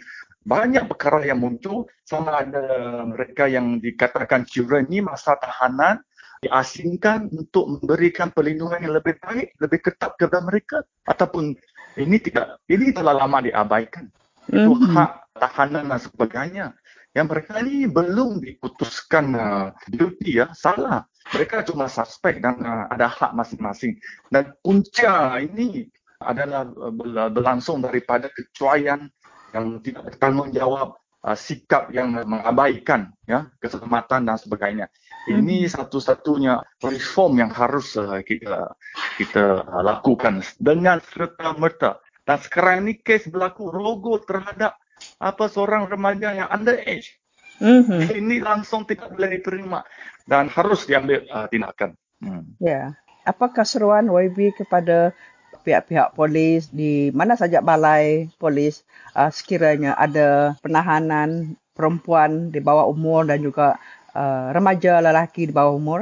banyak 0.44 0.84
perkara 0.90 1.24
yang 1.24 1.40
muncul 1.40 1.88
sama 2.04 2.42
ada 2.42 2.64
mereka 3.08 3.48
yang 3.48 3.80
dikatakan 3.80 4.44
children 4.44 4.90
ini 4.92 5.06
masa 5.06 5.40
tahanan 5.40 6.04
diasingkan 6.44 7.32
untuk 7.32 7.80
memberikan 7.80 8.28
perlindungan 8.28 8.84
yang 8.84 8.94
lebih 9.00 9.16
baik, 9.24 9.56
lebih 9.64 9.80
ketat 9.80 10.12
kepada 10.20 10.44
mereka 10.44 10.84
ataupun 11.08 11.56
ini 11.96 12.18
tidak 12.20 12.60
ini 12.68 12.92
telah 12.92 13.16
lama 13.16 13.40
diabaikan. 13.40 14.12
Itu 14.52 14.76
mm-hmm. 14.76 14.92
hak 14.92 15.12
tahanan 15.40 15.88
dan 15.88 16.00
sebagainya. 16.04 16.66
Yang 17.14 17.28
mereka 17.30 17.54
ini 17.62 17.86
belum 17.86 18.42
diputuskan 18.42 19.26
uh, 19.38 19.70
duty 19.86 20.42
ya, 20.42 20.50
salah. 20.58 21.06
Mereka 21.30 21.62
cuma 21.70 21.86
suspek 21.86 22.42
dan 22.42 22.58
uh, 22.66 22.90
ada 22.90 23.06
hak 23.06 23.38
masing-masing. 23.38 24.02
Dan 24.34 24.50
punca 24.66 25.38
ini 25.38 25.86
adalah 26.18 26.66
uh, 26.66 27.30
berlangsung 27.30 27.86
daripada 27.86 28.34
kecuaian 28.34 29.06
yang 29.54 29.78
tidak 29.86 30.10
bertanggungjawab 30.10 30.98
uh, 31.24 31.38
sikap 31.38 31.94
yang 31.94 32.12
mengabaikan 32.12 33.14
ya 33.30 33.48
keselamatan 33.62 34.28
dan 34.28 34.38
sebagainya. 34.42 34.86
Ini 35.30 35.70
hmm. 35.70 35.72
satu-satunya 35.72 36.60
reform 36.84 37.40
yang 37.40 37.52
harus 37.54 37.96
uh, 37.96 38.20
kita 38.26 38.76
kita 39.22 39.64
uh, 39.64 39.84
lakukan 39.86 40.44
dengan 40.60 41.00
serta 41.00 41.56
merta. 41.56 42.02
Dan 42.24 42.40
sekarang 42.40 42.88
ini 42.88 43.04
kes 43.04 43.28
berlaku 43.28 43.68
rogo 43.68 44.16
terhadap 44.24 44.80
apa 45.22 45.48
seorang 45.48 45.88
remaja 45.88 46.36
yang 46.36 46.50
underage. 46.50 47.18
Mm-hmm. 47.62 48.02
Ini 48.24 48.36
langsung 48.44 48.84
tidak 48.84 49.14
boleh 49.14 49.40
diterima 49.40 49.86
dan 50.28 50.48
harus 50.52 50.88
diambil 50.88 51.24
uh, 51.30 51.48
tindakan. 51.48 51.96
Hmm. 52.24 52.56
Ya. 52.60 52.96
Apakah 53.24 53.64
seruan 53.64 54.12
YB 54.12 54.52
kepada 54.56 55.16
pihak-pihak 55.64 56.16
polis 56.20 56.68
di 56.68 57.08
mana 57.16 57.40
saja 57.40 57.64
balai 57.64 58.28
polis 58.36 58.84
uh, 59.16 59.32
sekiranya 59.32 59.96
ada 59.96 60.60
penahanan 60.60 61.56
perempuan 61.72 62.52
di 62.52 62.60
bawah 62.60 62.92
umur 62.92 63.24
dan 63.24 63.40
juga 63.40 63.80
uh, 64.12 64.52
remaja 64.52 65.00
lelaki 65.00 65.48
di 65.48 65.54
bawah 65.56 65.80
umur? 65.80 66.02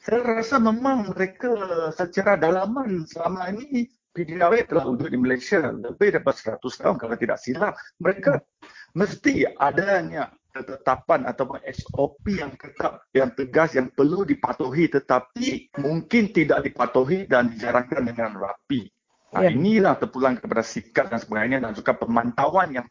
Saya 0.00 0.24
rasa 0.24 0.56
memang 0.56 1.12
mereka 1.12 1.52
secara 1.92 2.40
dalaman 2.40 3.04
selama 3.04 3.52
ini 3.52 3.92
PDRA 4.18 4.66
telah 4.66 4.82
duduk 4.90 5.14
di 5.14 5.18
Malaysia 5.18 5.62
lebih 5.70 6.18
daripada 6.18 6.58
100 6.58 6.58
tahun 6.58 6.96
kalau 6.98 7.14
tidak 7.14 7.38
silap. 7.38 7.78
Mereka 8.02 8.42
mesti 8.98 9.46
adanya 9.46 10.34
ketetapan 10.50 11.22
atau 11.30 11.54
SOP 11.62 12.34
yang 12.34 12.50
ketat, 12.58 12.98
yang 13.14 13.30
tegas, 13.30 13.78
yang 13.78 13.94
perlu 13.94 14.26
dipatuhi 14.26 14.90
tetapi 14.90 15.70
mungkin 15.78 16.34
tidak 16.34 16.66
dipatuhi 16.66 17.30
dan 17.30 17.54
dijalankan 17.54 18.02
dengan 18.02 18.34
rapi. 18.34 18.90
Nah, 19.28 19.46
ya. 19.46 19.54
inilah 19.54 19.94
terpulang 20.00 20.40
kepada 20.40 20.64
sikap 20.66 21.12
dan 21.12 21.22
sebagainya 21.22 21.62
dan 21.62 21.76
juga 21.78 21.94
pemantauan 21.94 22.74
yang 22.74 22.86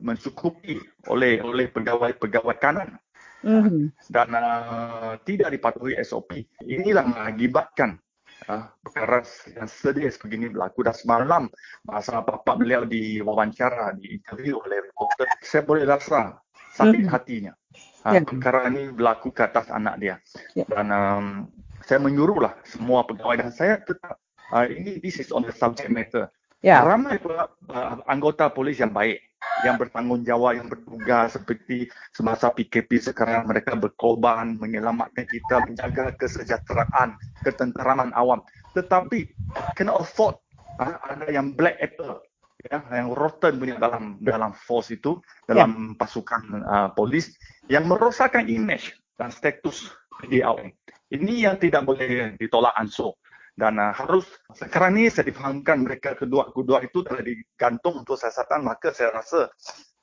mencukupi 0.00 0.80
oleh 1.12 1.44
oleh 1.44 1.68
pegawai-pegawai 1.68 2.56
kanan 2.56 2.96
mm-hmm. 3.44 3.92
dan 4.08 4.28
uh, 4.32 5.14
tidak 5.22 5.52
dipatuhi 5.52 6.00
SOP. 6.00 6.48
Inilah 6.64 7.04
mengakibatkan 7.06 8.00
uh, 8.48 8.66
perkara 8.82 9.22
yang 9.54 9.68
sedih 9.68 10.08
sebegini 10.10 10.50
berlaku 10.50 10.86
dan 10.86 10.94
semalam 10.96 11.42
masa 11.86 12.22
bapak 12.22 12.58
beliau 12.58 12.82
diwawancara 12.86 13.94
di 13.98 14.18
interview 14.18 14.58
oleh 14.62 14.82
reporter 14.88 15.26
saya 15.42 15.62
boleh 15.62 15.84
rasa 15.86 16.38
sakit 16.72 17.04
hmm. 17.04 17.12
hatinya. 17.12 17.52
Ha. 18.02 18.18
Perkara 18.26 18.66
ini 18.66 18.90
berlaku 18.90 19.30
ke 19.30 19.46
atas 19.46 19.70
anak 19.70 19.94
dia. 20.02 20.16
Ya. 20.58 20.66
Dan 20.66 20.90
um, 20.90 21.26
saya 21.86 22.02
menyuruhlah 22.02 22.58
semua 22.66 23.06
pegawai 23.06 23.46
dan 23.46 23.50
saya 23.54 23.78
tetap 23.78 24.18
uh, 24.50 24.66
ini 24.66 24.98
this 24.98 25.22
is 25.22 25.30
on 25.30 25.46
the 25.46 25.54
subject 25.54 25.90
matter. 25.92 26.26
Ya. 26.62 26.86
Ramai 26.86 27.18
pula 27.18 27.50
uh, 27.74 27.98
anggota 28.06 28.46
polis 28.46 28.78
yang 28.78 28.94
baik 28.94 29.18
yang 29.66 29.74
bertanggungjawab 29.78 30.58
yang 30.58 30.70
bertugas 30.70 31.34
seperti 31.34 31.90
semasa 32.14 32.54
PKP 32.54 33.10
sekarang 33.10 33.50
mereka 33.50 33.74
berkorban 33.74 34.54
menyelamatkan 34.58 35.26
kita 35.26 35.66
menjaga 35.66 36.14
kesejahteraan 36.14 37.18
ketenteraman 37.42 38.14
awam 38.14 38.38
tetapi 38.78 39.34
kena 39.74 39.98
afford 39.98 40.38
uh, 40.78 40.98
ada 41.10 41.26
yang 41.30 41.54
black 41.58 41.78
apple 41.82 42.22
ya, 42.70 42.78
yang 42.94 43.10
rotten 43.10 43.58
punya 43.58 43.76
dalam 43.82 44.18
dalam 44.22 44.54
force 44.54 44.94
itu 44.94 45.18
dalam 45.50 45.94
ya. 45.94 45.98
pasukan 45.98 46.42
uh, 46.62 46.88
polis 46.94 47.34
yang 47.66 47.86
merosakkan 47.90 48.46
image 48.46 48.94
dan 49.18 49.30
status 49.34 49.90
PDRM. 50.22 50.70
Ini 51.12 51.50
yang 51.50 51.56
tidak 51.60 51.84
boleh 51.84 52.38
ditolak 52.40 52.72
ansur 52.78 53.18
dan 53.52 53.76
uh, 53.76 53.92
harus 53.92 54.24
sekarang 54.56 54.96
ini 54.96 55.12
saya 55.12 55.28
difahamkan 55.28 55.84
mereka 55.84 56.16
kedua-kedua 56.16 56.80
itu 56.84 57.04
telah 57.04 57.20
digantung 57.20 58.00
untuk 58.00 58.16
siasatan 58.16 58.64
maka 58.64 58.96
saya 58.96 59.12
rasa 59.12 59.52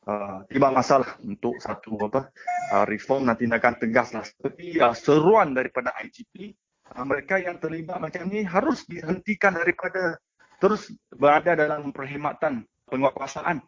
uh, 0.06 0.46
tiba 0.46 0.70
masalah 0.70 1.18
untuk 1.26 1.58
satu 1.58 1.98
apa 2.06 2.30
uh, 2.78 2.86
reform 2.86 3.26
dan 3.26 3.38
tindakan 3.42 3.76
tegas 3.82 4.14
lah 4.14 4.22
seperti 4.22 4.78
uh, 4.78 4.94
seruan 4.94 5.58
daripada 5.58 5.90
IGP 5.98 6.54
uh, 6.94 7.06
mereka 7.06 7.42
yang 7.42 7.58
terlibat 7.58 7.98
macam 7.98 8.30
ini 8.30 8.46
harus 8.46 8.86
dihentikan 8.86 9.58
daripada 9.58 10.22
terus 10.62 10.94
berada 11.10 11.58
dalam 11.58 11.90
perkhidmatan 11.90 12.68
penguatkuasaan 12.86 13.58
ya. 13.62 13.66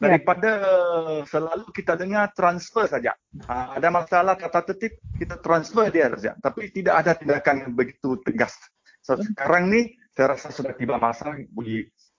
daripada 0.00 0.50
yeah. 0.58 1.22
selalu 1.28 1.68
kita 1.76 1.92
dengar 2.00 2.32
transfer 2.32 2.88
saja. 2.88 3.12
Ha, 3.44 3.76
ada 3.76 3.92
masalah 3.92 4.34
kata 4.40 4.72
tertib, 4.72 4.96
kita 5.20 5.36
transfer 5.44 5.92
dia 5.92 6.08
saja. 6.16 6.32
Tapi 6.40 6.72
tidak 6.72 7.04
ada 7.04 7.12
tindakan 7.12 7.68
yang 7.68 7.72
begitu 7.76 8.16
tegas. 8.24 8.56
So, 9.10 9.18
sekarang 9.18 9.74
ni 9.74 9.98
saya 10.14 10.38
rasa 10.38 10.54
sudah 10.54 10.70
tiba 10.78 10.94
masa 11.02 11.34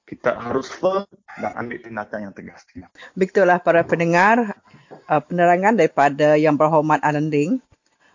kita 0.04 0.36
harus 0.36 0.68
firm 0.68 1.08
dan 1.40 1.56
ambil 1.56 1.80
tindakan 1.80 2.20
yang 2.28 2.34
tegas. 2.36 2.68
Begitulah 3.16 3.64
para 3.64 3.88
pendengar 3.88 4.60
uh, 5.08 5.24
penerangan 5.24 5.80
daripada 5.80 6.36
yang 6.36 6.60
berhormat 6.60 7.00
Ananding 7.00 7.64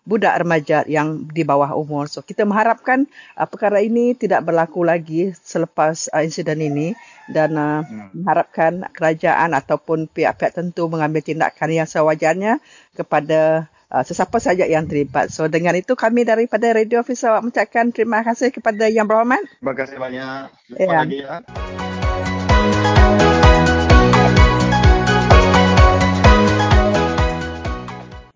budak 0.06 0.38
remaja 0.38 0.86
yang 0.86 1.26
di 1.26 1.42
bawah 1.42 1.74
umur. 1.74 2.06
So 2.06 2.20
kita 2.22 2.46
mengharapkan 2.46 3.10
uh, 3.34 3.48
perkara 3.48 3.80
ini 3.82 4.14
tidak 4.14 4.46
berlaku 4.46 4.86
lagi 4.86 5.34
selepas 5.40 6.12
uh, 6.14 6.20
insiden 6.22 6.62
ini 6.62 6.92
dan 7.32 7.56
uh, 7.58 7.82
hmm. 7.82 8.12
mengharapkan 8.12 8.86
kerajaan 8.92 9.56
ataupun 9.56 10.06
pihak-pihak 10.06 10.52
tentu 10.52 10.86
mengambil 10.86 11.24
tindakan 11.24 11.74
yang 11.74 11.88
sewajarnya 11.90 12.62
kepada 12.94 13.72
uh, 13.90 14.02
sesiapa 14.04 14.38
saja 14.42 14.64
yang 14.66 14.86
terlibat. 14.86 15.30
So 15.30 15.46
dengan 15.46 15.74
itu 15.78 15.94
kami 15.94 16.26
daripada 16.26 16.72
Radio 16.74 17.02
Free 17.06 17.18
Sarawak 17.18 17.46
mengucapkan 17.46 17.90
terima 17.94 18.22
kasih 18.26 18.50
kepada 18.50 18.90
Yang 18.90 19.06
Berhormat. 19.10 19.42
Terima 19.60 19.74
kasih 19.74 19.96
banyak. 19.98 20.42
Jumpa 20.70 20.82
Ya. 20.82 20.98
lagi 21.02 21.18
ya. 21.22 21.36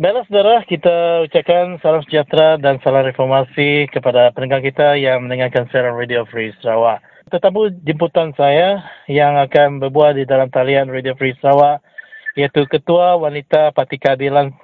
Baiklah 0.00 0.24
saudara, 0.32 0.64
kita 0.64 1.28
ucapkan 1.28 1.76
salam 1.84 2.00
sejahtera 2.08 2.56
dan 2.56 2.80
salam 2.80 3.04
reformasi 3.04 3.84
kepada 3.92 4.32
pendengar 4.32 4.64
kita 4.64 4.96
yang 4.96 5.28
mendengarkan 5.28 5.68
siaran 5.68 5.92
Radio 5.92 6.24
Free 6.24 6.56
Sarawak. 6.64 7.04
Tetamu 7.28 7.68
jemputan 7.84 8.32
saya 8.32 8.80
yang 9.12 9.36
akan 9.36 9.76
berbual 9.76 10.16
di 10.16 10.24
dalam 10.24 10.48
talian 10.48 10.88
Radio 10.88 11.12
Free 11.20 11.36
Sarawak 11.44 11.84
iaitu 12.32 12.64
Ketua 12.64 13.20
Wanita 13.20 13.76
Parti 13.76 14.00
Keadilan 14.00 14.56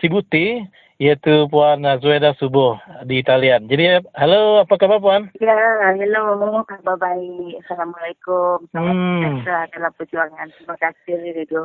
Sibuti 0.00 0.64
iaitu 0.98 1.46
Puan 1.46 1.86
Zueda 2.02 2.34
Subuh 2.42 2.74
di 3.06 3.22
talian. 3.22 3.70
Jadi, 3.70 4.02
halo, 4.18 4.66
apa 4.66 4.74
khabar 4.74 4.98
Puan? 4.98 5.22
Ya, 5.38 5.54
hello. 5.94 6.66
Khabar 6.66 6.98
baik. 6.98 7.62
Assalamualaikum. 7.62 8.66
Selamat 8.74 8.94
hmm. 8.98 9.34
dalam 9.46 9.92
perjuangan. 9.94 10.46
Terima 10.58 10.76
kasih 10.82 11.14
Radio 11.38 11.60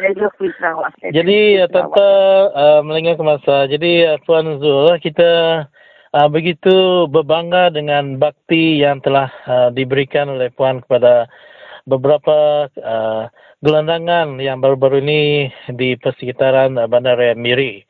Radio 0.00 0.26
Free 0.40 0.54
Sarawak. 0.56 0.96
Jadi, 1.02 1.60
Tante 1.68 2.08
uh, 2.56 2.80
melengah 2.80 3.20
ke 3.20 3.24
masa. 3.24 3.68
Jadi, 3.68 4.08
uh, 4.08 4.16
Puan 4.24 4.48
Zul, 4.64 4.96
kita 5.04 5.64
uh, 6.16 6.28
begitu 6.32 7.04
berbangga 7.12 7.68
dengan 7.68 8.16
bakti 8.16 8.80
yang 8.80 9.04
telah 9.04 9.28
uh, 9.44 9.68
diberikan 9.68 10.32
oleh 10.32 10.48
Puan 10.56 10.80
kepada 10.80 11.28
beberapa 11.90 12.70
uh, 12.78 13.26
gelandangan 13.66 14.38
yang 14.38 14.62
baru-baru 14.62 15.02
ini 15.02 15.50
di 15.74 15.98
persekitaran 15.98 16.78
uh, 16.78 16.86
Bandaraya 16.86 17.34
Miri. 17.34 17.82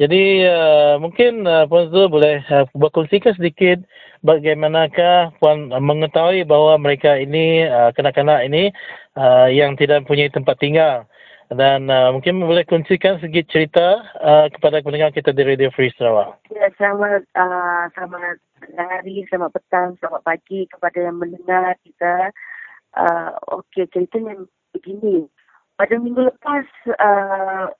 Jadi 0.00 0.48
uh, 0.48 0.96
mungkin 0.96 1.44
uh, 1.44 1.68
Puan 1.68 1.92
Zul 1.92 2.08
boleh 2.08 2.40
uh, 2.50 2.64
berkongsikan 2.74 3.36
sedikit 3.36 3.84
bagaimanakah 4.26 5.36
Puan 5.38 5.70
mengetahui 5.70 6.42
bahawa 6.48 6.80
mereka 6.80 7.20
ini, 7.20 7.68
uh, 7.68 7.92
kanak-kanak 7.92 8.48
ini 8.48 8.72
uh, 9.14 9.46
yang 9.52 9.76
tidak 9.76 10.02
mempunyai 10.02 10.32
tempat 10.32 10.56
tinggal. 10.58 11.04
Dan 11.50 11.90
uh, 11.90 12.14
mungkin 12.14 12.38
boleh 12.46 12.62
kongsikan 12.62 13.18
sedikit 13.18 13.50
cerita 13.50 14.06
uh, 14.22 14.46
kepada 14.54 14.80
pendengar 14.86 15.10
kita 15.10 15.34
di 15.34 15.42
Radio 15.42 15.68
Free 15.74 15.90
Sarawak. 15.98 16.38
Ya, 16.54 16.70
selamat, 16.78 17.26
uh, 17.34 17.90
selamat 17.92 18.38
hari, 18.78 19.26
selamat 19.26 19.50
petang, 19.58 19.98
selamat 19.98 20.22
pagi 20.22 20.70
kepada 20.70 21.10
yang 21.10 21.18
mendengar 21.18 21.74
kita. 21.82 22.30
Uh, 22.90 23.30
Okey, 23.54 23.86
ceritanya 23.94 24.34
begini. 24.74 25.26
Pada 25.78 25.94
minggu 25.96 26.26
lepas, 26.26 26.66
uh, 26.98 27.70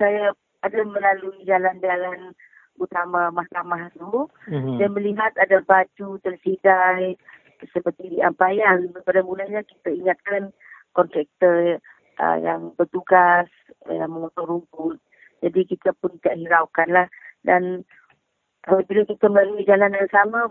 saya 0.00 0.32
ada 0.64 0.80
melalui 0.88 1.44
jalan-jalan 1.44 2.32
utama 2.80 3.30
mahkamah 3.30 3.92
tu 3.94 4.26
Mhm. 4.50 4.82
dan 4.82 4.88
melihat 4.96 5.30
ada 5.38 5.62
baju 5.62 6.18
tersidai 6.24 7.14
seperti 7.70 8.16
di 8.16 8.18
Ampayan. 8.24 8.90
Pada 9.06 9.22
mulanya 9.22 9.62
kita 9.62 9.94
ingatkan 9.94 10.50
kontraktor 10.96 11.78
uh, 12.18 12.36
yang 12.40 12.74
bertugas 12.74 13.46
yang 13.86 14.10
memotong 14.10 14.64
rumput. 14.64 14.98
Jadi 15.44 15.60
kita 15.68 15.92
pun 16.00 16.16
tak 16.24 16.40
hiraukan 16.40 16.88
lah. 16.90 17.06
Dan 17.44 17.84
apabila 18.64 19.04
kita 19.04 19.28
melalui 19.28 19.62
jalan 19.68 19.92
yang 19.92 20.08
sama 20.08 20.48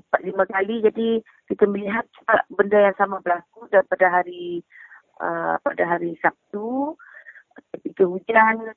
empat 0.00 0.20
lima 0.24 0.44
kali 0.48 0.84
jadi 0.84 1.08
kita 1.48 1.64
melihat 1.68 2.06
benda 2.52 2.90
yang 2.90 2.96
sama 2.96 3.22
berlaku 3.24 3.68
dan 3.72 3.84
pada 3.88 4.06
hari 4.10 4.60
uh, 5.20 5.56
pada 5.62 5.84
hari 5.84 6.16
Sabtu 6.20 6.96
ketika 7.72 8.04
hujan 8.04 8.76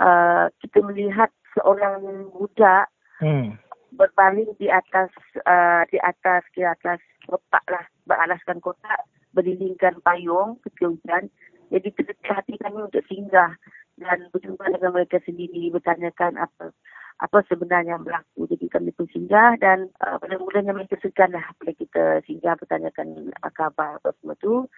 uh, 0.00 0.48
kita 0.60 0.78
melihat 0.84 1.28
seorang 1.56 2.28
budak 2.32 2.88
Hmm. 3.16 3.56
berbaring 3.96 4.52
di 4.60 4.68
atas 4.68 5.08
uh, 5.48 5.88
di 5.88 5.96
atas 6.04 6.44
di 6.52 6.60
atas 6.60 7.00
kotak 7.24 7.64
lah 7.72 7.80
beralaskan 8.04 8.60
kotak 8.60 9.08
berlilingkan 9.32 10.04
payung 10.04 10.60
ketika 10.60 10.92
hujan 10.92 11.24
jadi 11.72 11.88
terdekat 11.96 12.44
hati 12.44 12.60
kami 12.60 12.84
untuk 12.84 13.00
singgah 13.08 13.56
dan 13.96 14.28
berjumpa 14.36 14.68
dengan 14.68 14.92
mereka 14.92 15.16
sendiri 15.24 15.72
bertanyakan 15.72 16.36
apa 16.36 16.76
apa 17.16 17.40
sebenarnya 17.48 17.96
yang 17.96 18.04
berlaku 18.04 18.44
jadi 18.52 18.66
kami 18.68 18.92
pun 18.92 19.08
singgah 19.08 19.56
dan 19.56 19.88
uh, 20.04 20.20
pada 20.20 20.36
mulanya 20.36 20.76
mereka 20.76 21.00
segan 21.00 21.32
lah 21.32 21.48
bila 21.56 21.72
kita 21.72 22.20
singgah 22.28 22.54
bertanyakan 22.60 23.32
uh, 23.40 23.52
khabar 23.56 23.96
apa 23.96 24.12
semua 24.20 24.36
tu 24.36 24.68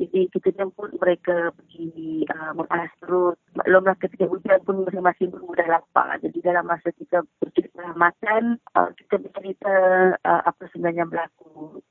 jadi 0.00 0.24
kita 0.32 0.56
jemput 0.56 0.88
mereka 0.96 1.52
pergi 1.52 2.24
uh, 2.32 2.56
membalas 2.56 2.88
perut. 2.96 3.36
Maklumlah 3.52 3.92
ketika 4.00 4.24
hujan 4.24 4.64
pun 4.64 4.88
masing-masing 4.88 5.28
pun 5.28 5.44
mudah 5.44 5.68
lapar. 5.68 6.16
Jadi 6.24 6.40
dalam 6.40 6.64
masa 6.64 6.88
kita 6.96 7.20
bercerita 7.36 7.92
makan, 7.92 8.56
uh, 8.72 8.88
kita 8.96 9.20
bercerita 9.20 9.74
uh, 10.16 10.42
apa 10.48 10.64
sebenarnya 10.72 11.04
berlaku. 11.04 11.84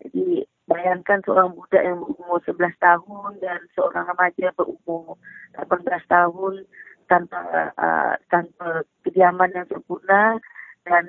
Jadi 0.00 0.48
bayangkan 0.64 1.20
seorang 1.28 1.52
budak 1.52 1.84
yang 1.84 2.00
berumur 2.00 2.40
11 2.48 2.72
tahun 2.80 3.30
dan 3.44 3.60
seorang 3.76 4.08
remaja 4.08 4.48
berumur 4.56 5.20
18 5.60 6.08
tahun 6.08 6.54
tanpa 7.12 7.40
uh, 7.76 8.16
tanpa 8.32 8.88
kediaman 9.04 9.52
yang 9.52 9.68
sempurna 9.68 10.40
dan 10.88 11.04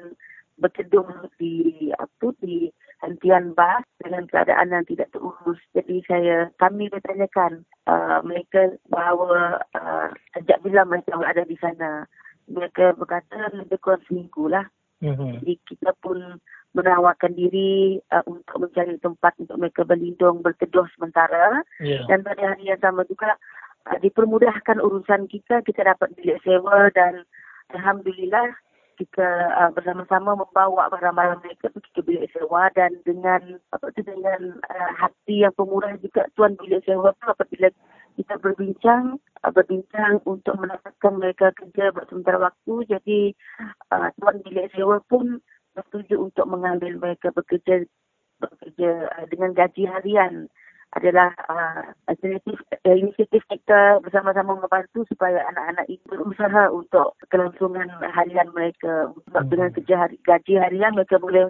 berteduh 0.60 1.08
di 1.40 1.88
apa 1.96 2.28
di 2.44 2.68
hentian 3.04 3.56
bas 3.56 3.84
dengan 4.04 4.28
keadaan 4.28 4.76
yang 4.76 4.86
tidak 4.88 5.12
terurus. 5.16 5.60
Jadi 5.72 6.04
saya 6.08 6.52
kami 6.60 6.92
bertanyakan 6.92 7.64
uh, 7.88 8.20
mereka 8.24 8.76
bahawa 8.92 9.64
uh, 9.76 10.12
sejak 10.36 10.60
bila 10.64 10.84
mereka 10.84 11.16
berada 11.16 11.44
di 11.48 11.56
sana. 11.60 12.04
Mereka 12.52 13.00
berkata 13.00 13.56
lebih 13.56 13.80
kurang 13.80 14.04
seminggu 14.08 14.52
lah. 14.52 14.68
Mhm. 15.04 15.44
Jadi 15.44 15.54
kita 15.68 15.92
pun 16.00 16.40
menawarkan 16.74 17.36
diri 17.36 18.00
uh, 18.12 18.24
untuk 18.26 18.68
mencari 18.68 18.96
tempat 19.04 19.36
untuk 19.40 19.60
mereka 19.60 19.84
berlindung, 19.84 20.40
berteduh 20.40 20.88
sementara. 20.96 21.62
Ya. 21.84 22.08
Dan 22.08 22.24
pada 22.24 22.56
hari 22.56 22.72
yang 22.72 22.80
sama 22.80 23.04
juga 23.06 23.36
uh, 23.90 23.98
dipermudahkan 24.00 24.78
urusan 24.80 25.28
kita, 25.28 25.64
kita 25.66 25.82
dapat 25.84 26.12
bilik 26.20 26.40
sewa 26.44 26.92
dan 26.94 27.28
Alhamdulillah 27.74 28.54
kita 28.96 29.30
uh, 29.58 29.72
bersama-sama 29.74 30.38
membawa 30.38 30.88
barang-barang 30.94 31.42
mereka 31.42 31.74
pergi 31.74 31.90
ke 31.98 32.02
bilik 32.06 32.30
sewa 32.32 32.70
dan 32.78 32.94
dengan 33.02 33.58
apa 33.74 33.90
tu 33.90 34.06
dengan 34.06 34.62
uh, 34.70 34.92
hati 34.96 35.44
yang 35.46 35.54
pemurah 35.58 35.98
juga 35.98 36.30
tuan 36.38 36.54
bilik 36.62 36.86
sewa 36.86 37.10
tu 37.18 37.26
apabila 37.26 37.74
kita 38.14 38.38
berbincang 38.38 39.18
uh, 39.42 39.52
berbincang 39.52 40.22
untuk 40.30 40.54
mendapatkan 40.62 41.14
mereka 41.18 41.50
kerja 41.58 41.90
buat 41.90 42.06
sementara 42.10 42.38
waktu. 42.38 42.74
Jadi 42.86 43.20
uh, 43.90 44.10
tuan 44.22 44.38
bilik 44.46 44.70
sewa 44.78 45.02
pun 45.10 45.42
bersetuju 45.74 46.30
untuk 46.30 46.46
mengambil 46.46 46.94
mereka 47.02 47.34
bekerja 47.34 47.90
bekerja 48.38 49.10
uh, 49.10 49.26
dengan 49.28 49.58
gaji 49.58 49.90
harian 49.90 50.46
adalah 50.94 51.34
uh, 51.50 51.84
inisiatif, 52.10 52.58
uh, 52.70 52.96
inisiatif 52.96 53.42
kita 53.50 53.98
bersama-sama 54.06 54.58
membantu 54.58 55.06
supaya 55.10 55.42
anak-anak 55.50 55.86
ini 55.90 56.04
berusaha 56.06 56.70
untuk 56.70 57.18
kelangsungan 57.34 57.90
harian 58.14 58.50
mereka. 58.54 59.10
Sebab 59.30 59.44
Hmm. 59.48 59.52
dengan 59.52 59.70
kerja 59.74 59.96
hari, 60.06 60.16
gaji 60.22 60.54
harian 60.62 60.94
mereka 60.94 61.18
boleh 61.18 61.50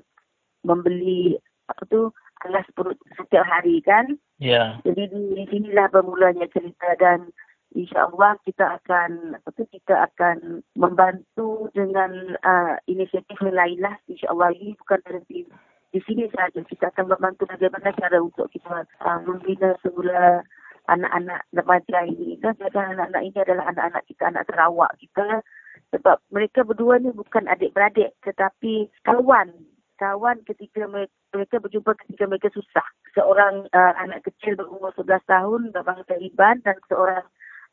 membeli 0.64 1.36
apa 1.68 1.84
tu 1.88 2.12
alas 2.48 2.68
perut 2.76 3.00
setiap 3.16 3.44
hari 3.44 3.84
kan. 3.84 4.16
Ya. 4.40 4.80
Jadi 4.84 5.12
di 5.12 5.44
sinilah 5.48 5.88
bermulanya 5.92 6.48
cerita 6.52 6.96
dan 7.00 7.32
insya-Allah 7.74 8.38
kita 8.46 8.80
akan 8.80 9.40
apa 9.40 9.50
tu 9.56 9.66
kita 9.74 10.08
akan 10.12 10.62
membantu 10.78 11.68
dengan 11.74 12.38
uh, 12.46 12.78
inisiatif 12.86 13.36
yang 13.42 13.58
lain 13.58 13.80
lah 13.82 13.96
insya-Allah 14.06 14.54
ini 14.54 14.78
bukan 14.78 15.00
berhenti 15.02 15.50
di 15.94 16.02
sini 16.10 16.26
saja 16.34 16.58
kita 16.66 16.90
akan 16.90 17.14
membantu 17.14 17.46
bagaimana 17.46 17.94
cara 17.94 18.18
untuk 18.18 18.50
kita 18.50 18.82
uh, 19.06 19.20
membina 19.30 19.78
semula 19.86 20.42
anak-anak 20.90 21.46
remaja 21.54 22.10
ini. 22.10 22.42
Kan 22.42 22.58
dan 22.58 22.98
anak-anak 22.98 23.22
ini 23.22 23.38
adalah 23.38 23.70
anak-anak 23.70 24.04
kita 24.10 24.24
anak 24.26 24.44
Sarawak 24.50 24.92
kita. 24.98 25.46
Sebab 25.94 26.18
mereka 26.34 26.66
berdua 26.66 26.98
ni 26.98 27.14
bukan 27.14 27.46
adik-beradik 27.46 28.18
tetapi 28.26 28.90
kawan. 29.06 29.54
Kawan 30.02 30.42
ketika 30.50 30.90
mereka, 30.90 31.62
berjumpa 31.62 31.94
ketika 32.02 32.26
mereka 32.26 32.50
susah. 32.50 32.84
Seorang 33.14 33.70
uh, 33.70 33.94
anak 34.02 34.26
kecil 34.26 34.58
berumur 34.58 34.90
11 34.98 35.22
tahun 35.30 35.62
berbangsa 35.70 36.18
Iban 36.18 36.66
dan 36.66 36.82
seorang 36.90 37.22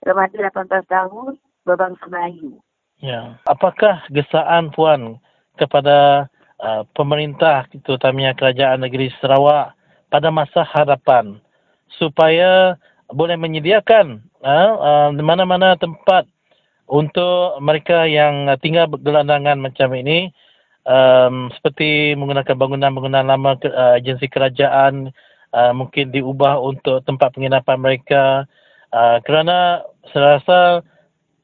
remaja 0.05 0.53
18 0.53 0.85
tahun 0.85 1.41
berbangsa 1.65 2.05
Melayu. 2.13 2.61
Ya. 3.01 3.41
Apakah 3.49 4.05
gesaan 4.13 4.69
Puan 4.77 5.17
kepada 5.57 6.29
pemerintah 6.93 7.65
terutamanya 7.85 8.37
kerajaan 8.37 8.85
negeri 8.85 9.09
Sarawak 9.19 9.73
pada 10.13 10.29
masa 10.29 10.61
hadapan. 10.67 11.41
Supaya 11.97 12.77
boleh 13.11 13.37
menyediakan 13.37 14.23
uh, 14.43 14.73
uh, 14.79 15.09
mana-mana 15.21 15.75
tempat 15.77 16.27
untuk 16.91 17.59
mereka 17.63 18.07
yang 18.07 18.51
uh, 18.51 18.59
tinggal 18.59 18.91
bergelandangan 18.91 19.59
macam 19.59 19.95
ini. 19.95 20.31
Um, 20.81 21.53
seperti 21.53 22.17
menggunakan 22.17 22.57
bangunan-bangunan 22.57 23.29
lama 23.29 23.53
uh, 23.69 24.01
agensi 24.01 24.27
kerajaan 24.33 25.13
uh, 25.53 25.73
mungkin 25.77 26.09
diubah 26.09 26.57
untuk 26.57 27.05
tempat 27.05 27.37
penginapan 27.37 27.79
mereka. 27.79 28.49
Uh, 28.91 29.23
kerana 29.23 29.85
saya 30.11 30.41
rasa 30.41 30.59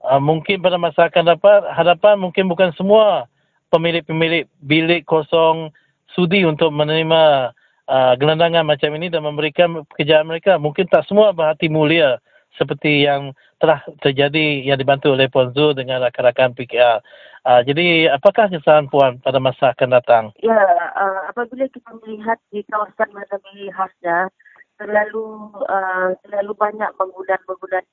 uh, 0.03 0.19
mungkin 0.19 0.59
pada 0.65 0.81
masa 0.81 1.07
akan 1.07 1.37
dapat 1.37 1.63
hadapan 1.69 2.19
mungkin 2.19 2.49
bukan 2.49 2.73
semua 2.75 3.29
pemilik-pemilik 3.71 4.47
bilik 4.63 5.03
kosong 5.07 5.75
sudi 6.13 6.47
untuk 6.47 6.71
menerima 6.73 7.53
uh, 7.91 8.13
gelandangan 8.19 8.65
macam 8.67 8.91
ini 8.95 9.11
dan 9.11 9.27
memberikan 9.27 9.85
pekerjaan 9.91 10.27
mereka. 10.27 10.59
Mungkin 10.59 10.87
tak 10.91 11.07
semua 11.07 11.35
berhati 11.35 11.71
mulia 11.71 12.19
seperti 12.57 13.05
yang 13.05 13.37
telah 13.61 13.81
terjadi 14.01 14.65
yang 14.65 14.81
dibantu 14.81 15.13
oleh 15.13 15.29
Puan 15.29 15.53
Zul 15.53 15.77
dengan 15.77 16.01
rakan-rakan 16.05 16.57
PKR. 16.57 17.01
Uh, 17.47 17.61
jadi 17.63 18.11
apakah 18.11 18.51
kesan 18.51 18.91
Puan 18.91 19.23
pada 19.23 19.39
masa 19.39 19.73
akan 19.73 19.91
datang? 19.93 20.25
Ya, 20.43 20.57
uh, 20.97 21.31
apabila 21.31 21.69
kita 21.71 21.89
melihat 22.03 22.41
di 22.51 22.65
kawasan 22.67 23.13
Madani 23.13 23.71
khasnya, 23.71 24.29
terlalu 24.77 25.53
uh, 25.69 26.13
terlalu 26.27 26.53
banyak 26.57 26.91
bangunan-bangunan 27.01 27.85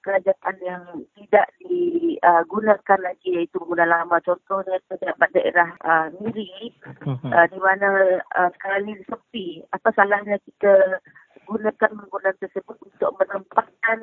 kerajaan 0.00 0.56
yang 0.64 0.82
tidak 1.16 1.46
digunakan 1.60 3.00
lagi 3.00 3.28
iaitu 3.40 3.60
bangunan 3.60 3.88
lama. 3.88 4.16
Contohnya 4.24 4.80
terdapat 4.88 5.28
daerah 5.36 5.68
uh, 5.84 6.06
Miri 6.20 6.72
mhm. 7.04 7.30
uh, 7.30 7.46
di 7.48 7.58
mana 7.60 8.20
uh, 8.36 8.50
sekarang 8.58 8.88
ini 8.88 9.04
sepi. 9.06 9.46
Apa 9.72 9.92
salahnya 9.94 10.40
kita 10.44 11.00
gunakan 11.44 11.90
bangunan 11.96 12.34
tersebut 12.40 12.76
untuk 12.80 13.10
menempatkan 13.20 13.98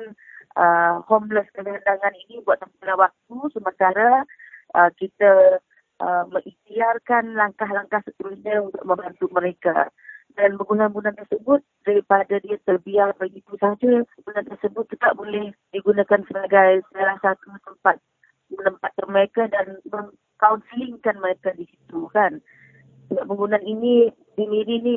uh, 0.56 1.00
homeless 1.06 1.48
kelandangan 1.54 2.14
ini 2.28 2.42
buat 2.44 2.60
tempat 2.60 2.96
waktu 2.96 3.36
sementara 3.54 4.24
uh, 4.74 4.90
kita 4.96 5.62
uh, 6.02 6.24
mengikhtiarkan 6.28 7.34
langkah-langkah 7.34 8.02
seterusnya 8.04 8.62
untuk 8.62 8.82
membantu 8.84 9.26
mereka 9.32 9.88
dan 10.38 10.54
bangunan-bangunan 10.54 11.18
tersebut 11.18 11.60
daripada 11.82 12.38
dia 12.38 12.56
terbiar 12.62 13.10
begitu 13.18 13.58
saja 13.58 14.06
bangunan 14.22 14.46
tersebut 14.54 14.84
tetap 14.86 15.18
boleh 15.18 15.50
digunakan 15.74 16.22
sebagai 16.30 16.86
salah 16.94 17.18
satu 17.18 17.50
tempat 17.66 17.98
menempatkan 18.48 19.08
mereka 19.10 19.42
dan 19.50 19.82
mengkaunselingkan 19.90 21.18
mereka 21.18 21.50
di 21.58 21.66
situ 21.66 22.06
kan 22.14 22.38
sebab 23.10 23.26
bangunan 23.26 23.60
ini 23.66 24.14
di 24.38 24.44
Miri 24.46 24.76
ni 24.78 24.94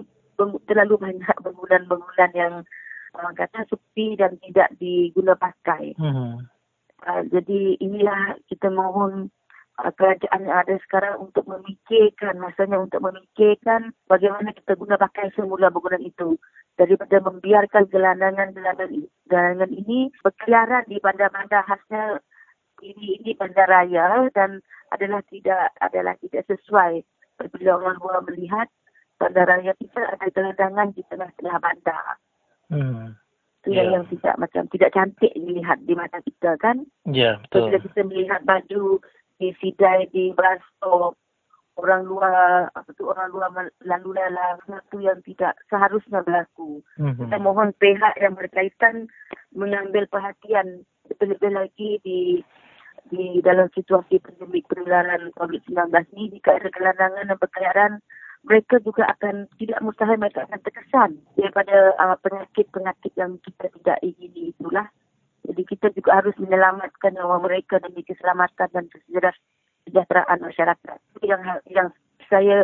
terlalu 0.69 1.01
banyak 1.01 1.35
bangunan-bangunan 1.41 2.31
yang 2.37 2.53
orang 3.17 3.35
kata 3.35 3.67
sepi 3.67 4.15
dan 4.15 4.39
tidak 4.39 4.71
diguna 4.79 5.35
pakai. 5.35 5.95
Hmm. 5.99 6.47
Uh, 7.01 7.21
jadi 7.33 7.81
inilah 7.81 8.37
kita 8.45 8.69
mohon 8.69 9.33
kerajaan 9.79 10.45
yang 10.45 10.57
ada 10.61 10.75
sekarang 10.85 11.15
untuk 11.17 11.47
memikirkan, 11.47 12.37
masanya 12.37 12.77
untuk 12.77 13.01
memikirkan 13.01 13.95
bagaimana 14.05 14.53
kita 14.53 14.77
guna 14.77 14.99
pakai 14.99 15.33
semula 15.33 15.73
bangunan 15.73 16.03
itu. 16.03 16.37
Daripada 16.79 17.19
membiarkan 17.21 17.89
gelandangan-gelandangan 17.91 19.71
ini 19.71 20.09
berkeliaran 20.23 20.87
di 20.87 20.97
bandar-bandar 21.03 21.61
khasnya 21.67 22.21
ini 22.81 23.21
ini 23.21 23.31
bandar 23.37 23.69
raya 23.69 24.25
dan 24.33 24.63
adalah 24.89 25.21
tidak 25.29 25.71
adalah 25.77 26.17
tidak 26.25 26.43
sesuai 26.49 27.05
apabila 27.37 27.77
orang 27.77 27.97
luar 28.01 28.21
melihat 28.25 28.67
bandar 29.21 29.45
raya 29.45 29.77
kita 29.77 30.01
ada 30.01 30.27
gelandangan 30.33 30.89
di 30.97 31.01
tengah-tengah 31.05 31.57
bandar. 31.61 32.17
Hmm. 32.71 33.13
Itu 33.61 33.77
yeah. 33.77 33.85
yang, 33.85 34.01
yang 34.01 34.05
tidak 34.09 34.35
macam 34.41 34.63
tidak 34.73 34.89
cantik 34.97 35.31
dilihat 35.37 35.77
di 35.85 35.93
mata 35.93 36.17
kita 36.25 36.57
kan. 36.57 36.81
Ya, 37.05 37.13
yeah, 37.13 37.33
betul. 37.45 37.69
Bila 37.69 37.77
kita 37.85 38.01
melihat 38.09 38.41
baju 38.41 38.97
di 39.41 39.49
sidai 39.57 40.05
di 40.13 40.29
bus 40.37 40.61
orang 41.81 42.05
luar 42.05 42.69
apa 42.77 42.89
tu 42.93 43.09
orang 43.09 43.33
luar 43.33 43.49
lalu 43.81 44.13
lalang 44.13 44.61
satu 44.69 45.01
yang 45.01 45.17
tidak 45.25 45.57
seharusnya 45.65 46.21
berlaku. 46.21 46.85
Mm-hmm. 47.01 47.25
Kita 47.25 47.37
mohon 47.41 47.73
pihak 47.81 48.13
yang 48.21 48.37
berkaitan 48.37 49.09
mengambil 49.57 50.05
perhatian 50.05 50.85
lebih-lebih 51.09 51.51
lagi 51.51 51.89
di 52.05 52.19
di 53.09 53.41
dalam 53.43 53.67
situasi 53.73 54.21
pandemik 54.21 54.69
penularan 54.69 55.33
COVID-19 55.35 55.89
ini 56.15 56.37
jika 56.37 56.61
ada 56.61 56.69
kelandangan 56.69 57.27
dan 57.27 57.37
perkayaan 57.41 57.93
mereka 58.41 58.81
juga 58.81 59.05
akan 59.17 59.49
tidak 59.57 59.79
mustahil 59.85 60.17
mereka 60.17 60.45
akan 60.49 60.59
terkesan 60.65 61.11
daripada 61.37 61.93
uh, 61.97 62.17
penyakit-penyakit 62.21 63.13
yang 63.17 63.37
kita 63.41 63.69
tidak 63.79 63.97
ingini 64.01 64.53
itulah. 64.53 64.87
Jadi 65.47 65.61
kita 65.65 65.87
juga 65.97 66.21
harus 66.21 66.35
menyelamatkan 66.37 67.17
nyawa 67.17 67.41
mereka 67.41 67.81
demi 67.81 68.05
keselamatan 68.05 68.69
dan 68.69 68.85
kesejahteraan 68.93 70.39
masyarakat. 70.41 70.97
Yang 71.25 71.41
yang 71.69 71.89
saya 72.29 72.57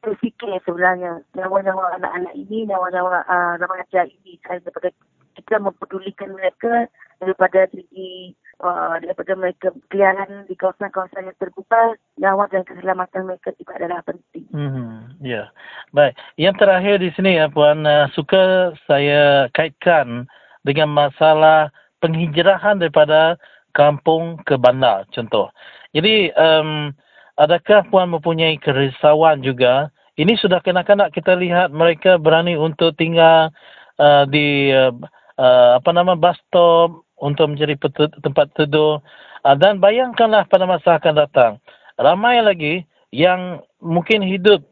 berfikir 0.00 0.48
sebenarnya 0.64 1.20
nyawa-nyawa 1.36 2.00
anak-anak 2.00 2.34
ini, 2.38 2.64
nyawa-nyawa 2.70 3.26
uh, 3.28 3.54
remaja 3.60 4.08
ini 4.08 4.40
saya 4.46 4.62
daripada 4.64 4.94
kita 5.36 5.56
mempedulikan 5.60 6.32
mereka 6.34 6.88
daripada 7.20 7.68
segi 7.68 8.32
uh, 8.64 8.96
daripada 9.00 9.32
mereka 9.36 9.68
keliaran 9.92 10.48
di 10.48 10.56
kawasan-kawasan 10.56 11.28
yang 11.28 11.38
terbuka 11.38 11.96
nyawa 12.16 12.48
dan 12.48 12.64
keselamatan 12.64 13.28
mereka 13.28 13.52
juga 13.60 13.76
adalah 13.76 14.00
penting. 14.04 14.46
Hmm, 14.50 15.16
ya, 15.20 15.28
yeah. 15.28 15.46
baik. 15.92 16.16
Yang 16.40 16.56
terakhir 16.64 16.94
di 17.04 17.10
sini 17.12 17.30
ya 17.36 17.52
Puan, 17.52 17.84
uh, 17.84 18.08
suka 18.16 18.72
saya 18.88 19.52
kaitkan 19.52 20.24
dengan 20.64 20.92
masalah 20.92 21.72
penghijrahan 22.00 22.80
daripada 22.80 23.36
kampung 23.76 24.40
ke 24.42 24.58
bandar 24.58 25.06
contoh. 25.14 25.52
Jadi 25.94 26.34
um, 26.34 26.90
adakah 27.38 27.86
puan 27.88 28.10
mempunyai 28.10 28.58
kerisauan 28.58 29.44
juga? 29.44 29.88
Ini 30.18 30.36
sudah 30.36 30.60
kanak-kanak 30.60 31.14
kita 31.16 31.32
lihat 31.38 31.72
mereka 31.72 32.20
berani 32.20 32.58
untuk 32.58 32.92
tinggal 32.98 33.48
uh, 33.96 34.24
di 34.28 34.74
uh, 34.74 34.92
uh, 35.40 35.80
apa 35.80 35.90
nama 35.96 36.12
bus 36.12 36.36
stop 36.48 37.04
untuk 37.20 37.52
menjadi 37.56 37.76
tempat 38.20 38.52
tidur 38.56 39.00
uh, 39.44 39.56
dan 39.56 39.80
bayangkanlah 39.80 40.44
pada 40.48 40.68
masa 40.68 41.00
akan 41.00 41.14
datang 41.24 41.52
ramai 41.96 42.40
lagi 42.44 42.84
yang 43.12 43.60
mungkin 43.80 44.20
hidup 44.24 44.64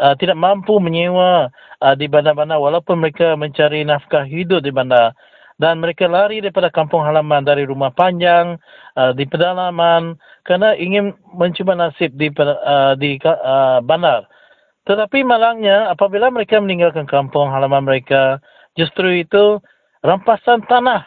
uh, 0.00 0.16
tidak 0.16 0.36
mampu 0.36 0.76
menyewa 0.80 1.48
uh, 1.80 1.94
di 1.96 2.08
bandar-bandar 2.08 2.60
walaupun 2.60 3.00
mereka 3.00 3.36
mencari 3.36 3.84
nafkah 3.84 4.24
hidup 4.24 4.64
di 4.64 4.72
bandar 4.72 5.16
dan 5.60 5.76
mereka 5.84 6.08
lari 6.08 6.40
daripada 6.40 6.72
kampung 6.72 7.04
halaman 7.04 7.44
dari 7.44 7.68
rumah 7.68 7.92
panjang 7.92 8.56
uh, 8.96 9.12
di 9.12 9.28
pedalaman 9.28 10.16
kerana 10.48 10.72
ingin 10.80 11.12
mencuba 11.36 11.76
nasib 11.76 12.16
di 12.16 12.32
uh, 12.32 12.96
di 12.96 13.20
uh, 13.20 13.84
bandar. 13.84 14.24
Tetapi 14.88 15.20
malangnya 15.20 15.92
apabila 15.92 16.32
mereka 16.32 16.56
meninggalkan 16.56 17.04
kampung 17.04 17.52
halaman 17.52 17.84
mereka, 17.84 18.40
justru 18.72 19.20
itu 19.20 19.60
rampasan 20.00 20.64
tanah 20.64 21.04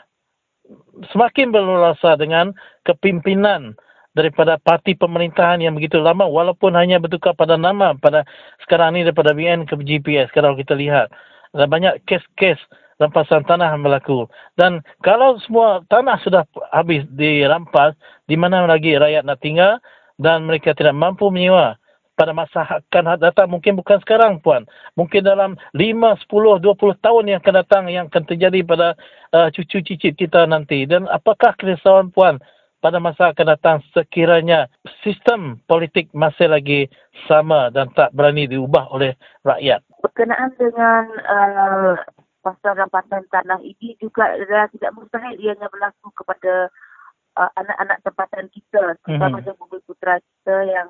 semakin 1.09 1.49
berluasa 1.49 2.13
dengan 2.21 2.53
kepimpinan 2.85 3.73
daripada 4.13 4.61
parti 4.61 4.93
pemerintahan 4.93 5.65
yang 5.65 5.73
begitu 5.73 5.97
lama 5.97 6.29
walaupun 6.29 6.77
hanya 6.77 7.01
bertukar 7.01 7.33
pada 7.33 7.57
nama 7.57 7.97
pada 7.97 8.21
sekarang 8.61 8.93
ini 8.93 9.09
daripada 9.09 9.33
BN 9.33 9.65
ke 9.65 9.73
GPS 9.81 10.29
kalau 10.29 10.53
kita 10.53 10.77
lihat 10.77 11.09
ada 11.57 11.65
banyak 11.65 11.97
kes-kes 12.05 12.61
rampasan 13.01 13.45
tanah 13.45 13.73
berlaku. 13.79 14.29
Dan 14.57 14.81
kalau 15.01 15.39
semua 15.41 15.81
tanah 15.89 16.19
sudah 16.21 16.43
habis 16.73 17.05
dirampas, 17.13 17.97
di 18.29 18.35
mana 18.37 18.65
lagi 18.65 18.93
rakyat 18.97 19.25
nak 19.25 19.41
tinggal 19.41 19.79
dan 20.19 20.45
mereka 20.45 20.75
tidak 20.75 20.93
mampu 20.93 21.29
menyewa? 21.29 21.77
Pada 22.13 22.29
masa 22.29 22.61
akan 22.61 23.17
datang 23.17 23.49
mungkin 23.49 23.73
bukan 23.73 23.97
sekarang 24.05 24.37
puan. 24.37 24.69
Mungkin 24.93 25.25
dalam 25.25 25.57
5 25.73 26.29
10 26.29 26.61
20 26.61 27.01
tahun 27.01 27.23
yang 27.25 27.41
akan 27.41 27.55
datang 27.65 27.83
yang 27.89 28.05
akan 28.05 28.23
terjadi 28.29 28.61
pada 28.61 28.93
uh, 29.33 29.49
cucu 29.49 29.81
cicit 29.81 30.13
kita 30.13 30.45
nanti. 30.45 30.85
Dan 30.85 31.09
apakah 31.09 31.57
kerisauan 31.57 32.13
puan 32.13 32.37
pada 32.85 33.01
masa 33.01 33.33
akan 33.33 33.47
datang 33.57 33.77
sekiranya 33.97 34.69
sistem 35.01 35.57
politik 35.65 36.11
masih 36.13 36.51
lagi 36.51 36.81
sama 37.25 37.73
dan 37.73 37.87
tak 37.97 38.13
berani 38.13 38.45
diubah 38.45 38.93
oleh 38.93 39.17
rakyat? 39.41 39.81
Berkenaan 40.05 40.51
dengan 40.59 41.03
uh, 41.25 41.95
pasal 42.43 42.75
rampasan 42.75 43.23
tanah 43.31 43.63
ini 43.63 43.95
juga 43.97 44.35
adalah 44.35 44.67
tidak 44.75 44.91
mustahil 44.99 45.33
ianya 45.39 45.71
berlaku 45.71 46.11
kepada 46.11 46.67
uh, 47.39 47.51
anak-anak 47.55 48.03
tempatan 48.03 48.45
kita 48.51 48.99
terutama 49.07 49.39
mm-hmm. 49.39 49.57
bumi 49.57 49.79
putra 49.87 50.19
kita 50.19 50.57
yang 50.67 50.89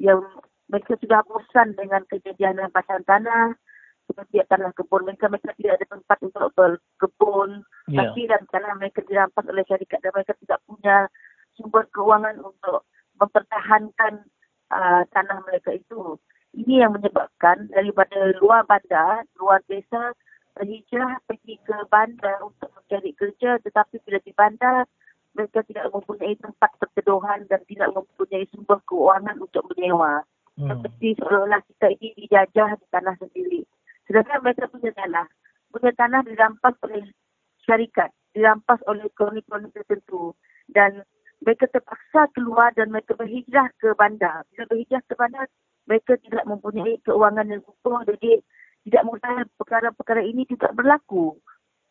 yang 0.00 0.20
mereka 0.68 0.96
sudah 0.96 1.20
bosan 1.28 1.76
dengan 1.76 2.02
kejadian 2.08 2.56
rampasan 2.56 3.04
tanah 3.04 3.52
seperti 4.08 4.40
tanah 4.48 4.72
kebun 4.72 5.04
mereka 5.04 5.28
mereka 5.28 5.52
tidak 5.60 5.76
ada 5.76 5.86
tempat 5.92 6.18
untuk 6.24 6.48
berkebun 6.56 7.50
yeah. 7.92 8.08
tapi 8.08 8.24
dalam 8.24 8.46
tanah 8.48 8.72
mereka 8.80 9.04
dirampas 9.04 9.44
oleh 9.44 9.64
syarikat 9.68 10.00
dan 10.00 10.12
mereka 10.16 10.32
tidak 10.40 10.58
punya 10.64 10.96
sumber 11.60 11.84
keuangan 11.92 12.40
untuk 12.40 12.88
mempertahankan 13.20 14.24
uh, 14.72 15.02
tanah 15.12 15.38
mereka 15.44 15.76
itu 15.76 16.16
ini 16.56 16.80
yang 16.80 16.96
menyebabkan 16.96 17.68
daripada 17.68 18.32
luar 18.40 18.64
bandar 18.64 19.28
luar 19.36 19.60
desa 19.68 20.16
berhijrah 20.58 21.22
pergi 21.24 21.56
ke 21.62 21.76
bandar 21.88 22.42
untuk 22.42 22.68
mencari 22.74 23.14
kerja 23.14 23.62
tetapi 23.62 24.02
bila 24.02 24.18
di 24.20 24.32
bandar 24.34 24.84
mereka 25.38 25.62
tidak 25.70 25.86
mempunyai 25.94 26.34
tempat 26.42 26.70
perteduhan 26.82 27.46
dan 27.46 27.62
tidak 27.70 27.94
mempunyai 27.94 28.42
sumber 28.50 28.82
keuangan 28.90 29.38
untuk 29.38 29.62
menyewa. 29.70 30.26
Hmm. 30.58 30.74
Seperti 30.74 31.14
seolah-olah 31.22 31.62
kita 31.62 31.86
ini 31.94 32.08
dijajah 32.18 32.74
di 32.74 32.86
tanah 32.90 33.14
sendiri. 33.22 33.62
Sedangkan 34.10 34.42
mereka 34.42 34.66
punya 34.66 34.90
tanah. 34.98 35.26
Punya 35.70 35.94
tanah 35.94 36.20
dirampas 36.26 36.74
oleh 36.82 37.06
syarikat. 37.62 38.10
Dirampas 38.34 38.82
oleh 38.90 39.06
koloni-koloni 39.14 39.70
tertentu. 39.70 40.34
Dan 40.66 41.06
mereka 41.38 41.70
terpaksa 41.70 42.26
keluar 42.34 42.74
dan 42.74 42.90
mereka 42.90 43.14
berhijrah 43.14 43.70
ke 43.78 43.94
bandar. 43.94 44.42
Bila 44.50 44.66
berhijrah 44.66 45.02
ke 45.06 45.14
bandar, 45.14 45.46
mereka 45.86 46.18
tidak 46.26 46.42
mempunyai 46.50 46.98
keuangan 47.06 47.46
yang 47.46 47.62
utuh. 47.62 48.02
Jadi 48.02 48.42
tidak 48.88 49.04
mustahil 49.04 49.44
perkara-perkara 49.60 50.24
ini 50.24 50.48
tidak 50.48 50.72
berlaku 50.72 51.36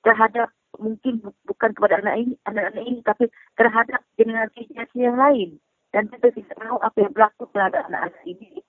terhadap 0.01 0.49
mungkin 0.81 1.21
bukan 1.45 1.71
kepada 1.77 2.01
anak 2.01 2.15
ini, 2.25 2.33
anak-anak 2.49 2.83
ini 2.89 2.99
tapi 3.05 3.25
terhadap 3.53 4.01
generasi-generasi 4.17 4.97
yang 4.97 5.17
lain. 5.17 5.61
Dan 5.93 6.09
kita 6.09 6.33
tidak 6.33 6.57
tahu 6.57 6.77
apa 6.81 6.97
yang 6.99 7.13
berlaku 7.13 7.43
terhadap 7.53 7.85
anak-anak 7.87 8.23
ini. 8.25 8.59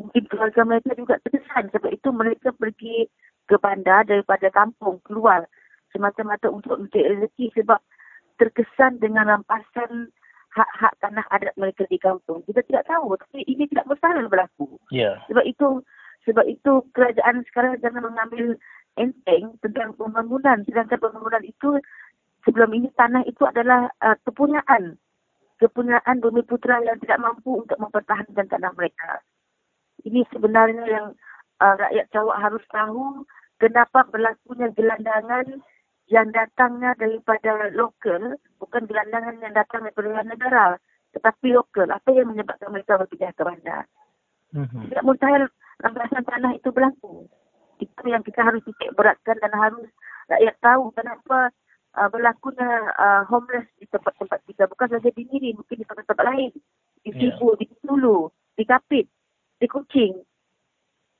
Mungkin 0.00 0.22
keluarga 0.32 0.62
mereka 0.64 0.90
juga 0.96 1.20
terkesan 1.22 1.70
sebab 1.74 1.90
itu 1.92 2.08
mereka 2.10 2.48
pergi 2.56 3.06
ke 3.48 3.56
bandar 3.60 4.08
daripada 4.08 4.48
kampung 4.48 5.02
keluar 5.04 5.44
semata-mata 5.92 6.48
untuk 6.48 6.80
mencari 6.80 7.16
rezeki 7.16 7.52
sebab 7.58 7.80
terkesan 8.40 9.02
dengan 9.02 9.28
rampasan 9.28 10.08
hak-hak 10.54 10.94
tanah 11.04 11.26
adat 11.34 11.54
mereka 11.58 11.84
di 11.90 11.98
kampung. 12.00 12.40
Kita 12.46 12.64
tidak 12.64 12.88
tahu 12.88 13.14
tapi 13.18 13.44
ini 13.44 13.68
tidak 13.68 13.90
mustahil 13.90 14.26
berlaku. 14.30 14.78
Yeah. 14.94 15.20
Sebab 15.28 15.44
itu 15.44 15.82
sebab 16.26 16.44
itu 16.48 16.82
kerajaan 16.96 17.44
sekarang 17.50 17.78
jangan 17.82 18.08
mengambil 18.08 18.58
enteng 18.98 19.54
tentang 19.62 19.94
pembangunan. 19.94 20.66
Sedangkan 20.66 20.98
pembangunan 20.98 21.44
itu 21.46 21.78
sebelum 22.42 22.74
ini 22.74 22.90
tanah 22.98 23.22
itu 23.24 23.46
adalah 23.46 23.88
uh, 24.02 24.16
kepunyaan. 24.26 24.98
Kepunyaan 25.58 26.22
bumi 26.22 26.46
putra 26.46 26.78
yang 26.86 26.98
tidak 27.02 27.18
mampu 27.18 27.66
untuk 27.66 27.78
mempertahankan 27.82 28.46
tanah 28.46 28.70
mereka. 28.78 29.22
Ini 30.06 30.22
sebenarnya 30.30 30.84
yang 30.86 31.06
uh, 31.58 31.74
rakyat 31.74 32.06
Cawak 32.14 32.38
harus 32.38 32.64
tahu 32.70 33.26
kenapa 33.58 34.06
berlakunya 34.06 34.70
gelandangan 34.70 35.58
yang 36.08 36.30
datangnya 36.32 36.94
daripada 36.96 37.68
lokal, 37.74 38.38
bukan 38.62 38.86
gelandangan 38.88 39.36
yang 39.42 39.52
datang 39.52 39.84
daripada 39.84 40.24
negara, 40.24 40.66
tetapi 41.12 41.52
lokal. 41.52 41.90
Apa 41.90 42.08
yang 42.14 42.32
menyebabkan 42.32 42.70
mereka 42.70 42.96
berpindah 42.96 43.34
ke 43.34 43.42
bandar? 43.42 43.84
Mm-hmm. 44.54 44.82
Tidak 44.88 45.04
mustahil 45.04 45.44
rampasan 45.82 46.24
tanah 46.24 46.52
itu 46.56 46.68
berlaku. 46.72 47.28
Itu 47.78 48.04
yang 48.08 48.24
kita 48.24 48.42
harus 48.42 48.64
titik 48.64 48.94
beratkan 48.96 49.38
dan 49.38 49.52
harus 49.54 49.86
rakyat 50.28 50.54
tahu 50.60 50.90
kenapa 50.96 51.52
uh, 51.94 52.08
berlakunya 52.10 52.70
uh, 52.96 53.22
homeless 53.28 53.68
di 53.78 53.86
tempat-tempat 53.88 54.40
kita. 54.48 54.66
Bukan 54.66 54.88
saja 54.90 55.08
di 55.12 55.22
Miri, 55.28 55.54
mungkin 55.54 55.78
di 55.78 55.86
tempat-tempat 55.86 56.26
lain. 56.26 56.50
Di 57.06 57.10
Sibu, 57.14 57.54
yeah. 57.54 57.58
di 57.62 57.66
Tulu, 57.78 58.18
di 58.58 58.64
Kapit, 58.66 59.06
di 59.62 59.66
Kucing, 59.70 60.18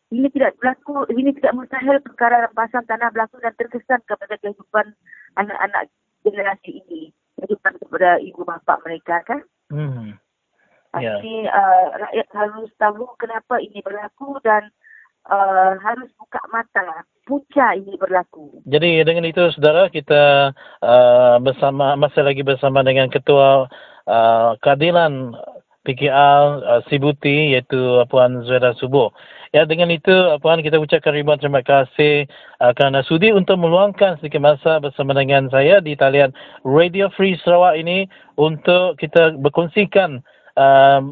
ini 0.08 0.28
tidak 0.32 0.56
berlaku, 0.56 1.04
ini 1.12 1.36
tidak 1.36 1.52
mustahil 1.52 2.00
perkara 2.00 2.48
rampasan 2.48 2.84
tanah 2.88 3.12
berlaku 3.12 3.44
dan 3.44 3.52
terkesan 3.60 4.00
kepada 4.08 4.40
kehidupan 4.40 4.96
anak-anak 5.36 5.92
generasi 6.24 6.80
ini. 6.80 7.12
Kehidupan 7.36 7.76
kepada 7.76 8.16
ibu 8.18 8.40
bapa 8.42 8.80
mereka 8.88 9.20
kan. 9.28 9.40
Hmm. 9.68 10.16
Yeah. 10.96 11.20
Jadi 11.20 11.36
uh, 11.52 11.86
rakyat 12.00 12.28
harus 12.32 12.70
tahu 12.80 13.04
kenapa 13.20 13.60
ini 13.60 13.84
berlaku 13.84 14.40
dan 14.40 14.72
uh, 15.28 15.76
harus 15.84 16.08
buka 16.16 16.40
mata 16.48 17.04
punca 17.28 17.76
ini 17.76 17.94
berlaku. 18.00 18.64
Jadi 18.64 19.04
dengan 19.04 19.28
itu 19.28 19.52
saudara 19.52 19.92
kita 19.92 20.56
uh, 20.80 21.36
bersama 21.44 21.92
masih 22.00 22.24
lagi 22.24 22.40
bersama 22.40 22.80
dengan 22.80 23.12
ketua 23.12 23.68
uh, 24.08 24.50
keadilan 24.64 25.36
PKR 25.84 26.44
uh, 26.64 26.80
Sibuti 26.88 27.56
iaitu 27.56 28.04
Puan 28.08 28.44
Zueda 28.48 28.72
Subuh. 28.80 29.12
Ya 29.52 29.64
dengan 29.64 29.88
itu 29.88 30.12
Puan 30.44 30.60
kita 30.60 30.80
ucapkan 30.80 31.16
ribuan 31.16 31.40
terima 31.40 31.64
kasih 31.64 32.28
uh, 32.60 32.72
kerana 32.72 33.04
sudi 33.04 33.32
untuk 33.32 33.60
meluangkan 33.60 34.16
sedikit 34.20 34.40
masa 34.40 34.80
bersama 34.80 35.12
dengan 35.12 35.52
saya 35.52 35.84
di 35.84 35.96
talian 35.96 36.32
Radio 36.64 37.12
Free 37.12 37.36
Sarawak 37.40 37.76
ini 37.80 38.08
untuk 38.36 38.96
kita 39.00 39.36
berkongsikan 39.40 40.24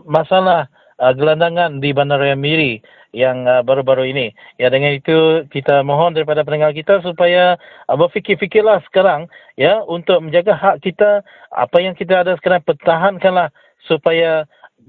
masalah 0.04 0.66
uh, 1.00 1.12
gelandangan 1.12 1.80
di 1.80 1.92
Bandaraya 1.92 2.36
Miri 2.36 2.80
yang 3.16 3.48
uh, 3.48 3.64
baru-baru 3.64 4.12
ini. 4.12 4.26
Ya 4.60 4.68
dengan 4.68 4.92
itu 4.96 5.48
kita 5.48 5.80
mohon 5.80 6.12
daripada 6.12 6.44
pendengar 6.44 6.76
kita 6.76 7.00
supaya 7.00 7.56
uh, 7.88 7.96
berfikir-fikirlah 7.96 8.84
sekarang 8.92 9.28
ya 9.56 9.80
untuk 9.84 10.20
menjaga 10.20 10.56
hak 10.56 10.84
kita 10.84 11.24
apa 11.52 11.76
yang 11.80 11.96
kita 11.96 12.24
ada 12.24 12.36
sekarang 12.40 12.60
pertahankanlah 12.64 13.48
supaya 13.88 14.44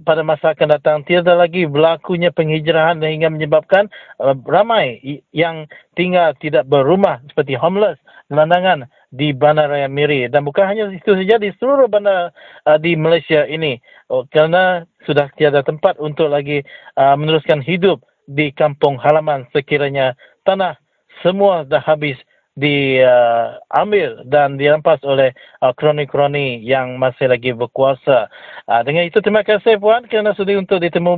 pada 0.05 0.21
masa 0.21 0.53
akan 0.53 0.77
datang 0.77 1.01
tiada 1.09 1.33
lagi 1.33 1.65
berlakunya 1.65 2.29
penghijrahan 2.29 3.01
hingga 3.01 3.31
menyebabkan 3.33 3.89
uh, 4.21 4.35
ramai 4.45 4.99
yang 5.33 5.65
tinggal 5.97 6.35
tidak 6.37 6.67
berumah 6.69 7.23
seperti 7.31 7.57
homeless 7.57 7.97
gelandangan 8.27 8.85
di 9.17 9.33
Bandaraya 9.33 9.89
Miri 9.89 10.29
dan 10.29 10.45
bukan 10.45 10.69
hanya 10.69 10.93
itu 10.93 11.17
saja 11.17 11.41
di 11.41 11.49
seluruh 11.57 11.89
bandar 11.89 12.29
uh, 12.69 12.77
di 12.77 12.93
Malaysia 12.93 13.49
ini. 13.49 13.81
Oh, 14.13 14.23
kerana 14.29 14.85
sudah 15.09 15.33
tiada 15.35 15.65
tempat 15.65 15.97
untuk 15.97 16.29
lagi 16.29 16.61
uh, 16.95 17.17
meneruskan 17.17 17.65
hidup 17.65 18.05
di 18.29 18.53
kampung 18.53 19.01
halaman 19.01 19.49
sekiranya 19.49 20.13
tanah 20.45 20.77
semua 21.25 21.65
dah 21.65 21.81
habis 21.81 22.15
diambil 22.57 24.21
uh, 24.21 24.25
dan 24.29 24.57
dirampas 24.57 25.01
oleh 25.05 25.33
uh, 25.61 25.73
kroni-kroni 25.73 26.61
yang 26.61 26.97
masih 27.01 27.29
lagi 27.29 27.53
berkuasa. 27.53 28.29
Uh, 28.69 28.81
dengan 28.85 29.05
itu 29.05 29.17
terima 29.21 29.41
kasih 29.41 29.81
Puan 29.81 30.05
kerana 30.05 30.37
sudi 30.37 30.57
untuk 30.57 30.81
ditemu 30.81 31.17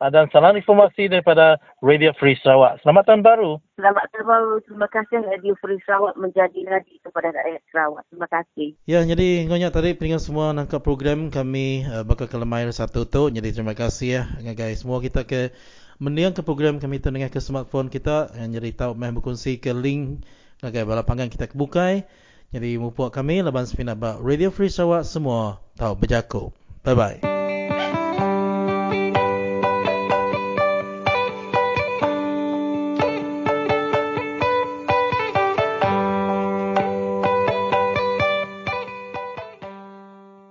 dan 0.00 0.26
salam 0.30 0.58
informasi 0.58 1.06
daripada 1.10 1.58
Radio 1.82 2.10
Free 2.18 2.38
Sarawak. 2.40 2.82
Selamat 2.82 3.06
tahun 3.06 3.22
baru. 3.22 3.58
Selamat 3.78 4.04
tahun 4.10 4.26
baru. 4.26 4.52
Terima 4.66 4.88
kasih 4.90 5.16
Radio 5.22 5.54
Free 5.58 5.80
Sarawak 5.86 6.14
menjadi 6.18 6.60
lagi 6.66 6.98
kepada 7.02 7.30
rakyat 7.30 7.62
Sarawak. 7.70 8.02
Terima 8.10 8.28
kasih. 8.30 8.68
Ya, 8.86 9.00
jadi 9.06 9.46
ngonya 9.46 9.70
tadi 9.70 9.94
peringkat 9.94 10.22
semua 10.22 10.50
nangkap 10.54 10.82
program 10.82 11.30
kami 11.30 11.86
uh, 11.86 12.02
bakal 12.02 12.26
ke 12.26 12.36
lemah 12.38 12.66
satu 12.74 13.06
tu. 13.06 13.30
Jadi 13.30 13.54
terima 13.54 13.78
kasih 13.78 14.26
ya 14.42 14.52
guys. 14.54 14.82
Semua 14.82 14.98
kita 14.98 15.26
ke 15.26 15.54
mendiang 16.02 16.34
ke 16.34 16.42
program 16.42 16.82
kami 16.82 16.98
tu 16.98 17.08
dengan 17.14 17.30
ke 17.30 17.38
smartphone 17.38 17.90
kita. 17.90 18.34
Yang 18.34 18.62
jadi 18.62 18.70
tahu 18.86 18.92
meh 18.98 19.10
berkongsi 19.14 19.62
ke 19.62 19.70
link 19.74 20.26
Okey, 20.64 20.80
bala 20.88 21.04
panggang 21.04 21.28
kita 21.28 21.44
kebukai. 21.44 22.08
Jadi 22.54 22.80
mupuak 22.80 23.12
kami 23.12 23.44
laban 23.44 23.68
sepina 23.68 23.92
Radio 24.22 24.48
Free 24.48 24.72
Sarawak 24.72 25.04
semua 25.04 25.60
tahu 25.76 25.92
berjaku. 25.98 26.56
Bye 26.80 26.96
bye. 26.96 27.33